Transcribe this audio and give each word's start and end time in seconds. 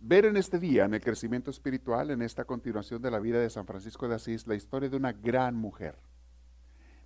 ver 0.00 0.24
en 0.24 0.36
este 0.36 0.58
día, 0.58 0.84
en 0.84 0.94
el 0.94 1.00
crecimiento 1.00 1.50
espiritual, 1.50 2.10
en 2.10 2.22
esta 2.22 2.44
continuación 2.44 3.00
de 3.02 3.10
la 3.10 3.20
vida 3.20 3.38
de 3.38 3.50
San 3.50 3.66
Francisco 3.66 4.08
de 4.08 4.16
Asís, 4.16 4.46
la 4.46 4.54
historia 4.54 4.88
de 4.88 4.96
una 4.96 5.12
gran 5.12 5.54
mujer. 5.54 5.96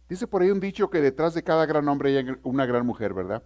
Dice 0.09 0.27
por 0.27 0.43
ahí 0.43 0.51
un 0.51 0.61
dicho 0.61 0.89
que 0.89 1.01
detrás 1.01 1.35
de 1.35 1.43
cada 1.43 1.67
gran 1.67 1.89
hombre 1.89 2.17
hay 2.17 2.27
una 2.45 2.65
gran 2.65 2.87
mujer, 2.87 3.13
¿verdad? 3.13 3.43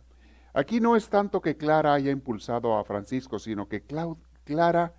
Aquí 0.53 0.81
no 0.81 0.97
es 0.97 1.09
tanto 1.09 1.41
que 1.41 1.57
Clara 1.57 1.95
haya 1.95 2.11
impulsado 2.11 2.77
a 2.77 2.85
Francisco, 2.85 3.39
sino 3.39 3.69
que 3.69 3.83
Clara 4.45 4.93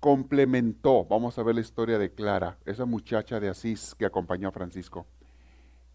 complementó, 0.00 1.04
vamos 1.04 1.38
a 1.38 1.42
ver 1.42 1.54
la 1.54 1.60
historia 1.60 1.98
de 1.98 2.12
Clara, 2.12 2.58
esa 2.64 2.84
muchacha 2.84 3.38
de 3.38 3.48
Asís 3.48 3.94
que 3.94 4.06
acompañó 4.06 4.48
a 4.48 4.52
Francisco. 4.52 5.06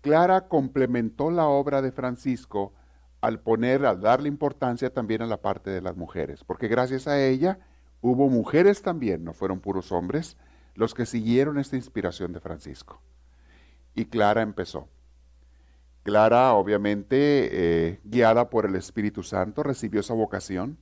Clara 0.02 0.48
complementó 0.48 1.30
la 1.32 1.48
obra 1.48 1.82
de 1.82 1.92
Francisco 1.92 2.74
al 3.28 3.40
poner, 3.40 3.86
al 3.86 4.02
darle 4.02 4.28
importancia 4.30 4.92
también 4.92 5.22
a 5.22 5.26
la 5.26 5.42
parte 5.42 5.70
de 5.70 5.82
las 5.82 5.96
mujeres, 5.96 6.44
porque 6.44 6.68
gracias 6.68 7.08
a 7.08 7.22
ella 7.22 7.60
hubo 8.02 8.30
mujeres 8.30 8.82
también, 8.82 9.24
no 9.24 9.34
fueron 9.34 9.60
puros 9.60 9.92
hombres, 9.92 10.38
los 10.76 10.94
que 10.94 11.06
siguieron 11.06 11.58
esta 11.58 11.76
inspiración 11.76 12.32
de 12.34 12.40
Francisco. 12.40 13.02
Y 13.96 14.06
Clara 14.06 14.42
empezó. 14.42 14.88
Clara, 16.04 16.54
obviamente, 16.54 17.18
eh, 17.52 18.00
guiada 18.04 18.50
por 18.50 18.66
el 18.66 18.76
Espíritu 18.76 19.24
Santo, 19.24 19.64
recibió 19.64 20.00
esa 20.00 20.14
vocación 20.14 20.78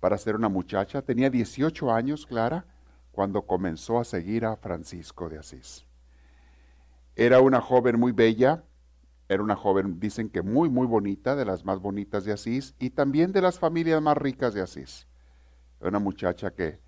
para 0.00 0.18
ser 0.18 0.36
una 0.36 0.48
muchacha. 0.48 1.02
Tenía 1.02 1.30
18 1.30 1.90
años, 1.90 2.26
Clara, 2.26 2.66
cuando 3.12 3.42
comenzó 3.42 3.98
a 3.98 4.04
seguir 4.04 4.44
a 4.44 4.56
Francisco 4.56 5.28
de 5.28 5.38
Asís. 5.38 5.86
Era 7.16 7.40
una 7.40 7.60
joven 7.60 7.98
muy 7.98 8.12
bella, 8.12 8.62
era 9.28 9.42
una 9.42 9.56
joven, 9.56 10.00
dicen 10.00 10.30
que 10.30 10.42
muy, 10.42 10.70
muy 10.70 10.86
bonita, 10.86 11.36
de 11.36 11.44
las 11.44 11.64
más 11.64 11.80
bonitas 11.80 12.24
de 12.24 12.32
Asís 12.32 12.74
y 12.78 12.90
también 12.90 13.32
de 13.32 13.42
las 13.42 13.58
familias 13.58 14.00
más 14.00 14.16
ricas 14.16 14.54
de 14.54 14.62
Asís. 14.62 15.06
Una 15.80 15.98
muchacha 15.98 16.52
que, 16.52 16.80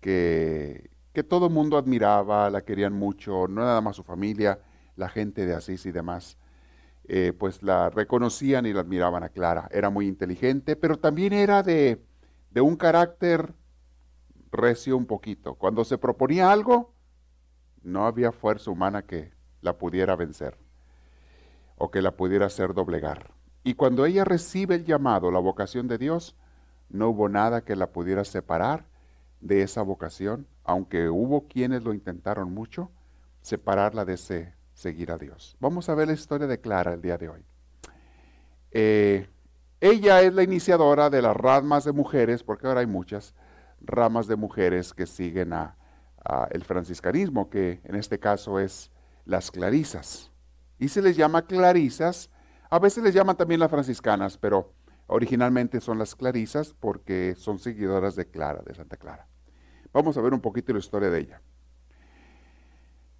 que, 0.00 0.90
que 1.12 1.22
todo 1.22 1.46
el 1.46 1.52
mundo 1.52 1.78
admiraba, 1.78 2.50
la 2.50 2.62
querían 2.62 2.92
mucho, 2.92 3.46
no 3.46 3.62
nada 3.62 3.80
más 3.80 3.96
su 3.96 4.02
familia, 4.02 4.58
la 4.96 5.08
gente 5.08 5.46
de 5.46 5.54
Asís 5.54 5.86
y 5.86 5.92
demás. 5.92 6.38
Eh, 7.08 7.32
pues 7.38 7.62
la 7.62 7.88
reconocían 7.88 8.66
y 8.66 8.72
la 8.72 8.80
admiraban 8.80 9.22
a 9.22 9.28
Clara. 9.28 9.68
Era 9.70 9.88
muy 9.88 10.08
inteligente, 10.08 10.74
pero 10.74 10.98
también 10.98 11.32
era 11.32 11.62
de, 11.62 12.02
de 12.50 12.60
un 12.60 12.76
carácter 12.76 13.54
recio 14.50 14.96
un 14.96 15.06
poquito. 15.06 15.54
Cuando 15.54 15.84
se 15.84 15.98
proponía 15.98 16.50
algo, 16.50 16.94
no 17.84 18.06
había 18.06 18.32
fuerza 18.32 18.72
humana 18.72 19.02
que 19.02 19.30
la 19.60 19.78
pudiera 19.78 20.16
vencer 20.16 20.65
o 21.76 21.90
que 21.90 22.02
la 22.02 22.16
pudiera 22.16 22.46
hacer 22.46 22.74
doblegar. 22.74 23.30
Y 23.62 23.74
cuando 23.74 24.06
ella 24.06 24.24
recibe 24.24 24.76
el 24.76 24.84
llamado, 24.84 25.30
la 25.30 25.40
vocación 25.40 25.88
de 25.88 25.98
Dios, 25.98 26.36
no 26.88 27.08
hubo 27.08 27.28
nada 27.28 27.64
que 27.64 27.76
la 27.76 27.90
pudiera 27.90 28.24
separar 28.24 28.86
de 29.40 29.62
esa 29.62 29.82
vocación, 29.82 30.46
aunque 30.64 31.08
hubo 31.08 31.46
quienes 31.48 31.82
lo 31.82 31.92
intentaron 31.92 32.52
mucho, 32.52 32.90
separarla 33.42 34.04
de 34.04 34.14
ese 34.14 34.54
seguir 34.72 35.10
a 35.10 35.18
Dios. 35.18 35.56
Vamos 35.60 35.88
a 35.88 35.94
ver 35.94 36.08
la 36.08 36.14
historia 36.14 36.46
de 36.46 36.60
Clara 36.60 36.94
el 36.94 37.02
día 37.02 37.18
de 37.18 37.28
hoy. 37.28 37.44
Eh, 38.70 39.28
ella 39.80 40.22
es 40.22 40.32
la 40.32 40.42
iniciadora 40.42 41.10
de 41.10 41.22
las 41.22 41.36
ramas 41.36 41.84
de 41.84 41.92
mujeres, 41.92 42.42
porque 42.42 42.66
ahora 42.66 42.80
hay 42.80 42.86
muchas 42.86 43.34
ramas 43.80 44.26
de 44.26 44.36
mujeres 44.36 44.94
que 44.94 45.06
siguen 45.06 45.52
a, 45.52 45.76
a 46.24 46.48
el 46.50 46.64
franciscanismo, 46.64 47.50
que 47.50 47.80
en 47.84 47.94
este 47.94 48.18
caso 48.18 48.58
es 48.58 48.90
las 49.24 49.50
clarisas 49.50 50.30
y 50.78 50.88
se 50.88 51.02
les 51.02 51.16
llama 51.16 51.46
clarisas. 51.46 52.30
A 52.70 52.78
veces 52.78 53.02
les 53.02 53.14
llaman 53.14 53.36
también 53.36 53.60
las 53.60 53.70
franciscanas, 53.70 54.38
pero 54.38 54.72
originalmente 55.06 55.80
son 55.80 55.98
las 55.98 56.14
clarisas 56.14 56.74
porque 56.78 57.34
son 57.36 57.58
seguidoras 57.58 58.16
de 58.16 58.26
Clara, 58.26 58.62
de 58.64 58.74
Santa 58.74 58.96
Clara. 58.96 59.26
Vamos 59.92 60.16
a 60.16 60.20
ver 60.20 60.34
un 60.34 60.40
poquito 60.40 60.72
la 60.72 60.80
historia 60.80 61.10
de 61.10 61.20
ella. 61.20 61.42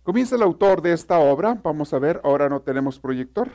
Comienza 0.03 0.37
el 0.37 0.43
autor 0.43 0.83
de 0.83 0.93
esta 0.93 1.19
obra. 1.19 1.59
Vamos 1.63 1.93
a 1.93 1.99
ver, 1.99 2.21
ahora 2.23 2.49
no 2.49 2.61
tenemos 2.61 3.01
proyector. 3.01 3.51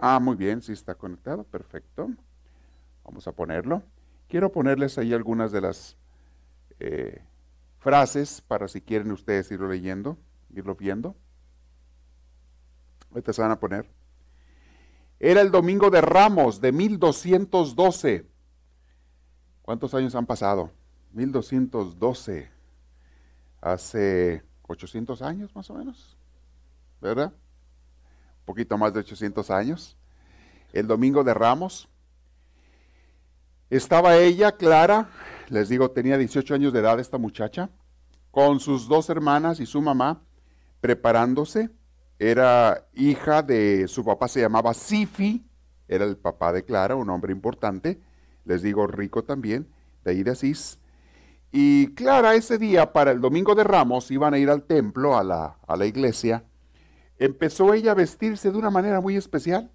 Ah, 0.00 0.18
muy 0.20 0.36
bien, 0.36 0.60
sí 0.60 0.72
está 0.72 0.96
conectado, 0.96 1.44
perfecto. 1.44 2.10
Vamos 3.04 3.28
a 3.28 3.32
ponerlo. 3.32 3.82
Quiero 4.28 4.50
ponerles 4.50 4.98
ahí 4.98 5.14
algunas 5.14 5.52
de 5.52 5.60
las 5.60 5.96
eh, 6.80 7.22
frases 7.78 8.40
para 8.40 8.68
si 8.68 8.80
quieren 8.80 9.12
ustedes 9.12 9.50
irlo 9.50 9.68
leyendo, 9.68 10.18
irlo 10.50 10.74
viendo. 10.74 11.16
Ahorita 13.18 13.32
se 13.32 13.42
van 13.42 13.50
a 13.50 13.58
poner. 13.58 13.84
Era 15.18 15.40
el 15.40 15.50
domingo 15.50 15.90
de 15.90 16.00
Ramos 16.00 16.60
de 16.60 16.70
1212. 16.70 18.24
¿Cuántos 19.62 19.92
años 19.92 20.14
han 20.14 20.24
pasado? 20.24 20.70
1212. 21.14 22.48
Hace 23.60 24.44
800 24.68 25.20
años 25.22 25.52
más 25.56 25.68
o 25.68 25.74
menos. 25.74 26.16
¿Verdad? 27.00 27.32
Un 27.32 28.44
poquito 28.44 28.78
más 28.78 28.94
de 28.94 29.00
800 29.00 29.50
años. 29.50 29.96
El 30.72 30.86
domingo 30.86 31.24
de 31.24 31.34
Ramos. 31.34 31.88
Estaba 33.68 34.16
ella, 34.16 34.52
Clara, 34.52 35.10
les 35.48 35.68
digo, 35.68 35.90
tenía 35.90 36.16
18 36.16 36.54
años 36.54 36.72
de 36.72 36.78
edad 36.78 37.00
esta 37.00 37.18
muchacha, 37.18 37.68
con 38.30 38.60
sus 38.60 38.86
dos 38.86 39.10
hermanas 39.10 39.58
y 39.58 39.66
su 39.66 39.82
mamá, 39.82 40.22
preparándose 40.80 41.68
era 42.18 42.88
hija 42.94 43.42
de, 43.42 43.86
su 43.88 44.04
papá 44.04 44.28
se 44.28 44.40
llamaba 44.40 44.74
Sifi, 44.74 45.46
era 45.86 46.04
el 46.04 46.16
papá 46.16 46.52
de 46.52 46.64
Clara, 46.64 46.96
un 46.96 47.08
hombre 47.10 47.32
importante, 47.32 48.00
les 48.44 48.62
digo 48.62 48.86
rico 48.86 49.24
también, 49.24 49.68
de 50.04 50.10
ahí 50.10 50.22
de 50.22 50.32
Asís. 50.32 50.80
Y 51.50 51.94
Clara 51.94 52.34
ese 52.34 52.58
día, 52.58 52.92
para 52.92 53.10
el 53.10 53.20
domingo 53.20 53.54
de 53.54 53.64
Ramos, 53.64 54.10
iban 54.10 54.34
a 54.34 54.38
ir 54.38 54.50
al 54.50 54.64
templo, 54.64 55.16
a 55.16 55.22
la, 55.22 55.58
a 55.66 55.76
la 55.76 55.86
iglesia, 55.86 56.44
empezó 57.18 57.72
ella 57.72 57.92
a 57.92 57.94
vestirse 57.94 58.50
de 58.50 58.58
una 58.58 58.70
manera 58.70 59.00
muy 59.00 59.16
especial. 59.16 59.70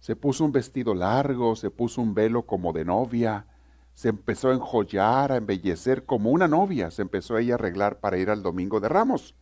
Se 0.00 0.16
puso 0.16 0.44
un 0.44 0.52
vestido 0.52 0.94
largo, 0.94 1.54
se 1.56 1.70
puso 1.70 2.02
un 2.02 2.14
velo 2.14 2.44
como 2.44 2.72
de 2.72 2.84
novia, 2.84 3.46
se 3.94 4.08
empezó 4.08 4.50
a 4.50 4.54
enjollar, 4.54 5.32
a 5.32 5.36
embellecer 5.36 6.04
como 6.04 6.30
una 6.30 6.48
novia, 6.48 6.90
se 6.90 7.02
empezó 7.02 7.38
ella 7.38 7.54
a 7.54 7.56
arreglar 7.56 8.00
para 8.00 8.18
ir 8.18 8.28
al 8.28 8.42
domingo 8.42 8.80
de 8.80 8.88
Ramos. 8.88 9.36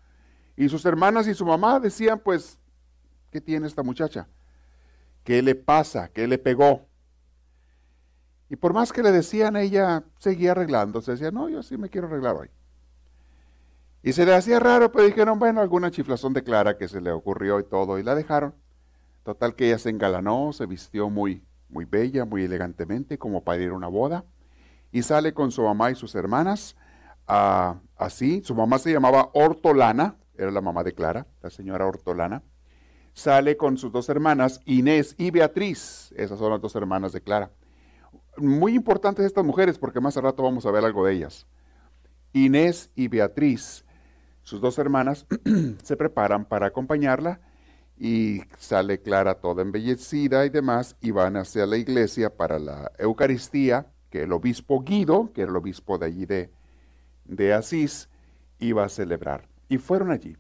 Y 0.56 0.69
sus 0.69 0.84
hermanas 0.84 1.27
y 1.27 1.34
su 1.34 1.47
mamá 1.47 1.81
decían, 1.81 2.19
pues, 2.19 2.59
¿qué 3.31 3.41
tiene 3.41 3.66
esta 3.66 3.83
muchacha? 3.83 4.28
¿Qué 5.25 5.43
le 5.43 5.55
pasa? 5.55 6.09
¿Qué 6.09 6.27
le 6.27 6.38
pegó? 6.38 6.87
Y 8.49 8.56
por 8.56 8.72
más 8.72 8.93
que 8.93 9.03
le 9.03 9.12
decían, 9.12 9.56
ella 9.56 10.03
seguía 10.19 10.53
arreglándose. 10.53 11.12
Decía, 11.12 11.31
no, 11.31 11.49
yo 11.49 11.62
sí 11.62 11.77
me 11.77 11.88
quiero 11.88 12.09
arreglar 12.09 12.37
hoy. 12.37 12.50
Y 14.03 14.12
se 14.12 14.25
le 14.25 14.34
hacía 14.34 14.59
raro, 14.59 14.91
pero 14.91 15.05
dijeron, 15.05 15.38
bueno, 15.38 15.61
alguna 15.61 15.91
chiflazón 15.91 16.33
de 16.33 16.43
Clara 16.43 16.77
que 16.77 16.88
se 16.88 17.00
le 17.00 17.12
ocurrió 17.12 17.61
y 17.61 17.65
todo, 17.65 17.99
y 17.99 18.03
la 18.03 18.15
dejaron. 18.15 18.55
Total 19.25 19.55
que 19.55 19.67
ella 19.67 19.78
se 19.78 19.91
engalanó, 19.91 20.53
se 20.53 20.65
vistió 20.67 21.11
muy, 21.11 21.44
muy 21.69 21.84
bella, 21.84 22.25
muy 22.25 22.44
elegantemente, 22.44 23.19
como 23.19 23.44
para 23.44 23.62
ir 23.62 23.70
a 23.70 23.75
una 23.75 23.88
boda, 23.88 24.25
y 24.91 25.03
sale 25.03 25.35
con 25.35 25.53
su 25.53 25.62
mamá 25.62 25.91
y 25.91 25.94
sus 25.94 26.14
hermanas, 26.14 26.76
ah, 27.29 27.76
así. 27.96 28.43
Su 28.43 28.55
mamá 28.55 28.79
se 28.79 28.93
llamaba 28.93 29.31
Hortolana, 29.35 30.17
era 30.40 30.50
la 30.50 30.62
mamá 30.62 30.82
de 30.82 30.94
Clara, 30.94 31.26
la 31.42 31.50
señora 31.50 31.87
Hortolana, 31.87 32.42
sale 33.12 33.58
con 33.58 33.76
sus 33.76 33.92
dos 33.92 34.08
hermanas, 34.08 34.62
Inés 34.64 35.14
y 35.19 35.31
Beatriz. 35.31 36.12
Esas 36.16 36.38
son 36.38 36.50
las 36.50 36.60
dos 36.62 36.75
hermanas 36.75 37.12
de 37.12 37.20
Clara. 37.20 37.50
Muy 38.38 38.75
importantes 38.75 39.26
estas 39.26 39.44
mujeres 39.44 39.78
porque 39.78 40.00
más 40.00 40.16
a 40.16 40.22
rato 40.22 40.42
vamos 40.42 40.64
a 40.64 40.70
ver 40.70 40.84
algo 40.84 41.04
de 41.04 41.12
ellas. 41.12 41.46
Inés 42.32 42.90
y 42.94 43.08
Beatriz, 43.08 43.84
sus 44.42 44.62
dos 44.62 44.78
hermanas, 44.78 45.26
se 45.82 45.96
preparan 45.96 46.46
para 46.46 46.69
acompañarla 46.69 47.40
y 47.98 48.40
sale 48.56 49.02
Clara 49.02 49.34
toda 49.34 49.60
embellecida 49.60 50.46
y 50.46 50.48
demás 50.48 50.96
y 51.02 51.10
van 51.10 51.36
hacia 51.36 51.66
la 51.66 51.76
iglesia 51.76 52.34
para 52.34 52.58
la 52.58 52.93
Eucaristía 52.98 53.93
que 54.08 54.22
el 54.22 54.32
obispo 54.32 54.82
Guido, 54.82 55.32
que 55.34 55.43
era 55.43 55.50
el 55.50 55.56
obispo 55.56 55.98
de 55.98 56.06
allí 56.06 56.25
de, 56.25 56.50
de 57.26 57.52
Asís, 57.52 58.08
iba 58.58 58.84
a 58.84 58.88
celebrar 58.88 59.50
y 59.70 59.78
fueron 59.78 60.11
allí. 60.11 60.37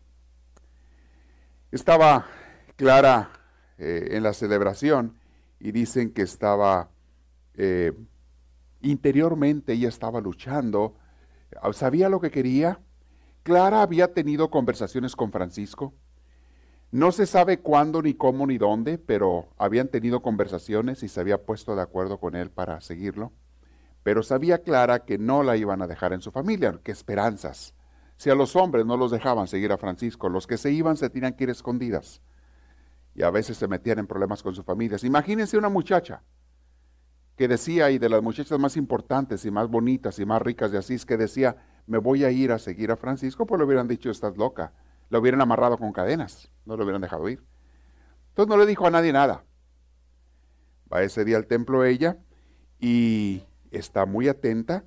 Estaba 1.72 2.26
Clara 2.76 3.30
eh, 3.78 4.08
en 4.10 4.22
la 4.22 4.34
celebración 4.34 5.18
y 5.58 5.72
dicen 5.72 6.12
que 6.12 6.22
estaba 6.22 6.90
eh, 7.54 7.92
Interiormente 8.82 9.74
ella 9.74 9.88
estaba 9.88 10.20
luchando, 10.20 10.94
sabía 11.72 12.08
lo 12.08 12.20
que 12.20 12.30
quería. 12.30 12.80
Clara 13.42 13.82
había 13.82 14.14
tenido 14.14 14.50
conversaciones 14.50 15.16
con 15.16 15.32
Francisco. 15.32 15.94
No 16.90 17.12
se 17.12 17.26
sabe 17.26 17.60
cuándo, 17.60 18.02
ni 18.02 18.14
cómo, 18.14 18.46
ni 18.46 18.58
dónde, 18.58 18.98
pero 18.98 19.48
habían 19.58 19.88
tenido 19.88 20.22
conversaciones 20.22 21.02
y 21.02 21.08
se 21.08 21.20
había 21.20 21.42
puesto 21.44 21.76
de 21.76 21.82
acuerdo 21.82 22.18
con 22.18 22.34
él 22.34 22.50
para 22.50 22.80
seguirlo. 22.80 23.32
Pero 24.02 24.22
sabía 24.22 24.62
Clara 24.62 25.04
que 25.04 25.18
no 25.18 25.42
la 25.42 25.56
iban 25.56 25.82
a 25.82 25.86
dejar 25.86 26.14
en 26.14 26.22
su 26.22 26.32
familia, 26.32 26.80
que 26.82 26.92
esperanzas. 26.92 27.74
Si 28.20 28.28
a 28.28 28.34
los 28.34 28.54
hombres 28.54 28.84
no 28.84 28.98
los 28.98 29.10
dejaban 29.10 29.48
seguir 29.48 29.72
a 29.72 29.78
Francisco, 29.78 30.28
los 30.28 30.46
que 30.46 30.58
se 30.58 30.70
iban 30.70 30.98
se 30.98 31.08
tenían 31.08 31.32
que 31.32 31.44
ir 31.44 31.48
escondidas. 31.48 32.20
Y 33.14 33.22
a 33.22 33.30
veces 33.30 33.56
se 33.56 33.66
metían 33.66 33.98
en 33.98 34.06
problemas 34.06 34.42
con 34.42 34.54
sus 34.54 34.62
familias. 34.62 35.04
Imagínense 35.04 35.56
una 35.56 35.70
muchacha 35.70 36.22
que 37.34 37.48
decía, 37.48 37.90
y 37.90 37.96
de 37.96 38.10
las 38.10 38.22
muchachas 38.22 38.58
más 38.58 38.76
importantes 38.76 39.46
y 39.46 39.50
más 39.50 39.68
bonitas 39.68 40.18
y 40.18 40.26
más 40.26 40.42
ricas 40.42 40.70
de 40.70 40.76
Asís, 40.76 41.06
que 41.06 41.16
decía, 41.16 41.56
me 41.86 41.96
voy 41.96 42.24
a 42.24 42.30
ir 42.30 42.52
a 42.52 42.58
seguir 42.58 42.90
a 42.90 42.96
Francisco, 42.98 43.46
pues 43.46 43.58
le 43.58 43.64
hubieran 43.64 43.88
dicho, 43.88 44.10
estás 44.10 44.36
loca. 44.36 44.74
Lo 45.08 45.20
hubieran 45.20 45.40
amarrado 45.40 45.78
con 45.78 45.90
cadenas, 45.90 46.50
no 46.66 46.76
lo 46.76 46.84
hubieran 46.84 47.00
dejado 47.00 47.26
ir. 47.26 47.42
Entonces 48.28 48.50
no 48.50 48.58
le 48.58 48.66
dijo 48.66 48.86
a 48.86 48.90
nadie 48.90 49.14
nada. 49.14 49.46
Va 50.92 51.00
ese 51.02 51.24
día 51.24 51.38
al 51.38 51.46
templo 51.46 51.86
ella 51.86 52.18
y 52.78 53.44
está 53.70 54.04
muy 54.04 54.28
atenta 54.28 54.84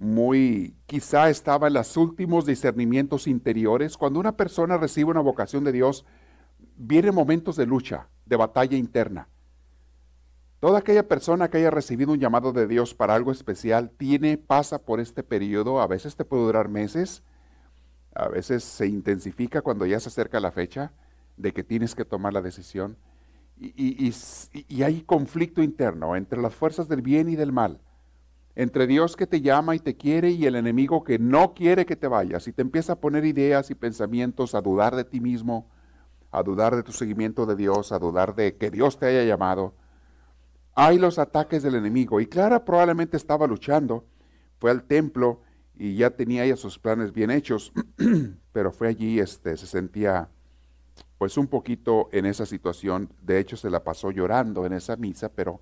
muy, 0.00 0.76
quizá 0.86 1.28
estaba 1.28 1.66
en 1.66 1.74
los 1.74 1.96
últimos 1.96 2.46
discernimientos 2.46 3.26
interiores. 3.26 3.96
Cuando 3.96 4.20
una 4.20 4.36
persona 4.36 4.76
recibe 4.76 5.10
una 5.10 5.20
vocación 5.20 5.64
de 5.64 5.72
Dios, 5.72 6.04
vienen 6.76 7.14
momentos 7.14 7.56
de 7.56 7.66
lucha, 7.66 8.08
de 8.24 8.36
batalla 8.36 8.76
interna. 8.76 9.28
Toda 10.60 10.78
aquella 10.80 11.06
persona 11.06 11.48
que 11.48 11.58
haya 11.58 11.70
recibido 11.70 12.12
un 12.12 12.18
llamado 12.18 12.52
de 12.52 12.66
Dios 12.66 12.94
para 12.94 13.14
algo 13.14 13.32
especial 13.32 13.90
tiene, 13.90 14.38
pasa 14.38 14.80
por 14.80 15.00
este 15.00 15.22
periodo, 15.22 15.80
a 15.80 15.86
veces 15.86 16.16
te 16.16 16.24
puede 16.24 16.44
durar 16.44 16.68
meses, 16.68 17.22
a 18.14 18.28
veces 18.28 18.64
se 18.64 18.86
intensifica 18.86 19.62
cuando 19.62 19.86
ya 19.86 20.00
se 20.00 20.08
acerca 20.08 20.40
la 20.40 20.50
fecha 20.50 20.92
de 21.36 21.52
que 21.52 21.62
tienes 21.62 21.94
que 21.94 22.04
tomar 22.04 22.32
la 22.32 22.42
decisión. 22.42 22.96
y, 23.60 24.12
y 24.52 24.82
hay 24.82 25.02
conflicto 25.02 25.62
interno 25.62 26.14
entre 26.14 26.40
las 26.40 26.54
fuerzas 26.54 26.88
del 26.88 27.02
bien 27.02 27.28
y 27.28 27.34
del 27.34 27.52
mal 27.52 27.80
entre 28.58 28.88
Dios 28.88 29.14
que 29.14 29.28
te 29.28 29.40
llama 29.40 29.76
y 29.76 29.78
te 29.78 29.96
quiere 29.96 30.30
y 30.32 30.44
el 30.44 30.56
enemigo 30.56 31.04
que 31.04 31.20
no 31.20 31.54
quiere 31.54 31.86
que 31.86 31.94
te 31.94 32.08
vayas 32.08 32.48
y 32.48 32.52
te 32.52 32.62
empieza 32.62 32.94
a 32.94 33.00
poner 33.00 33.24
ideas 33.24 33.70
y 33.70 33.76
pensamientos, 33.76 34.56
a 34.56 34.60
dudar 34.60 34.96
de 34.96 35.04
ti 35.04 35.20
mismo, 35.20 35.70
a 36.32 36.42
dudar 36.42 36.74
de 36.74 36.82
tu 36.82 36.90
seguimiento 36.90 37.46
de 37.46 37.54
Dios, 37.54 37.92
a 37.92 38.00
dudar 38.00 38.34
de 38.34 38.56
que 38.56 38.72
Dios 38.72 38.98
te 38.98 39.06
haya 39.06 39.22
llamado. 39.22 39.74
Hay 40.74 40.98
los 40.98 41.20
ataques 41.20 41.62
del 41.62 41.76
enemigo 41.76 42.20
y 42.20 42.26
Clara 42.26 42.64
probablemente 42.64 43.16
estaba 43.16 43.46
luchando, 43.46 44.04
fue 44.56 44.72
al 44.72 44.82
templo 44.82 45.40
y 45.76 45.94
ya 45.94 46.10
tenía 46.10 46.44
ella 46.44 46.56
sus 46.56 46.80
planes 46.80 47.12
bien 47.12 47.30
hechos, 47.30 47.72
pero 48.52 48.72
fue 48.72 48.88
allí, 48.88 49.20
este, 49.20 49.56
se 49.56 49.68
sentía 49.68 50.30
pues 51.16 51.38
un 51.38 51.46
poquito 51.46 52.08
en 52.10 52.26
esa 52.26 52.44
situación, 52.44 53.08
de 53.22 53.38
hecho 53.38 53.56
se 53.56 53.70
la 53.70 53.84
pasó 53.84 54.10
llorando 54.10 54.66
en 54.66 54.72
esa 54.72 54.96
misa, 54.96 55.28
pero 55.28 55.60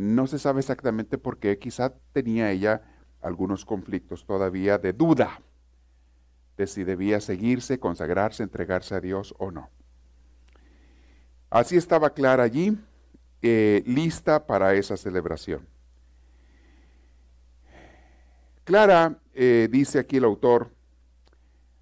no 0.00 0.26
se 0.26 0.38
sabe 0.38 0.60
exactamente 0.60 1.18
por 1.18 1.38
qué, 1.38 1.58
quizá 1.58 1.92
tenía 2.12 2.50
ella 2.50 2.82
algunos 3.20 3.66
conflictos 3.66 4.24
todavía 4.24 4.78
de 4.78 4.94
duda 4.94 5.42
de 6.56 6.66
si 6.66 6.84
debía 6.84 7.20
seguirse, 7.20 7.78
consagrarse, 7.78 8.42
entregarse 8.42 8.94
a 8.94 9.00
Dios 9.00 9.34
o 9.38 9.50
no. 9.50 9.68
Así 11.50 11.76
estaba 11.76 12.10
Clara 12.10 12.42
allí, 12.42 12.78
eh, 13.42 13.82
lista 13.86 14.46
para 14.46 14.74
esa 14.74 14.96
celebración. 14.96 15.66
Clara, 18.64 19.18
eh, 19.34 19.68
dice 19.70 19.98
aquí 19.98 20.16
el 20.16 20.24
autor, 20.24 20.70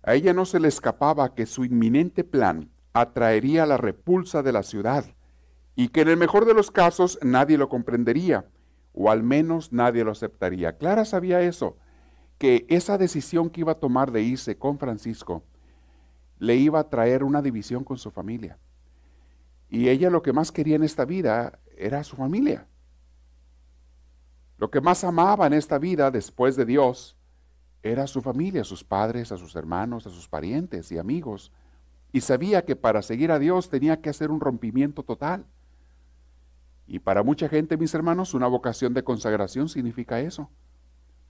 a 0.02 0.14
ella 0.14 0.32
no 0.32 0.44
se 0.44 0.58
le 0.58 0.68
escapaba 0.68 1.34
que 1.34 1.46
su 1.46 1.64
inminente 1.64 2.24
plan 2.24 2.70
atraería 2.92 3.66
la 3.66 3.76
repulsa 3.76 4.42
de 4.42 4.52
la 4.52 4.62
ciudad 4.62 5.04
y 5.78 5.90
que 5.90 6.00
en 6.00 6.08
el 6.08 6.16
mejor 6.16 6.44
de 6.44 6.54
los 6.54 6.72
casos 6.72 7.20
nadie 7.22 7.56
lo 7.56 7.68
comprendería, 7.68 8.44
o 8.92 9.12
al 9.12 9.22
menos 9.22 9.72
nadie 9.72 10.02
lo 10.02 10.10
aceptaría. 10.10 10.76
Clara 10.76 11.04
sabía 11.04 11.40
eso, 11.40 11.76
que 12.36 12.66
esa 12.68 12.98
decisión 12.98 13.48
que 13.48 13.60
iba 13.60 13.70
a 13.70 13.78
tomar 13.78 14.10
de 14.10 14.22
irse 14.22 14.58
con 14.58 14.80
Francisco 14.80 15.44
le 16.40 16.56
iba 16.56 16.80
a 16.80 16.90
traer 16.90 17.22
una 17.22 17.42
división 17.42 17.84
con 17.84 17.96
su 17.96 18.10
familia. 18.10 18.58
Y 19.68 19.88
ella 19.88 20.10
lo 20.10 20.20
que 20.20 20.32
más 20.32 20.50
quería 20.50 20.74
en 20.74 20.82
esta 20.82 21.04
vida 21.04 21.60
era 21.76 22.02
su 22.02 22.16
familia. 22.16 22.66
Lo 24.56 24.72
que 24.72 24.80
más 24.80 25.04
amaba 25.04 25.46
en 25.46 25.52
esta 25.52 25.78
vida 25.78 26.10
después 26.10 26.56
de 26.56 26.64
Dios 26.64 27.16
era 27.84 28.08
su 28.08 28.20
familia, 28.20 28.64
sus 28.64 28.82
padres, 28.82 29.30
a 29.30 29.36
sus 29.36 29.54
hermanos, 29.54 30.08
a 30.08 30.10
sus 30.10 30.26
parientes 30.26 30.90
y 30.90 30.98
amigos. 30.98 31.52
Y 32.10 32.22
sabía 32.22 32.64
que 32.64 32.74
para 32.74 33.00
seguir 33.00 33.30
a 33.30 33.38
Dios 33.38 33.70
tenía 33.70 34.00
que 34.00 34.10
hacer 34.10 34.32
un 34.32 34.40
rompimiento 34.40 35.04
total. 35.04 35.46
Y 36.90 37.00
para 37.00 37.22
mucha 37.22 37.50
gente, 37.50 37.76
mis 37.76 37.94
hermanos, 37.94 38.32
una 38.32 38.46
vocación 38.46 38.94
de 38.94 39.04
consagración 39.04 39.68
significa 39.68 40.20
eso. 40.20 40.50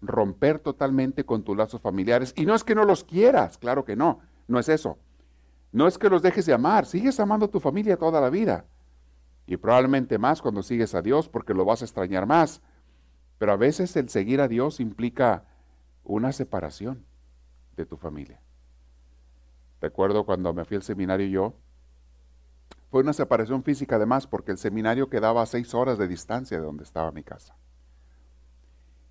Romper 0.01 0.61
totalmente 0.61 1.27
con 1.27 1.43
tus 1.43 1.57
lazos 1.57 1.81
familiares. 1.81 2.33
Y 2.37 2.47
no 2.47 2.55
es 2.55 2.63
que 2.63 2.77
no 2.77 2.85
los 2.85 3.03
quieras, 3.03 3.59
claro 3.59 3.85
que 3.85 3.97
no, 3.97 4.21
no 4.47 4.61
es 4.61 4.69
eso. 4.69 4.99
No 5.73 5.89
es 5.89 5.99
que 5.99 6.09
los 6.09 6.23
dejes 6.23 6.47
de 6.47 6.53
amar, 6.53 6.87
sigues 6.87 7.19
amando 7.19 7.47
a 7.47 7.51
tu 7.51 7.59
familia 7.59 7.97
toda 7.97 8.21
la 8.21 8.31
vida. 8.31 8.67
Y 9.47 9.57
probablemente 9.57 10.17
más 10.17 10.41
cuando 10.41 10.63
sigues 10.63 10.95
a 10.95 11.03
Dios 11.03 11.29
porque 11.29 11.55
lo 11.55 11.65
vas 11.65 11.83
a 11.83 11.87
extrañar 11.87 12.25
más. 12.25 12.63
Pero 13.39 13.51
a 13.51 13.57
veces 13.57 13.97
el 13.97 14.09
seguir 14.09 14.41
a 14.41 14.47
Dios 14.47 14.79
implica 14.79 15.45
una 16.05 16.31
separación 16.31 17.05
de 17.77 17.85
tu 17.85 17.97
familia. 17.97 18.41
Recuerdo 19.81 20.25
cuando 20.25 20.55
me 20.55 20.65
fui 20.65 20.77
al 20.77 20.83
seminario 20.85 21.27
yo, 21.27 21.55
fue 22.91 23.03
una 23.03 23.13
separación 23.13 23.63
física 23.63 23.97
además 23.97 24.27
porque 24.27 24.51
el 24.51 24.59
seminario 24.59 25.11
quedaba 25.11 25.43
a 25.43 25.47
seis 25.47 25.75
horas 25.75 25.99
de 25.99 26.09
distancia 26.09 26.59
de 26.59 26.65
donde 26.65 26.85
estaba 26.85 27.13
mi 27.13 27.23
casa. 27.23 27.57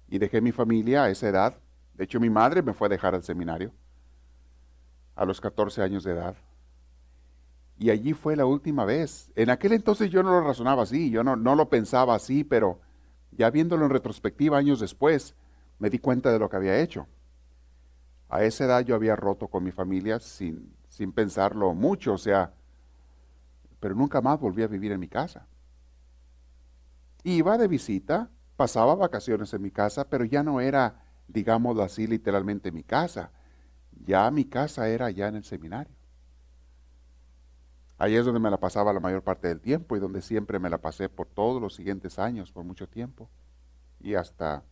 Y 0.07 0.17
dejé 0.17 0.41
mi 0.41 0.51
familia 0.51 1.03
a 1.03 1.09
esa 1.09 1.27
edad. 1.29 1.59
De 1.93 2.05
hecho, 2.05 2.19
mi 2.19 2.29
madre 2.29 2.63
me 2.63 2.73
fue 2.73 2.87
a 2.87 2.89
dejar 2.89 3.13
al 3.13 3.23
seminario 3.23 3.71
a 5.15 5.25
los 5.25 5.41
14 5.41 5.81
años 5.81 6.03
de 6.03 6.11
edad. 6.11 6.35
Y 7.77 7.91
allí 7.91 8.13
fue 8.13 8.35
la 8.35 8.45
última 8.45 8.85
vez. 8.85 9.31
En 9.35 9.49
aquel 9.49 9.73
entonces 9.73 10.09
yo 10.09 10.23
no 10.23 10.31
lo 10.31 10.41
razonaba 10.41 10.83
así, 10.83 11.11
yo 11.11 11.23
no, 11.23 11.35
no 11.35 11.55
lo 11.55 11.69
pensaba 11.69 12.15
así, 12.15 12.43
pero 12.43 12.79
ya 13.31 13.51
viéndolo 13.51 13.85
en 13.85 13.91
retrospectiva 13.91 14.57
años 14.57 14.79
después, 14.79 15.35
me 15.77 15.89
di 15.89 15.99
cuenta 15.99 16.31
de 16.31 16.39
lo 16.39 16.49
que 16.49 16.55
había 16.55 16.79
hecho. 16.79 17.07
A 18.29 18.43
esa 18.43 18.65
edad 18.65 18.81
yo 18.81 18.95
había 18.95 19.15
roto 19.15 19.47
con 19.47 19.63
mi 19.63 19.71
familia 19.71 20.19
sin, 20.19 20.75
sin 20.89 21.11
pensarlo 21.11 21.73
mucho, 21.73 22.13
o 22.13 22.17
sea, 22.17 22.53
pero 23.79 23.95
nunca 23.95 24.21
más 24.21 24.39
volví 24.39 24.63
a 24.63 24.67
vivir 24.67 24.91
en 24.91 24.99
mi 24.99 25.07
casa. 25.07 25.47
Iba 27.23 27.57
de 27.57 27.67
visita, 27.67 28.29
pasaba 28.55 28.95
vacaciones 28.95 29.53
en 29.53 29.61
mi 29.61 29.71
casa, 29.71 30.09
pero 30.09 30.25
ya 30.25 30.43
no 30.43 30.61
era, 30.61 31.03
digámoslo 31.27 31.83
así, 31.83 32.07
literalmente 32.07 32.71
mi 32.71 32.83
casa. 32.83 33.31
Ya 34.05 34.29
mi 34.31 34.45
casa 34.45 34.87
era 34.87 35.07
allá 35.07 35.27
en 35.27 35.35
el 35.35 35.43
seminario. 35.43 35.95
Ahí 37.99 38.15
es 38.15 38.25
donde 38.25 38.39
me 38.39 38.51
la 38.51 38.59
pasaba 38.59 38.93
la 38.93 38.99
mayor 38.99 39.23
parte 39.23 39.47
del 39.47 39.59
tiempo 39.59 39.97
y 39.97 39.99
donde 39.99 40.21
siempre 40.21 40.59
me 40.59 40.69
la 40.69 40.77
pasé 40.77 41.09
por 41.09 41.27
todos 41.27 41.61
los 41.61 41.73
siguientes 41.73 42.19
años, 42.19 42.51
por 42.51 42.63
mucho 42.63 42.87
tiempo. 42.87 43.29
Y 43.99 44.13
hasta 44.13 44.63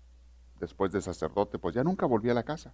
después 0.59 0.91
de 0.91 1.01
sacerdote, 1.01 1.57
pues 1.57 1.73
ya 1.73 1.83
nunca 1.83 2.05
volví 2.05 2.29
a 2.29 2.35
la 2.35 2.43
casa. 2.43 2.73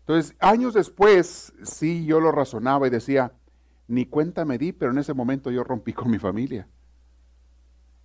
Entonces, 0.00 0.34
años 0.40 0.74
después, 0.74 1.52
sí, 1.62 2.04
yo 2.04 2.18
lo 2.18 2.32
razonaba 2.32 2.88
y 2.88 2.90
decía, 2.90 3.32
ni 3.90 4.06
cuenta 4.06 4.44
me 4.44 4.56
di, 4.56 4.72
pero 4.72 4.92
en 4.92 4.98
ese 4.98 5.14
momento 5.14 5.50
yo 5.50 5.64
rompí 5.64 5.92
con 5.92 6.10
mi 6.10 6.18
familia. 6.18 6.68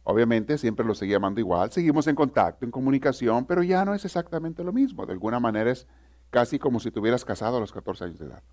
Obviamente 0.03 0.57
siempre 0.57 0.83
lo 0.83 0.95
seguí 0.95 1.13
amando 1.13 1.39
igual, 1.39 1.71
seguimos 1.71 2.07
en 2.07 2.15
contacto, 2.15 2.65
en 2.65 2.71
comunicación, 2.71 3.45
pero 3.45 3.61
ya 3.61 3.85
no 3.85 3.93
es 3.93 4.03
exactamente 4.03 4.63
lo 4.63 4.73
mismo. 4.73 5.05
De 5.05 5.13
alguna 5.13 5.39
manera 5.39 5.71
es 5.71 5.87
casi 6.31 6.57
como 6.57 6.79
si 6.79 6.89
te 6.89 6.99
hubieras 6.99 7.23
casado 7.23 7.57
a 7.57 7.59
los 7.59 7.71
14 7.71 8.03
años 8.03 8.19
de 8.19 8.25
edad 8.25 8.43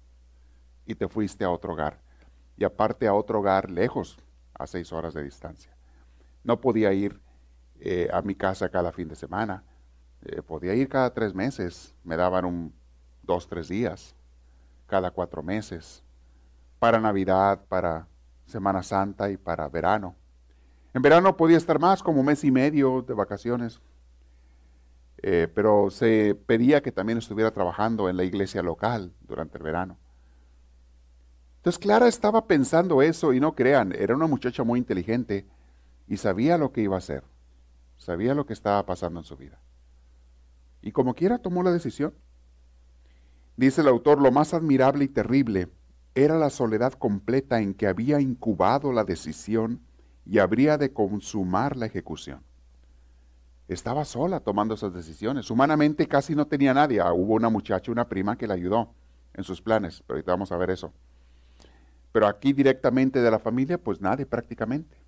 y 0.85 0.95
te 0.95 1.09
fuiste 1.09 1.45
a 1.45 1.51
otro 1.51 1.73
hogar. 1.73 2.01
Y 2.59 2.65
aparte 2.65 3.07
a 3.07 3.15
otro 3.15 3.41
hogar 3.41 3.71
lejos, 3.71 4.19
a 4.53 4.67
seis 4.67 4.93
horas 4.93 5.15
de 5.15 5.25
distancia. 5.25 5.75
No 6.45 6.61
podía 6.61 6.93
ir 6.93 7.19
eh, 7.81 8.11
a 8.13 8.21
mi 8.21 8.35
casa 8.35 8.69
cada 8.69 8.93
fin 8.93 9.09
de 9.09 9.17
semana. 9.17 9.65
Eh, 10.23 10.43
podía 10.43 10.75
ir 10.75 10.91
cada 10.91 11.15
tres 11.15 11.35
meses. 11.35 11.95
Me 12.05 12.17
daban 12.17 12.75
dos, 13.23 13.49
tres 13.49 13.69
días. 13.69 14.15
Cada 14.87 15.11
cuatro 15.11 15.43
meses 15.43 16.05
para 16.83 16.99
Navidad, 16.99 17.65
para 17.69 18.09
Semana 18.45 18.83
Santa 18.83 19.31
y 19.31 19.37
para 19.37 19.69
verano. 19.69 20.17
En 20.93 21.01
verano 21.01 21.37
podía 21.37 21.57
estar 21.57 21.79
más, 21.79 22.03
como 22.03 22.25
mes 22.25 22.43
y 22.43 22.51
medio 22.51 23.03
de 23.03 23.15
vacaciones, 23.15 23.81
eh, 25.19 25.47
pero 25.55 25.91
se 25.91 26.35
pedía 26.35 26.83
que 26.83 26.91
también 26.91 27.19
estuviera 27.19 27.53
trabajando 27.53 28.09
en 28.09 28.17
la 28.17 28.25
iglesia 28.25 28.65
local 28.65 29.13
durante 29.21 29.59
el 29.59 29.63
verano. 29.63 29.97
Entonces 31.59 31.79
Clara 31.79 32.09
estaba 32.09 32.49
pensando 32.49 33.01
eso 33.01 33.33
y 33.33 33.39
no 33.39 33.55
crean, 33.55 33.95
era 33.97 34.17
una 34.17 34.27
muchacha 34.27 34.65
muy 34.65 34.81
inteligente 34.81 35.47
y 36.09 36.17
sabía 36.17 36.59
lo 36.59 36.73
que 36.73 36.81
iba 36.81 36.97
a 36.97 36.99
hacer. 36.99 37.23
sabía 37.97 38.35
lo 38.35 38.45
que 38.45 38.55
estaba 38.55 38.85
pasando 38.87 39.21
en 39.21 39.25
su 39.25 39.37
vida. 39.37 39.61
Y 40.81 40.91
como 40.91 41.15
quiera 41.15 41.39
tomó 41.39 41.63
la 41.63 41.71
decisión. 41.71 42.13
Dice 43.57 43.83
el 43.83 43.87
autor, 43.87 44.21
lo 44.21 44.33
más 44.33 44.53
admirable 44.53 45.05
y 45.05 45.09
terrible 45.09 45.69
era 46.15 46.39
la 46.39 46.51
soledad 46.51 46.93
completa 46.93 47.61
en 47.61 47.75
que 47.75 47.87
había 47.87 48.21
incubado 48.21 48.93
la 48.93 49.05
decisión 49.05 49.81
y 50.27 50.39
habría 50.39 50.79
de 50.79 50.93
consumar 50.93 51.77
la 51.77 51.87
ejecución. 51.87 52.43
Estaba 53.69 54.05
sola 54.05 54.41
tomando 54.41 54.75
esas 54.75 54.93
decisiones. 54.93 55.51
Humanamente 55.51 56.07
casi 56.07 56.35
no 56.35 56.47
tenía 56.47 56.75
nadie. 56.75 57.01
Ah, 57.01 57.13
hubo 57.13 57.35
una 57.35 57.49
muchacha, 57.49 57.91
una 57.91 58.09
prima 58.09 58.37
que 58.37 58.47
la 58.47 58.55
ayudó 58.55 58.95
en 59.35 59.45
sus 59.45 59.63
planes, 59.63 60.03
pero 60.07 60.17
ahorita 60.17 60.33
vamos 60.33 60.53
a 60.53 60.57
ver 60.59 60.71
eso. 60.71 60.93
Pero 62.13 62.27
aquí 62.27 62.53
directamente 62.53 63.23
de 63.23 63.31
la 63.31 63.39
familia, 63.39 63.79
pues 63.79 64.01
nadie 64.01 64.27
prácticamente. 64.27 64.99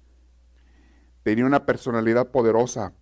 Tenía 1.22 1.44
una 1.44 1.66
personalidad 1.66 2.30
poderosa. 2.30 2.94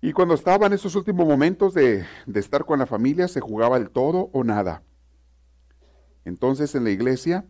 Y 0.00 0.12
cuando 0.12 0.34
estaba 0.34 0.66
en 0.66 0.74
esos 0.74 0.94
últimos 0.94 1.26
momentos 1.26 1.74
de, 1.74 2.06
de 2.26 2.40
estar 2.40 2.64
con 2.64 2.78
la 2.78 2.86
familia, 2.86 3.26
se 3.26 3.40
jugaba 3.40 3.76
el 3.76 3.90
todo 3.90 4.30
o 4.32 4.44
nada. 4.44 4.84
Entonces 6.24 6.74
en 6.74 6.84
la 6.84 6.90
iglesia 6.90 7.46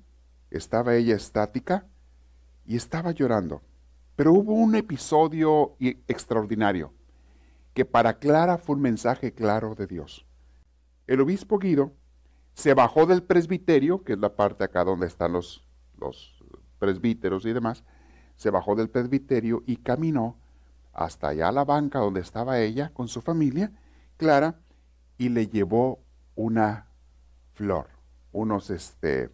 estaba 0.51 0.95
ella 0.95 1.15
estática 1.15 1.87
y 2.67 2.77
estaba 2.77 3.13
llorando. 3.13 3.63
Pero 4.17 4.33
hubo 4.33 4.53
un 4.53 4.75
episodio 4.75 5.77
extraordinario 5.79 6.93
que 7.75 7.85
para 7.85 8.19
Clara 8.19 8.59
fue 8.59 8.77
un 8.77 8.83
mensaje 8.83 9.33
claro 9.33 9.75
de 9.75 9.87
Dios. 9.87 10.27
El 11.07 11.21
obispo 11.21 11.59
Guido 11.59 11.93
se 12.55 12.75
bajó 12.75 13.07
del 13.07 13.23
presbiterio, 13.23 14.03
que 14.05 14.15
es 14.15 14.19
la 14.19 14.35
parte 14.37 14.65
acá 14.65 14.85
donde 14.85 15.07
están 15.07 15.33
los, 15.33 15.65
presbíteros 16.79 17.45
y 17.47 17.53
demás, 17.53 17.85
se 18.37 18.51
bajó 18.51 18.75
del 18.75 18.91
presbiterio 18.91 19.63
y 19.67 19.77
caminó 19.77 20.37
hasta 20.93 21.29
allá 21.29 21.49
a 21.49 21.53
la 21.53 21.65
banca 21.65 22.01
donde 22.01 22.21
estaba 22.21 22.59
ella 22.59 22.91
con 22.93 23.09
su 23.09 23.21
familia, 23.21 23.73
Clara, 24.17 24.61
y 25.19 25.29
le 25.29 25.47
llevó 25.47 26.01
una 26.35 26.87
flor, 27.53 27.89
unos, 28.33 28.71
este, 28.71 29.31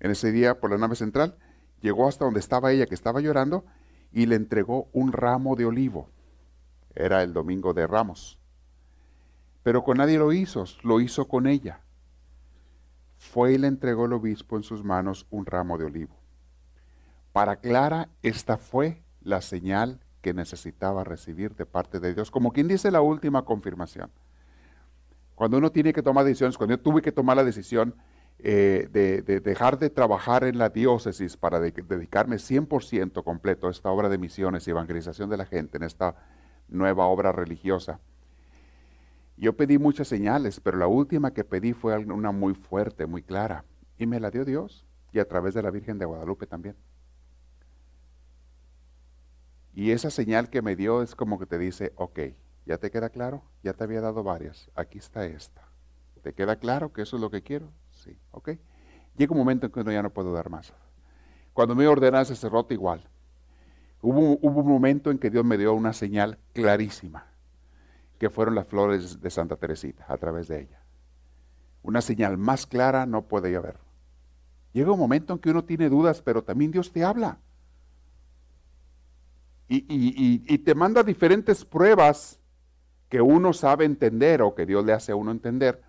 en 0.00 0.10
ese 0.10 0.32
día 0.32 0.60
por 0.60 0.70
la 0.70 0.78
nave 0.78 0.96
central, 0.96 1.36
llegó 1.80 2.08
hasta 2.08 2.24
donde 2.24 2.40
estaba 2.40 2.72
ella 2.72 2.86
que 2.86 2.94
estaba 2.94 3.20
llorando 3.20 3.64
y 4.12 4.26
le 4.26 4.36
entregó 4.36 4.88
un 4.92 5.12
ramo 5.12 5.56
de 5.56 5.66
olivo. 5.66 6.10
Era 6.94 7.22
el 7.22 7.32
domingo 7.32 7.74
de 7.74 7.86
Ramos. 7.86 8.38
Pero 9.62 9.84
con 9.84 9.98
nadie 9.98 10.18
lo 10.18 10.32
hizo, 10.32 10.64
lo 10.82 11.00
hizo 11.00 11.28
con 11.28 11.46
ella. 11.46 11.80
Fue 13.16 13.52
y 13.52 13.58
le 13.58 13.66
entregó 13.66 14.06
el 14.06 14.12
obispo 14.12 14.56
en 14.56 14.62
sus 14.62 14.82
manos 14.84 15.26
un 15.30 15.44
ramo 15.44 15.76
de 15.76 15.84
olivo. 15.84 16.16
Para 17.32 17.56
Clara, 17.56 18.08
esta 18.22 18.56
fue 18.56 19.02
la 19.20 19.42
señal 19.42 20.00
que 20.22 20.34
necesitaba 20.34 21.04
recibir 21.04 21.54
de 21.54 21.66
parte 21.66 22.00
de 22.00 22.14
Dios, 22.14 22.30
como 22.30 22.52
quien 22.52 22.68
dice 22.68 22.90
la 22.90 23.00
última 23.00 23.44
confirmación. 23.44 24.10
Cuando 25.38 25.56
uno 25.56 25.70
tiene 25.70 25.92
que 25.92 26.02
tomar 26.02 26.24
decisiones, 26.24 26.58
cuando 26.58 26.74
yo 26.74 26.82
tuve 26.82 27.00
que 27.00 27.12
tomar 27.12 27.36
la 27.36 27.44
decisión 27.44 27.94
eh, 28.40 28.88
de, 28.90 29.22
dejar 29.38 29.78
de 29.78 29.88
trabajar 29.88 30.42
en 30.42 30.58
la 30.58 30.68
diócesis 30.68 31.36
para 31.36 31.60
dedicarme 31.60 32.38
100% 32.38 33.22
completo 33.22 33.68
a 33.68 33.70
esta 33.70 33.88
obra 33.88 34.08
de 34.08 34.18
misiones 34.18 34.66
y 34.66 34.72
evangelización 34.72 35.30
de 35.30 35.36
la 35.36 35.46
gente, 35.46 35.76
en 35.76 35.84
esta 35.84 36.16
nueva 36.66 37.06
obra 37.06 37.30
religiosa. 37.30 38.00
Yo 39.36 39.56
pedí 39.56 39.78
muchas 39.78 40.08
señales, 40.08 40.58
pero 40.58 40.76
la 40.76 40.88
última 40.88 41.32
que 41.32 41.44
pedí 41.44 41.72
fue 41.72 41.96
una 41.98 42.32
muy 42.32 42.54
fuerte, 42.54 43.06
muy 43.06 43.22
clara, 43.22 43.64
y 43.96 44.06
me 44.06 44.18
la 44.18 44.32
dio 44.32 44.44
Dios, 44.44 44.88
y 45.12 45.20
a 45.20 45.28
través 45.28 45.54
de 45.54 45.62
la 45.62 45.70
Virgen 45.70 46.00
de 46.00 46.04
Guadalupe 46.04 46.48
también. 46.48 46.74
Y 49.72 49.92
esa 49.92 50.10
señal 50.10 50.50
que 50.50 50.62
me 50.62 50.74
dio 50.74 51.00
es 51.00 51.14
como 51.14 51.38
que 51.38 51.46
te 51.46 51.60
dice, 51.60 51.92
ok, 51.94 52.18
ya 52.68 52.76
te 52.76 52.90
queda 52.90 53.08
claro, 53.08 53.42
ya 53.62 53.72
te 53.72 53.82
había 53.82 54.02
dado 54.02 54.22
varias, 54.22 54.70
aquí 54.74 54.98
está 54.98 55.24
esta. 55.24 55.62
¿Te 56.22 56.34
queda 56.34 56.56
claro 56.56 56.92
que 56.92 57.00
eso 57.00 57.16
es 57.16 57.22
lo 57.22 57.30
que 57.30 57.42
quiero? 57.42 57.72
Sí, 57.90 58.18
¿ok? 58.30 58.50
Llega 59.16 59.32
un 59.32 59.38
momento 59.38 59.64
en 59.64 59.72
que 59.72 59.80
uno 59.80 59.90
ya 59.90 60.02
no 60.02 60.10
puedo 60.10 60.34
dar 60.34 60.50
más. 60.50 60.74
Cuando 61.54 61.74
me 61.74 61.86
ordené 61.86 62.20
ese 62.20 62.34
sacerdote 62.34 62.74
igual. 62.74 63.08
Hubo, 64.02 64.36
un 64.36 64.68
momento 64.68 65.10
en 65.10 65.18
que 65.18 65.30
Dios 65.30 65.46
me 65.46 65.56
dio 65.56 65.72
una 65.72 65.94
señal 65.94 66.38
clarísima, 66.52 67.28
que 68.18 68.28
fueron 68.28 68.54
las 68.54 68.66
flores 68.66 69.18
de 69.22 69.30
Santa 69.30 69.56
Teresita 69.56 70.04
a 70.06 70.18
través 70.18 70.46
de 70.46 70.60
ella. 70.60 70.82
Una 71.82 72.02
señal 72.02 72.36
más 72.36 72.66
clara 72.66 73.06
no 73.06 73.22
puede 73.22 73.56
haber. 73.56 73.78
Llega 74.74 74.92
un 74.92 74.98
momento 74.98 75.32
en 75.32 75.38
que 75.38 75.50
uno 75.50 75.64
tiene 75.64 75.88
dudas, 75.88 76.20
pero 76.20 76.44
también 76.44 76.70
Dios 76.70 76.92
te 76.92 77.02
habla. 77.02 77.38
Y, 79.70 80.58
te 80.58 80.74
manda 80.74 81.02
diferentes 81.02 81.64
pruebas 81.64 82.38
que 83.08 83.20
uno 83.20 83.52
sabe 83.52 83.84
entender 83.84 84.42
o 84.42 84.54
que 84.54 84.66
Dios 84.66 84.84
le 84.84 84.92
hace 84.92 85.12
a 85.12 85.16
uno 85.16 85.30
entender 85.30 85.82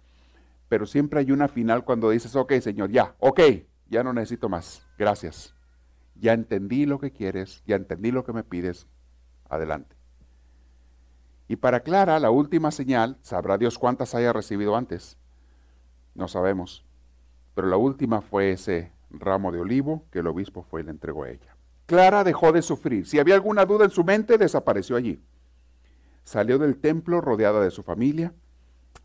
pero 0.69 0.85
siempre 0.85 1.19
hay 1.19 1.31
una 1.31 1.47
final 1.47 1.83
cuando 1.83 2.11
dices, 2.11 2.35
ok, 2.35 2.53
Señor, 2.61 2.91
ya, 2.91 3.15
ok, 3.17 3.41
ya 3.89 4.03
no 4.03 4.13
necesito 4.13 4.47
más, 4.47 4.87
gracias. 4.97 5.55
Ya 6.15 6.33
entendí 6.33 6.85
lo 6.85 6.99
que 6.99 7.11
quieres, 7.11 7.63
ya 7.65 7.75
entendí 7.75 8.11
lo 8.11 8.23
que 8.23 8.33
me 8.33 8.43
pides, 8.43 8.87
adelante. 9.49 9.95
Y 11.47 11.55
para 11.55 11.79
Clara, 11.79 12.19
la 12.19 12.29
última 12.29 12.69
señal, 12.69 13.17
sabrá 13.23 13.57
Dios 13.57 13.79
cuántas 13.79 14.13
haya 14.13 14.31
recibido 14.31 14.75
antes, 14.75 15.17
no 16.13 16.27
sabemos, 16.27 16.85
pero 17.55 17.67
la 17.67 17.77
última 17.77 18.21
fue 18.21 18.51
ese 18.51 18.91
ramo 19.09 19.51
de 19.51 19.59
olivo 19.59 20.05
que 20.11 20.19
el 20.19 20.27
obispo 20.27 20.61
fue 20.61 20.81
y 20.81 20.83
le 20.83 20.91
entregó 20.91 21.23
a 21.23 21.31
ella. 21.31 21.55
Clara 21.87 22.23
dejó 22.23 22.51
de 22.51 22.61
sufrir. 22.61 23.07
Si 23.07 23.17
había 23.17 23.33
alguna 23.33 23.65
duda 23.65 23.85
en 23.85 23.89
su 23.89 24.03
mente, 24.03 24.37
desapareció 24.37 24.95
allí. 24.95 25.23
Salió 26.29 26.59
del 26.59 26.77
templo 26.77 27.21
rodeada 27.21 27.59
de 27.59 27.71
su 27.71 27.81
familia, 27.81 28.35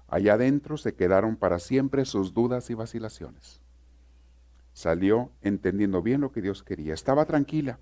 Allá 0.08 0.34
adentro 0.34 0.76
se 0.76 0.94
quedaron 0.94 1.36
para 1.36 1.58
siempre 1.58 2.04
sus 2.04 2.34
dudas 2.34 2.68
y 2.68 2.74
vacilaciones. 2.74 3.62
Salió 4.74 5.30
entendiendo 5.40 6.02
bien 6.02 6.20
lo 6.20 6.32
que 6.32 6.42
Dios 6.42 6.62
quería. 6.62 6.92
Estaba 6.92 7.24
tranquila. 7.24 7.78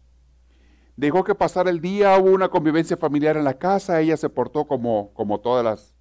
Dejó 0.96 1.24
que 1.24 1.34
pasara 1.34 1.70
el 1.70 1.80
día, 1.80 2.16
hubo 2.18 2.30
una 2.30 2.50
convivencia 2.50 2.96
familiar 2.96 3.36
en 3.36 3.42
la 3.42 3.58
casa, 3.58 4.00
ella 4.00 4.16
se 4.16 4.28
portó 4.28 4.66
como, 4.68 5.12
como 5.12 5.40
todos 5.40 5.92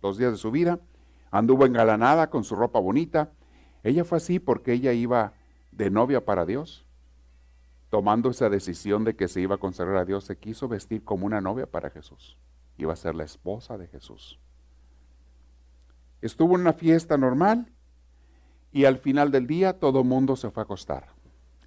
los 0.00 0.16
días 0.16 0.32
de 0.32 0.38
su 0.38 0.50
vida, 0.50 0.80
anduvo 1.30 1.66
engalanada 1.66 2.30
con 2.30 2.44
su 2.44 2.56
ropa 2.56 2.80
bonita. 2.80 3.30
Ella 3.82 4.04
fue 4.04 4.16
así 4.16 4.38
porque 4.38 4.72
ella 4.72 4.94
iba 4.94 5.34
de 5.70 5.90
novia 5.90 6.24
para 6.24 6.46
Dios. 6.46 6.86
Tomando 7.90 8.30
esa 8.30 8.48
decisión 8.48 9.04
de 9.04 9.16
que 9.16 9.28
se 9.28 9.42
iba 9.42 9.56
a 9.56 9.58
consagrar 9.58 9.98
a 9.98 10.04
Dios, 10.06 10.24
se 10.24 10.38
quiso 10.38 10.66
vestir 10.66 11.04
como 11.04 11.26
una 11.26 11.42
novia 11.42 11.66
para 11.66 11.90
Jesús. 11.90 12.38
Iba 12.78 12.92
a 12.92 12.96
ser 12.96 13.14
la 13.14 13.24
esposa 13.24 13.78
de 13.78 13.86
Jesús. 13.86 14.38
Estuvo 16.20 16.54
en 16.54 16.62
una 16.62 16.72
fiesta 16.72 17.16
normal 17.16 17.72
y 18.72 18.84
al 18.84 18.98
final 18.98 19.30
del 19.30 19.46
día 19.46 19.78
todo 19.78 20.04
mundo 20.04 20.36
se 20.36 20.50
fue 20.50 20.62
a 20.62 20.64
acostar. 20.64 21.08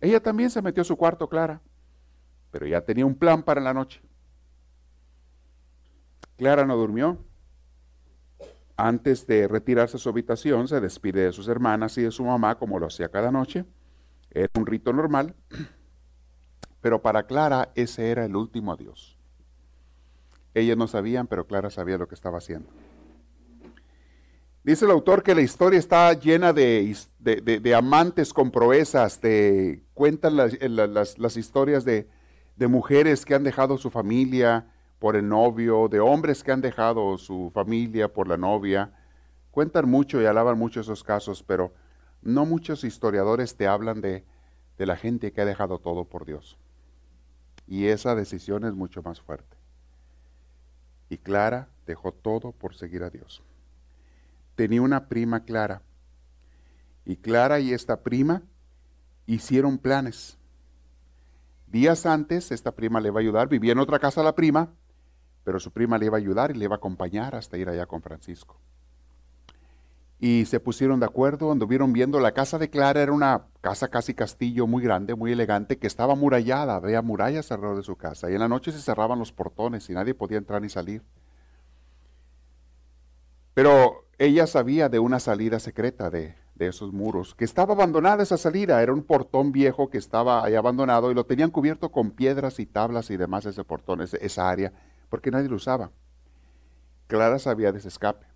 Ella 0.02 0.22
también 0.22 0.50
se 0.50 0.62
metió 0.62 0.82
a 0.82 0.86
su 0.86 0.96
cuarto, 0.96 1.28
Clara, 1.28 1.62
pero 2.52 2.68
ya 2.68 2.82
tenía 2.82 3.06
un 3.06 3.16
plan 3.16 3.44
para 3.44 3.62
la 3.62 3.74
noche. 3.74 4.02
Clara 6.38 6.66
no 6.66 6.78
durmió. 6.78 7.18
Antes 8.78 9.28
de 9.28 9.48
retirarse 9.48 9.98
a 9.98 10.00
su 10.00 10.08
habitación, 10.08 10.70
se 10.70 10.80
despide 10.80 11.26
de 11.26 11.32
sus 11.34 11.50
hermanas 11.50 11.98
y 11.98 12.04
de 12.04 12.12
su 12.12 12.24
mamá, 12.24 12.58
como 12.58 12.80
lo 12.80 12.88
hacía 12.88 13.10
cada 13.10 13.30
noche. 13.30 13.66
Era 14.32 14.50
un 14.56 14.66
rito 14.66 14.94
normal, 14.94 15.36
pero 16.80 17.02
para 17.02 17.24
Clara 17.24 17.72
ese 17.76 18.10
era 18.10 18.24
el 18.24 18.38
último 18.38 18.72
adiós. 18.72 19.19
Ellas 20.54 20.78
no 20.78 20.88
sabían, 20.88 21.28
pero 21.28 21.46
Clara 21.46 21.70
sabía 21.70 21.98
lo 21.98 22.08
que 22.08 22.16
estaba 22.16 22.40
haciendo. 22.40 22.70
Dice 24.64 24.86
el 24.86 24.92
autor 24.92 25.24
que 25.24 25.34
la 25.34 25.42
historia 25.42 25.80
está 25.80 26.12
llena 26.14 26.52
de, 26.52 26.96
amantes 27.76 28.34
con 28.34 28.52
proezas, 28.52 29.22
de, 29.22 29.84
cuentan 29.94 30.36
las, 30.36 31.38
historias 31.38 31.86
de, 31.86 32.08
mujeres 32.68 33.26
que 33.26 33.36
han 33.36 33.44
dejado 33.44 33.78
su 33.78 33.90
familia 33.90 34.68
por 35.00 35.16
el 35.16 35.30
novio, 35.30 35.88
de 35.88 36.02
hombres 36.02 36.44
que 36.44 36.52
han 36.52 36.62
dejado 36.62 37.18
su 37.18 37.52
familia 37.54 38.12
por 38.12 38.28
la 38.28 38.36
novia. 38.36 38.92
Cuentan 39.50 39.90
mucho 39.90 40.22
y 40.22 40.26
alaban 40.26 40.60
mucho 40.60 40.82
esos 40.82 41.04
casos, 41.04 41.42
pero 41.42 41.74
no 42.22 42.46
muchos 42.46 42.84
historiadores 42.84 43.56
te 43.56 43.66
hablan 43.66 44.02
de, 44.02 44.26
de 44.78 44.86
la 44.86 44.98
gente 44.98 45.32
que 45.32 45.40
ha 45.40 45.46
dejado 45.46 45.80
todo 45.80 46.04
por 46.04 46.26
Dios. 46.26 46.58
Y 47.66 47.86
esa 47.86 48.14
decisión 48.14 48.66
es 48.66 48.74
mucho 48.74 49.02
más 49.04 49.22
fuerte. 49.22 49.59
Y 51.10 51.18
Clara 51.18 51.70
dejó 51.86 52.12
todo 52.12 52.52
por 52.52 52.76
seguir 52.76 53.04
a 53.04 53.10
Dios 53.10 53.44
tenía 54.60 54.82
una 54.82 55.08
prima 55.08 55.46
Clara. 55.46 55.82
Y 57.06 57.16
Clara 57.16 57.62
y 57.62 57.72
esta 57.72 58.04
prima 58.04 58.42
hicieron 59.26 59.78
planes. 59.78 60.38
Días 61.68 62.06
antes, 62.06 62.52
esta 62.52 62.74
prima 62.74 63.00
le 63.00 63.10
va 63.10 63.22
a 63.22 63.22
ayudar, 63.22 63.48
vivía 63.48 63.72
en 63.72 63.80
otra 63.80 64.00
casa 64.00 64.22
la 64.22 64.36
prima, 64.36 64.74
pero 65.46 65.62
su 65.62 65.72
prima 65.72 65.98
le 65.98 66.08
iba 66.08 66.18
a 66.18 66.20
ayudar 66.20 66.52
y 66.52 66.56
le 66.56 66.66
iba 66.66 66.76
a 66.76 66.78
acompañar 66.78 67.36
hasta 67.36 67.58
ir 67.58 67.70
allá 67.70 67.86
con 67.86 68.02
Francisco. 68.02 68.60
Y 70.20 70.46
se 70.46 70.60
pusieron 70.60 71.00
de 71.00 71.06
acuerdo, 71.06 71.52
anduvieron 71.52 71.94
viendo. 71.94 72.20
La 72.20 72.34
casa 72.34 72.58
de 72.58 72.70
Clara 72.70 73.02
era 73.02 73.14
una 73.14 73.46
casa 73.62 73.88
casi 73.88 74.14
castillo 74.14 74.68
muy 74.68 74.84
grande, 74.84 75.16
muy 75.16 75.32
elegante, 75.32 75.78
que 75.78 75.88
estaba 75.88 76.16
murallada, 76.16 76.76
había 76.76 77.02
murallas 77.02 77.52
alrededor 77.52 77.78
de 77.78 77.84
su 77.84 77.96
casa. 77.96 78.30
Y 78.30 78.34
en 78.34 78.40
la 78.40 78.50
noche 78.50 78.72
se 78.74 78.80
cerraban 78.80 79.18
los 79.18 79.32
portones 79.32 79.90
y 79.90 79.94
nadie 79.94 80.14
podía 80.14 80.38
entrar 80.38 80.62
ni 80.62 80.70
salir. 80.70 81.04
Pero 83.54 84.06
ella 84.18 84.46
sabía 84.46 84.90
de 84.90 85.00
una 85.00 85.20
salida 85.22 85.60
secreta 85.60 86.10
de, 86.10 86.36
de 86.56 86.68
esos 86.68 86.92
muros, 86.92 87.34
que 87.34 87.46
estaba 87.46 87.74
abandonada 87.74 88.22
esa 88.22 88.38
salida, 88.38 88.84
era 88.84 88.94
un 88.94 89.04
portón 89.04 89.54
viejo 89.54 89.90
que 89.90 89.98
estaba 89.98 90.44
ahí 90.44 90.56
abandonado 90.56 91.10
y 91.10 91.14
lo 91.16 91.26
tenían 91.26 91.50
cubierto 91.50 91.90
con 91.90 92.12
piedras 92.12 92.60
y 92.60 92.66
tablas 92.66 93.10
y 93.10 93.18
demás 93.18 93.46
ese 93.46 93.64
portón, 93.64 94.02
esa 94.02 94.50
área, 94.50 94.74
porque 95.10 95.32
nadie 95.32 95.48
lo 95.48 95.56
usaba. 95.56 95.92
Clara 97.08 97.40
sabía 97.40 97.72
de 97.72 97.80
ese 97.80 97.88
escape. 97.88 98.29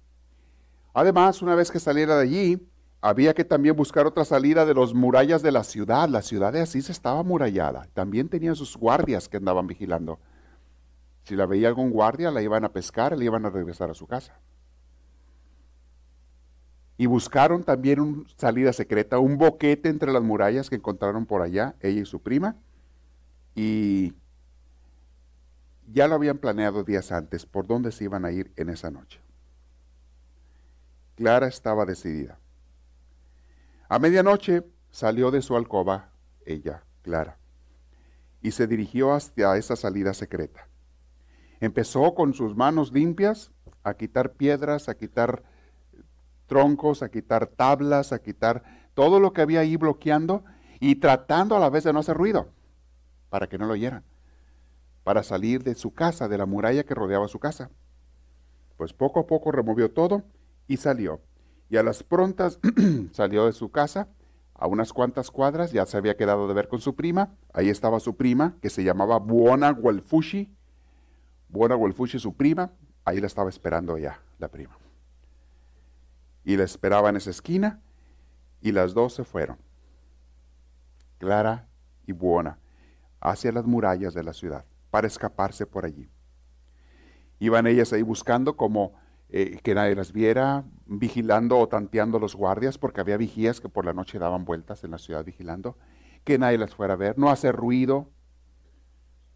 Además, 0.94 1.42
una 1.42 1.56
vez 1.56 1.72
que 1.72 1.80
saliera 1.80 2.16
de 2.18 2.24
allí, 2.24 2.70
había 3.02 3.34
que 3.34 3.44
también 3.44 3.76
buscar 3.76 4.06
otra 4.06 4.24
salida 4.24 4.66
de 4.66 4.74
las 4.74 4.94
murallas 4.94 5.42
de 5.42 5.52
la 5.52 5.64
ciudad. 5.64 6.08
La 6.08 6.22
ciudad 6.22 6.54
de 6.54 6.62
Asís 6.62 6.90
estaba 6.90 7.24
murallada. 7.24 7.88
También 7.94 8.30
tenía 8.30 8.56
sus 8.56 8.78
guardias 8.78 9.28
que 9.28 9.38
andaban 9.38 9.68
vigilando. 9.68 10.20
Si 11.24 11.36
la 11.36 11.46
veía 11.46 11.68
algún 11.68 11.90
guardia, 11.90 12.32
la 12.32 12.42
iban 12.42 12.64
a 12.64 12.72
pescar 12.72 13.18
le 13.18 13.26
iban 13.26 13.46
a 13.46 13.50
regresar 13.50 13.90
a 13.90 13.94
su 13.94 14.08
casa. 14.08 14.40
Y 16.96 17.08
buscaron 17.08 17.64
también 17.64 18.00
una 18.00 18.24
salida 18.38 18.72
secreta, 18.72 19.20
un 19.20 19.38
boquete 19.38 19.90
entre 19.90 20.14
las 20.14 20.22
murallas 20.22 20.70
que 20.70 20.76
encontraron 20.76 21.26
por 21.26 21.42
allá, 21.42 21.76
ella 21.82 22.02
y 22.02 22.06
su 22.06 22.22
prima. 22.22 22.56
Y 23.56 24.14
ya 25.92 26.08
lo 26.08 26.16
habían 26.16 26.38
planeado 26.38 26.84
días 26.84 27.12
antes 27.12 27.46
por 27.46 27.68
dónde 27.68 27.92
se 27.92 28.04
iban 28.04 28.26
a 28.26 28.32
ir 28.32 28.52
en 28.56 28.70
esa 28.70 28.92
noche. 28.92 29.23
Clara 31.16 31.48
estaba 31.48 31.86
decidida. 31.86 32.40
A 33.88 34.00
medianoche 34.00 34.64
salió 34.90 35.30
de 35.32 35.42
su 35.42 35.56
alcoba 35.56 36.12
ella, 36.46 36.84
Clara, 37.02 37.38
y 38.42 38.52
se 38.52 38.68
dirigió 38.68 39.14
hacia 39.14 39.56
esa 39.58 39.76
salida 39.76 40.14
secreta. 40.14 40.68
Empezó 41.60 42.14
con 42.16 42.34
sus 42.34 42.56
manos 42.56 42.92
limpias 42.92 43.52
a 43.84 43.94
quitar 43.94 44.34
piedras, 44.34 44.90
a 44.90 44.96
quitar 44.96 45.44
troncos, 46.48 47.04
a 47.04 47.10
quitar 47.10 47.48
tablas, 47.48 48.12
a 48.12 48.20
quitar 48.20 48.64
todo 48.94 49.20
lo 49.20 49.34
que 49.34 49.42
había 49.42 49.62
ahí 49.62 49.78
bloqueando 49.78 50.44
y 50.80 50.96
tratando 50.96 51.56
a 51.56 51.60
la 51.60 51.70
vez 51.70 51.84
de 51.84 51.94
no 51.94 52.00
hacer 52.00 52.18
ruido 52.18 52.50
para 53.30 53.48
que 53.48 53.58
no 53.58 53.66
lo 53.66 53.74
oyeran, 53.74 54.04
para 55.04 55.24
salir 55.24 55.64
de 55.64 55.76
su 55.76 55.94
casa, 55.94 56.28
de 56.28 56.38
la 56.38 56.46
muralla 56.46 56.84
que 56.84 56.94
rodeaba 56.94 57.28
su 57.28 57.40
casa. 57.40 57.72
Pues 58.78 58.94
poco 58.94 59.22
a 59.22 59.28
poco 59.28 59.52
removió 59.52 59.92
todo 59.92 60.24
y 60.68 60.78
salió. 60.78 61.22
Y 61.70 61.78
a 61.78 61.84
las 61.84 62.04
prontas 62.04 62.60
salió 63.12 63.46
de 63.46 63.54
su 63.54 63.72
casa, 63.72 64.08
a 64.54 64.68
unas 64.68 64.94
cuantas 64.94 65.32
cuadras, 65.32 65.72
ya 65.72 65.86
se 65.86 65.98
había 65.98 66.16
quedado 66.16 66.48
de 66.48 66.54
ver 66.54 66.68
con 66.68 66.80
su 66.80 66.96
prima. 66.96 67.36
Ahí 67.54 67.70
estaba 67.70 68.00
su 68.00 68.16
prima, 68.16 68.56
que 68.62 68.70
se 68.70 68.84
llamaba 68.84 69.18
Buona 69.20 69.74
Guelfushi. 69.74 70.56
Buona 71.50 71.76
Guelfushi, 71.76 72.20
su 72.20 72.34
prima. 72.36 72.72
Ahí 73.04 73.20
la 73.20 73.28
estaba 73.28 73.50
esperando 73.50 73.98
ya, 73.98 74.22
la 74.40 74.48
prima. 74.48 74.78
Y 76.46 76.56
la 76.56 76.64
esperaba 76.64 77.10
en 77.10 77.18
esa 77.18 77.32
esquina, 77.32 77.82
y 78.62 78.72
las 78.72 78.94
dos 78.94 79.14
se 79.14 79.24
fueron. 79.24 79.58
Clara 81.18 81.68
y 82.06 82.12
Buona, 82.12 82.60
hacia 83.20 83.52
las 83.52 83.66
murallas 83.66 84.14
de 84.14 84.24
la 84.24 84.34
ciudad, 84.34 84.66
para 84.92 85.08
escaparse 85.08 85.66
por 85.66 85.86
allí. 85.86 86.10
Iban 87.40 87.68
ellas 87.68 87.92
ahí 87.92 88.02
buscando 88.02 88.56
como 88.56 88.94
eh, 89.36 89.60
que 89.64 89.74
nadie 89.74 89.96
las 89.96 90.14
viera, 90.14 90.64
vigilando 90.86 91.58
o 91.58 91.68
tanteando 91.68 92.20
los 92.20 92.36
guardias, 92.36 92.78
porque 92.78 93.02
había 93.02 93.18
vigías 93.18 93.60
que 93.60 93.68
por 93.68 93.84
la 93.84 93.92
noche 93.92 94.20
daban 94.20 94.46
vueltas 94.46 94.84
en 94.84 94.92
la 94.92 95.00
ciudad 95.00 95.26
vigilando, 95.26 95.76
que 96.24 96.38
nadie 96.38 96.60
las 96.60 96.76
fuera 96.76 96.94
a 96.94 96.98
ver, 96.98 97.18
no 97.18 97.32
hacer 97.32 97.56
ruido 97.56 98.12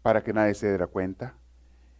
para 0.02 0.22
que 0.22 0.32
nadie 0.32 0.54
se 0.54 0.68
diera 0.68 0.86
cuenta. 0.86 1.34